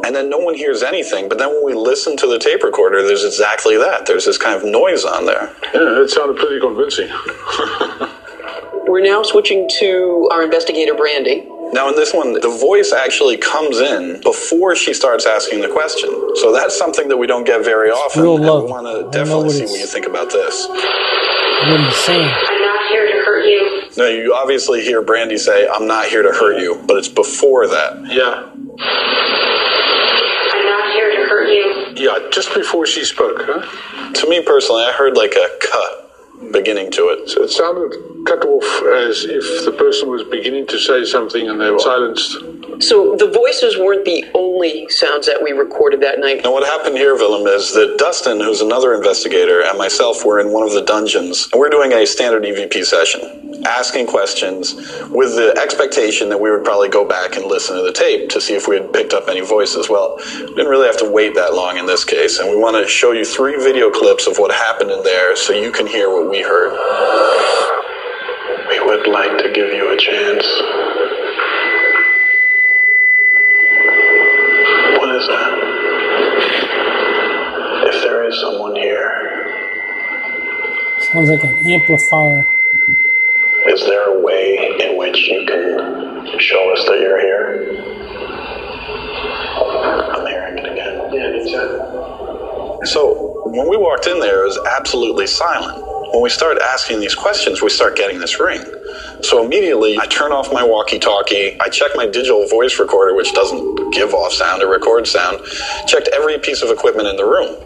And 0.05 0.15
then 0.15 0.29
no 0.29 0.39
one 0.39 0.55
hears 0.55 0.83
anything, 0.83 1.29
but 1.29 1.39
then 1.39 1.49
when 1.49 1.65
we 1.65 1.75
listen 1.75 2.17
to 2.19 2.27
the 2.27 2.39
tape 2.39 2.63
recorder, 2.63 3.03
there's 3.03 3.25
exactly 3.25 3.77
that. 3.79 4.07
There's 4.07 4.25
this 4.27 4.37
kind 4.39 4.55
of 4.57 4.65
noise 4.65 5.05
on 5.05 5.25
there. 5.27 5.55
Yeah, 5.73 6.03
it 6.03 6.11
sounded 6.11 6.37
pretty 6.37 6.61
convincing. 6.61 7.09
We're 8.87 9.01
now 9.03 9.23
switching 9.23 9.69
to 9.81 10.29
our 10.31 10.43
investigator 10.43 10.95
Brandy. 10.95 11.49
Now, 11.73 11.89
in 11.89 11.97
this 11.97 12.13
one, 12.13 12.35
the 12.35 12.57
voice 12.61 12.93
actually 12.93 13.39
comes 13.39 13.81
in 13.81 14.21
before 14.23 14.77
she 14.77 14.93
starts 14.95 15.27
asking 15.27 15.63
the 15.63 15.69
question. 15.69 16.11
So 16.37 16.53
that's 16.53 16.77
something 16.77 17.09
that 17.09 17.17
we 17.17 17.27
don't 17.27 17.45
get 17.45 17.65
very 17.65 17.91
often. 17.91 18.23
real 18.23 18.37
and 18.37 18.45
low. 18.45 18.65
we 18.65 18.71
want 18.71 18.87
I 18.87 19.03
to 19.03 19.11
definitely 19.11 19.51
see 19.51 19.65
what 19.65 19.81
you 19.81 19.87
think 19.87 20.07
about 20.07 20.31
this. 20.31 20.69
What 20.69 21.81
he's 21.81 21.97
saying. 21.97 22.64
I'm 23.27 23.41
not 23.41 23.47
here 23.47 23.65
to 23.65 23.71
hurt 23.71 23.91
you. 23.91 23.91
No, 23.97 24.09
you 24.09 24.35
obviously 24.35 24.83
hear 24.83 25.03
Brandy 25.03 25.39
say, 25.39 25.69
I'm 25.69 25.87
not 25.87 26.07
here 26.07 26.23
to 26.23 26.33
hurt 26.33 26.61
you, 26.61 26.83
but 26.87 26.97
it's 26.97 27.09
before 27.09 27.67
that. 27.69 28.05
Yeah. 28.07 28.51
I'm 30.53 30.65
not 30.67 30.93
here 30.93 31.11
to 31.11 31.29
hurt 31.29 31.49
you. 31.49 31.95
Yeah, 31.97 32.19
just 32.31 32.53
before 32.55 32.87
she 32.87 33.05
spoke, 33.05 33.39
huh? 33.41 34.13
To 34.13 34.29
me 34.29 34.43
personally, 34.43 34.85
I 34.85 34.93
heard 34.93 35.17
like 35.17 35.35
a 35.35 35.49
cut. 35.61 36.04
Beginning 36.53 36.91
to 36.93 37.09
it. 37.09 37.29
So 37.29 37.43
it 37.43 37.51
sounded 37.51 37.93
cut 38.27 38.45
off 38.45 38.65
as 39.09 39.25
if 39.25 39.65
the 39.65 39.73
person 39.73 40.09
was 40.09 40.23
beginning 40.25 40.67
to 40.69 40.79
say 40.79 41.05
something 41.05 41.49
and 41.49 41.61
they 41.61 41.71
were 41.71 41.79
silenced. 41.79 42.37
So 42.81 43.17
the 43.17 43.31
voices 43.31 43.79
weren't 43.79 44.05
the 44.05 44.25
only 44.35 44.89
sounds 44.89 45.27
that 45.27 45.43
we 45.43 45.53
recorded 45.53 46.01
that 46.03 46.19
night. 46.19 46.43
Now, 46.43 46.53
what 46.53 46.65
happened 46.65 46.97
here, 46.97 47.15
Willem, 47.15 47.47
is 47.47 47.73
that 47.75 47.97
Dustin, 47.99 48.41
who's 48.41 48.61
another 48.61 48.95
investigator, 48.95 49.63
and 49.63 49.79
myself 49.79 50.25
were 50.25 50.41
in 50.41 50.53
one 50.53 50.65
of 50.65 50.73
the 50.73 50.83
dungeons, 50.83 51.49
and 51.53 51.61
we're 51.61 51.71
doing 51.71 51.93
a 51.93 52.07
standard 52.07 52.43
EVP 52.43 52.85
session, 52.85 53.44
asking 53.67 54.07
questions 54.07 54.75
with 55.11 55.37
the 55.37 55.55
expectation 55.61 56.29
that 56.29 56.41
we 56.41 56.51
would 56.51 56.65
probably 56.65 56.89
go 56.89 57.07
back 57.07 57.37
and 57.37 57.47
listen 57.47 57.77
to 57.77 57.83
the 57.83 57.93
tape 57.93 58.29
to 58.31 58.41
see 58.41 58.55
if 58.55 58.69
we 58.69 58.77
had 58.77 58.93
picked 58.93 59.13
up 59.13 59.29
any 59.29 59.41
voices. 59.41 59.89
Well, 59.89 60.17
we 60.17 60.47
didn't 60.47 60.69
really 60.69 60.87
have 60.87 60.99
to 60.99 61.11
wait 61.11 61.35
that 61.35 61.55
long 61.55 61.79
in 61.79 61.87
this 61.87 62.05
case, 62.05 62.39
and 62.39 62.51
we 62.51 62.57
want 62.57 62.77
to 62.77 62.87
show 62.89 63.13
you 63.13 63.25
three 63.25 63.57
video 63.57 63.91
clips 63.91 64.27
of 64.27 64.39
what 64.39 64.53
happened 64.53 64.91
in 64.91 65.03
there 65.03 65.37
so 65.37 65.53
you 65.53 65.73
can 65.73 65.87
hear 65.87 66.11
what 66.11 66.31
we 66.31 66.43
heard. 66.43 66.73
We 68.69 68.81
would 68.81 69.07
like 69.07 69.39
to 69.39 69.53
give 69.53 69.73
you 69.73 69.93
a 69.93 69.97
chance. 69.97 70.45
What 74.99 75.15
is 75.15 75.27
that? 75.29 75.59
If 77.87 78.03
there 78.03 78.29
is 78.29 78.41
someone 78.41 78.77
here, 78.77 79.25
Sounds 81.13 81.29
like 81.29 81.45
an 81.45 81.71
amplifier. 81.71 82.54
Is 83.67 83.81
there 83.87 84.17
a 84.17 84.21
way 84.21 84.77
in 84.81 84.99
which 84.99 85.17
you 85.29 85.47
can 85.47 86.39
show 86.39 86.73
us 86.73 86.85
that 86.87 87.01
you're 87.01 87.21
here? 87.21 87.83
I'm 90.15 90.27
hearing 90.27 90.59
it 90.59 90.71
again. 90.71 91.13
Yeah, 91.13 91.41
exactly. 91.41 92.87
So 92.87 93.43
when 93.47 93.69
we 93.69 93.77
walked 93.77 94.07
in 94.07 94.21
there, 94.21 94.43
it 94.43 94.47
was 94.47 94.59
absolutely 94.79 95.27
silent. 95.27 95.83
When 96.13 96.23
we 96.23 96.29
start 96.29 96.59
asking 96.59 97.01
these 97.01 97.15
questions, 97.15 97.63
we 97.63 97.71
start 97.71 97.97
getting 97.97 98.21
this 98.21 98.39
ring. 98.39 98.63
So 99.23 99.43
immediately, 99.45 99.99
I 99.99 100.07
turn 100.07 100.33
off 100.33 100.53
my 100.53 100.63
walkie-talkie. 100.63 101.59
I 101.61 101.69
check 101.71 101.93
my 101.95 102.07
digital 102.07 102.47
voice 102.49 102.79
recorder, 102.79 103.15
which 103.15 103.33
doesn't 103.33 103.93
give 103.93 104.13
off 104.13 104.33
sound 104.33 104.63
or 104.63 104.71
record 104.71 105.07
sound. 105.07 105.41
Checked 105.87 106.09
every 106.13 106.39
piece 106.39 106.63
of 106.63 106.71
equipment 106.71 107.09
in 107.09 107.17
the 107.17 107.25
room. 107.25 107.57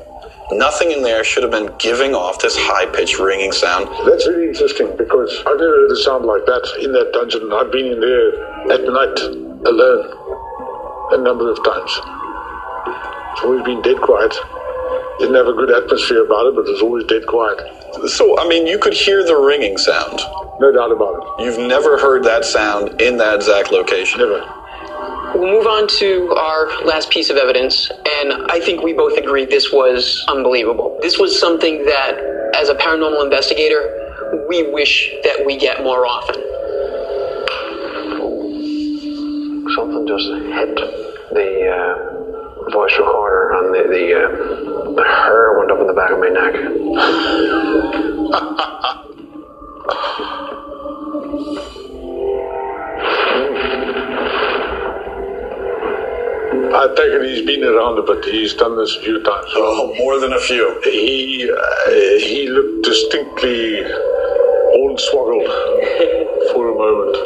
Nothing 0.50 0.92
in 0.92 1.02
there 1.02 1.24
should 1.24 1.42
have 1.42 1.52
been 1.52 1.70
giving 1.78 2.14
off 2.14 2.40
this 2.40 2.56
high-pitched 2.56 3.18
ringing 3.18 3.52
sound. 3.52 3.86
That's 4.08 4.26
really 4.26 4.48
interesting 4.48 4.96
because 4.96 5.30
I've 5.46 5.58
never 5.58 5.76
heard 5.76 5.90
a 5.92 5.96
sound 5.96 6.24
like 6.24 6.46
that 6.46 6.64
in 6.80 6.92
that 6.92 7.12
dungeon. 7.12 7.52
I've 7.52 7.70
been 7.70 7.92
in 7.92 8.00
there 8.00 8.72
at 8.72 8.80
night 8.80 9.20
alone 9.68 10.08
a 11.12 11.18
number 11.18 11.50
of 11.50 11.62
times. 11.62 11.92
It's 13.32 13.42
always 13.44 13.62
been 13.62 13.82
dead 13.82 14.00
quiet. 14.00 14.34
Didn't 15.18 15.34
have 15.34 15.48
a 15.48 15.52
good 15.52 15.70
atmosphere 15.70 16.24
about 16.24 16.46
it, 16.46 16.54
but 16.54 16.66
it 16.66 16.72
was 16.72 16.82
always 16.82 17.04
dead 17.04 17.26
quiet. 17.26 17.60
So, 18.08 18.38
I 18.38 18.48
mean, 18.48 18.66
you 18.66 18.78
could 18.78 18.94
hear 18.94 19.24
the 19.24 19.36
ringing 19.36 19.76
sound. 19.76 20.20
No 20.60 20.72
doubt 20.72 20.92
about 20.92 21.40
it. 21.40 21.44
You've 21.44 21.58
never 21.58 21.98
heard 21.98 22.24
that 22.24 22.44
sound 22.44 23.00
in 23.00 23.18
that 23.18 23.36
exact 23.36 23.70
location. 23.70 24.20
Never. 24.20 24.40
We'll 25.38 25.52
move 25.52 25.68
on 25.68 25.86
to 25.98 26.34
our 26.36 26.66
last 26.84 27.10
piece 27.10 27.30
of 27.30 27.36
evidence, 27.36 27.92
and 27.92 28.32
I 28.50 28.58
think 28.58 28.82
we 28.82 28.92
both 28.92 29.16
agree 29.16 29.44
this 29.44 29.70
was 29.72 30.24
unbelievable. 30.26 30.98
This 31.00 31.16
was 31.16 31.38
something 31.38 31.84
that, 31.84 32.18
as 32.56 32.68
a 32.68 32.74
paranormal 32.74 33.22
investigator, 33.22 34.44
we 34.48 34.68
wish 34.72 35.14
that 35.22 35.46
we 35.46 35.56
get 35.56 35.84
more 35.84 36.04
often. 36.06 36.34
Something 39.76 40.08
just 40.08 40.26
hit 40.26 40.74
the 41.30 41.70
uh, 41.70 42.70
voice 42.72 42.98
recorder 42.98 43.52
and 43.52 43.72
the 43.72 43.84
the, 43.94 44.14
uh, 44.18 44.30
the 44.90 45.04
hair 45.04 45.56
went 45.56 45.70
up 45.70 45.78
in 45.78 45.86
the 45.86 45.94
back 45.94 46.10
of 46.10 46.18
my 46.18 46.30
I 56.66 56.86
take 56.96 57.12
it 57.12 57.22
he's 57.24 57.46
been 57.46 57.64
around 57.64 57.98
a 57.98 58.02
bit. 58.02 58.24
He's 58.24 58.54
done 58.54 58.76
this 58.76 58.96
a 58.96 59.00
few 59.00 59.22
times. 59.22 59.46
Oh, 59.54 59.94
more 59.98 60.18
than 60.20 60.32
a 60.32 60.40
few. 60.40 60.80
He 60.84 61.50
uh, 61.50 61.90
he 62.18 62.48
looked 62.48 62.84
distinctly 62.84 63.82
hornswoggled 64.74 65.48
for 66.52 66.68
a 66.68 66.74
moment, 66.74 67.16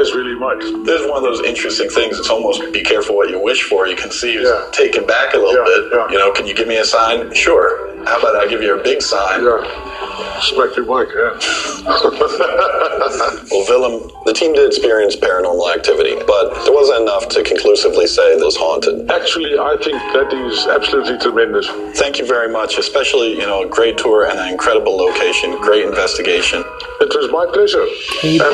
as 0.00 0.14
really 0.14 0.34
much. 0.34 0.60
This 0.84 1.02
is 1.02 1.08
one 1.08 1.18
of 1.18 1.22
those 1.22 1.40
interesting 1.44 1.88
things. 1.88 2.18
It's 2.18 2.30
almost 2.30 2.60
be 2.72 2.82
careful 2.82 3.16
what 3.16 3.30
you 3.30 3.38
wish 3.38 3.62
for. 3.62 3.86
You 3.86 3.96
can 3.96 4.10
see 4.10 4.38
he's 4.38 4.48
taken 4.72 5.06
back 5.06 5.34
a 5.34 5.38
little 5.38 5.64
bit. 5.64 6.12
You 6.12 6.18
know, 6.18 6.32
can 6.32 6.46
you 6.46 6.54
give 6.54 6.68
me 6.68 6.78
a 6.78 6.84
sign? 6.84 7.32
Sure. 7.34 7.90
How 8.04 8.18
about 8.18 8.36
I 8.36 8.48
give 8.48 8.62
you 8.62 8.78
a 8.78 8.82
big 8.82 9.02
sign? 9.02 9.44
Yeah. 9.44 10.40
Smack 10.40 10.74
your 10.74 10.86
mic, 10.86 11.12
yeah. 11.14 11.36
well, 13.50 13.64
Willem, 13.68 14.10
the 14.24 14.32
team 14.32 14.54
did 14.54 14.66
experience 14.66 15.14
paranormal 15.16 15.74
activity, 15.74 16.16
but 16.26 16.64
there 16.64 16.72
wasn't 16.72 17.02
enough 17.02 17.28
to 17.28 17.42
conclusively 17.42 18.06
say 18.06 18.32
it 18.32 18.44
was 18.44 18.56
haunted. 18.56 19.10
Actually, 19.10 19.58
I 19.58 19.76
think 19.82 20.00
that 20.14 20.32
is 20.32 20.66
absolutely 20.66 21.18
tremendous. 21.18 21.68
Thank 21.98 22.18
you 22.18 22.26
very 22.26 22.50
much, 22.50 22.78
especially, 22.78 23.32
you 23.32 23.46
know, 23.46 23.64
a 23.64 23.68
great 23.68 23.98
tour 23.98 24.28
and 24.28 24.38
an 24.38 24.48
incredible 24.48 24.96
location, 24.96 25.60
great 25.60 25.84
investigation. 25.84 26.64
It 27.00 27.08
was 27.16 27.30
my 27.32 27.46
pleasure. 27.52 27.86
Keep 28.20 28.42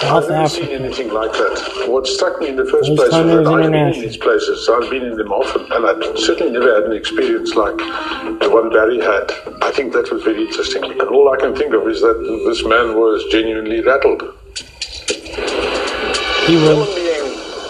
I've 0.00 0.28
never 0.28 0.32
Africa. 0.34 0.66
seen 0.66 0.84
anything 0.84 1.08
like 1.12 1.32
that. 1.32 1.86
What 1.88 2.06
struck 2.06 2.38
me 2.38 2.48
in 2.50 2.56
the 2.56 2.64
first 2.64 2.88
Those 2.90 2.98
place 2.98 3.12
was 3.12 3.44
that 3.44 3.46
I've 3.46 3.62
been 3.62 3.74
in 3.74 3.92
these 3.92 4.16
places. 4.16 4.68
I've 4.68 4.90
been 4.90 5.04
in 5.04 5.16
them 5.16 5.32
often, 5.32 5.62
and 5.72 5.86
I've 5.86 6.18
certainly 6.18 6.52
never 6.52 6.72
had 6.74 6.84
an 6.84 6.92
experience 6.92 7.54
like 7.54 7.76
the 7.78 8.48
one 8.50 8.70
Barry 8.70 9.00
had. 9.00 9.32
I 9.62 9.72
think 9.72 9.92
that 9.94 10.12
was 10.12 10.22
very 10.22 10.46
interesting. 10.46 10.84
And 10.84 11.02
all 11.02 11.32
I 11.32 11.36
can 11.36 11.56
think 11.56 11.74
of 11.74 11.86
is 11.88 12.00
that 12.00 12.16
this 12.46 12.62
man 12.64 12.94
was 12.94 13.24
genuinely 13.30 13.80
rattled. 13.80 14.22
He 16.46 16.56
was. 16.56 16.94
being 16.94 17.08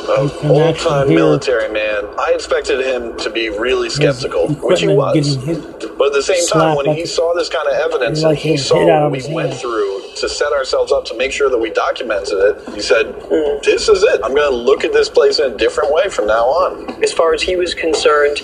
You 0.09 0.25
an 0.25 0.31
can 0.41 0.51
old 0.51 0.63
actually 0.63 0.91
time 0.91 1.09
military 1.09 1.73
man, 1.73 2.05
I 2.19 2.33
expected 2.35 2.85
him 2.85 3.17
to 3.19 3.31
be 3.31 3.51
really 3.51 3.89
skeptical, 3.89 4.49
which 4.49 4.81
he 4.81 4.91
equipment 4.91 5.17
was. 5.17 5.88
Getting 5.99 5.99
hit. 5.99 5.99
But 5.99 6.07
at 6.09 6.13
the 6.15 6.23
same 6.23 6.47
time, 6.49 6.77
when 6.77 6.97
he 6.97 7.07
saw 7.07 7.35
this 7.35 7.49
kind 7.49 7.69
of 7.69 7.75
evidence 7.75 8.23
and 8.23 8.37
he 8.37 8.51
he 8.51 8.57
saw 8.57 9.09
what 9.09 9.13
we 9.13 9.35
went 9.35 9.55
through 9.55 10.03
to 10.17 10.29
set 10.29 10.53
ourselves 10.53 10.93
up 10.93 11.05
to 11.07 11.17
make 11.17 11.33
sure 11.33 11.51
that 11.51 11.59
we 11.59 11.71
documented 11.71 12.39
it, 12.39 12.75
he 12.75 12.81
said, 12.81 13.07
mm-hmm. 13.07 13.59
This 13.65 13.89
is 13.89 14.03
it. 14.03 14.21
I'm 14.25 14.35
going 14.35 14.51
to 14.51 14.57
look 14.57 14.85
at 14.85 14.93
this 14.93 15.09
place 15.09 15.39
in 15.39 15.53
a 15.53 15.57
different 15.57 15.93
way 15.93 16.09
from 16.09 16.27
now 16.27 16.47
on. 16.47 17.03
As 17.03 17.13
far 17.13 17.35
as 17.35 17.43
he 17.43 17.57
was 17.57 17.75
concerned, 17.75 18.39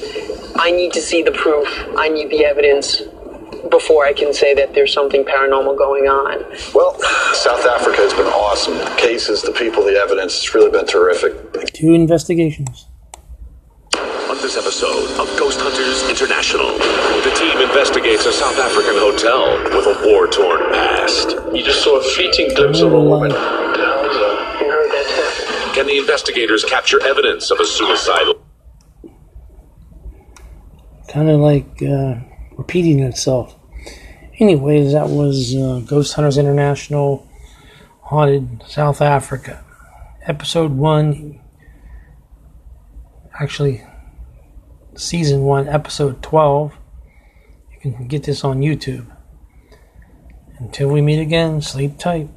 I 0.57 0.71
need 0.71 0.93
to 0.93 1.01
see 1.01 1.23
the 1.23 1.33
proof, 1.33 1.69
I 1.97 2.09
need 2.09 2.31
the 2.31 2.45
evidence 2.45 3.03
before 3.71 4.05
I 4.05 4.13
can 4.13 4.33
say 4.33 4.55
that 4.55 4.75
there's 4.75 4.93
something 4.93 5.25
paranormal 5.25 5.77
going 5.77 6.05
on. 6.05 6.45
Well, 6.75 6.99
South 7.35 7.67
Africa 7.67 7.97
has 7.99 8.13
been 8.13 8.27
awesome. 8.27 8.77
The 8.79 8.95
cases, 8.97 9.43
the 9.43 9.53
people, 9.53 9.85
the 9.85 9.97
evidence, 9.97 10.37
it's 10.37 10.55
really 10.55 10.71
been 10.71 10.87
terrific. 10.87 11.73
Two 11.73 11.95
investigations. 11.95 12.87
On 14.45 14.49
this 14.49 14.59
episode 14.59 15.09
of 15.19 15.39
Ghost 15.39 15.59
Hunters 15.59 16.07
International, 16.11 16.77
the 16.77 17.33
team 17.35 17.57
investigates 17.67 18.27
a 18.27 18.33
South 18.33 18.59
African 18.59 18.93
hotel 18.99 19.57
with 19.75 19.87
a 19.87 20.07
war 20.07 20.27
torn 20.27 20.71
past. 20.71 21.31
You 21.55 21.63
just 21.63 21.83
saw 21.83 21.99
a 21.99 22.03
fleeting 22.03 22.55
glimpse 22.55 22.83
of 22.83 22.93
a 22.93 23.01
woman. 23.01 23.31
Can 25.73 25.87
the 25.87 25.97
investigators 25.97 26.63
capture 26.63 27.03
evidence 27.03 27.51
of 27.51 27.59
a 27.59 27.65
suicidal? 27.65 28.45
Kind 31.09 31.31
of 31.31 31.41
like 31.41 31.83
uh, 31.83 32.17
repeating 32.59 32.99
itself. 32.99 33.57
Anyways, 34.39 34.93
that 34.93 35.09
was 35.09 35.57
uh, 35.57 35.81
Ghost 35.87 36.13
Hunters 36.13 36.37
International 36.37 37.27
Haunted 38.03 38.63
South 38.69 39.01
Africa. 39.01 39.65
Episode 40.27 40.73
1. 40.73 41.41
Actually, 43.41 43.83
Season 44.97 45.43
1, 45.43 45.69
Episode 45.69 46.23
12. 46.23 46.73
You 47.73 47.93
can 47.93 48.07
get 48.07 48.23
this 48.23 48.45
on 48.45 48.61
YouTube. 48.61 49.07
Until 50.59 50.89
we 50.89 51.01
meet 51.01 51.21
again, 51.21 51.61
sleep 51.61 51.99
tight. 51.99 52.29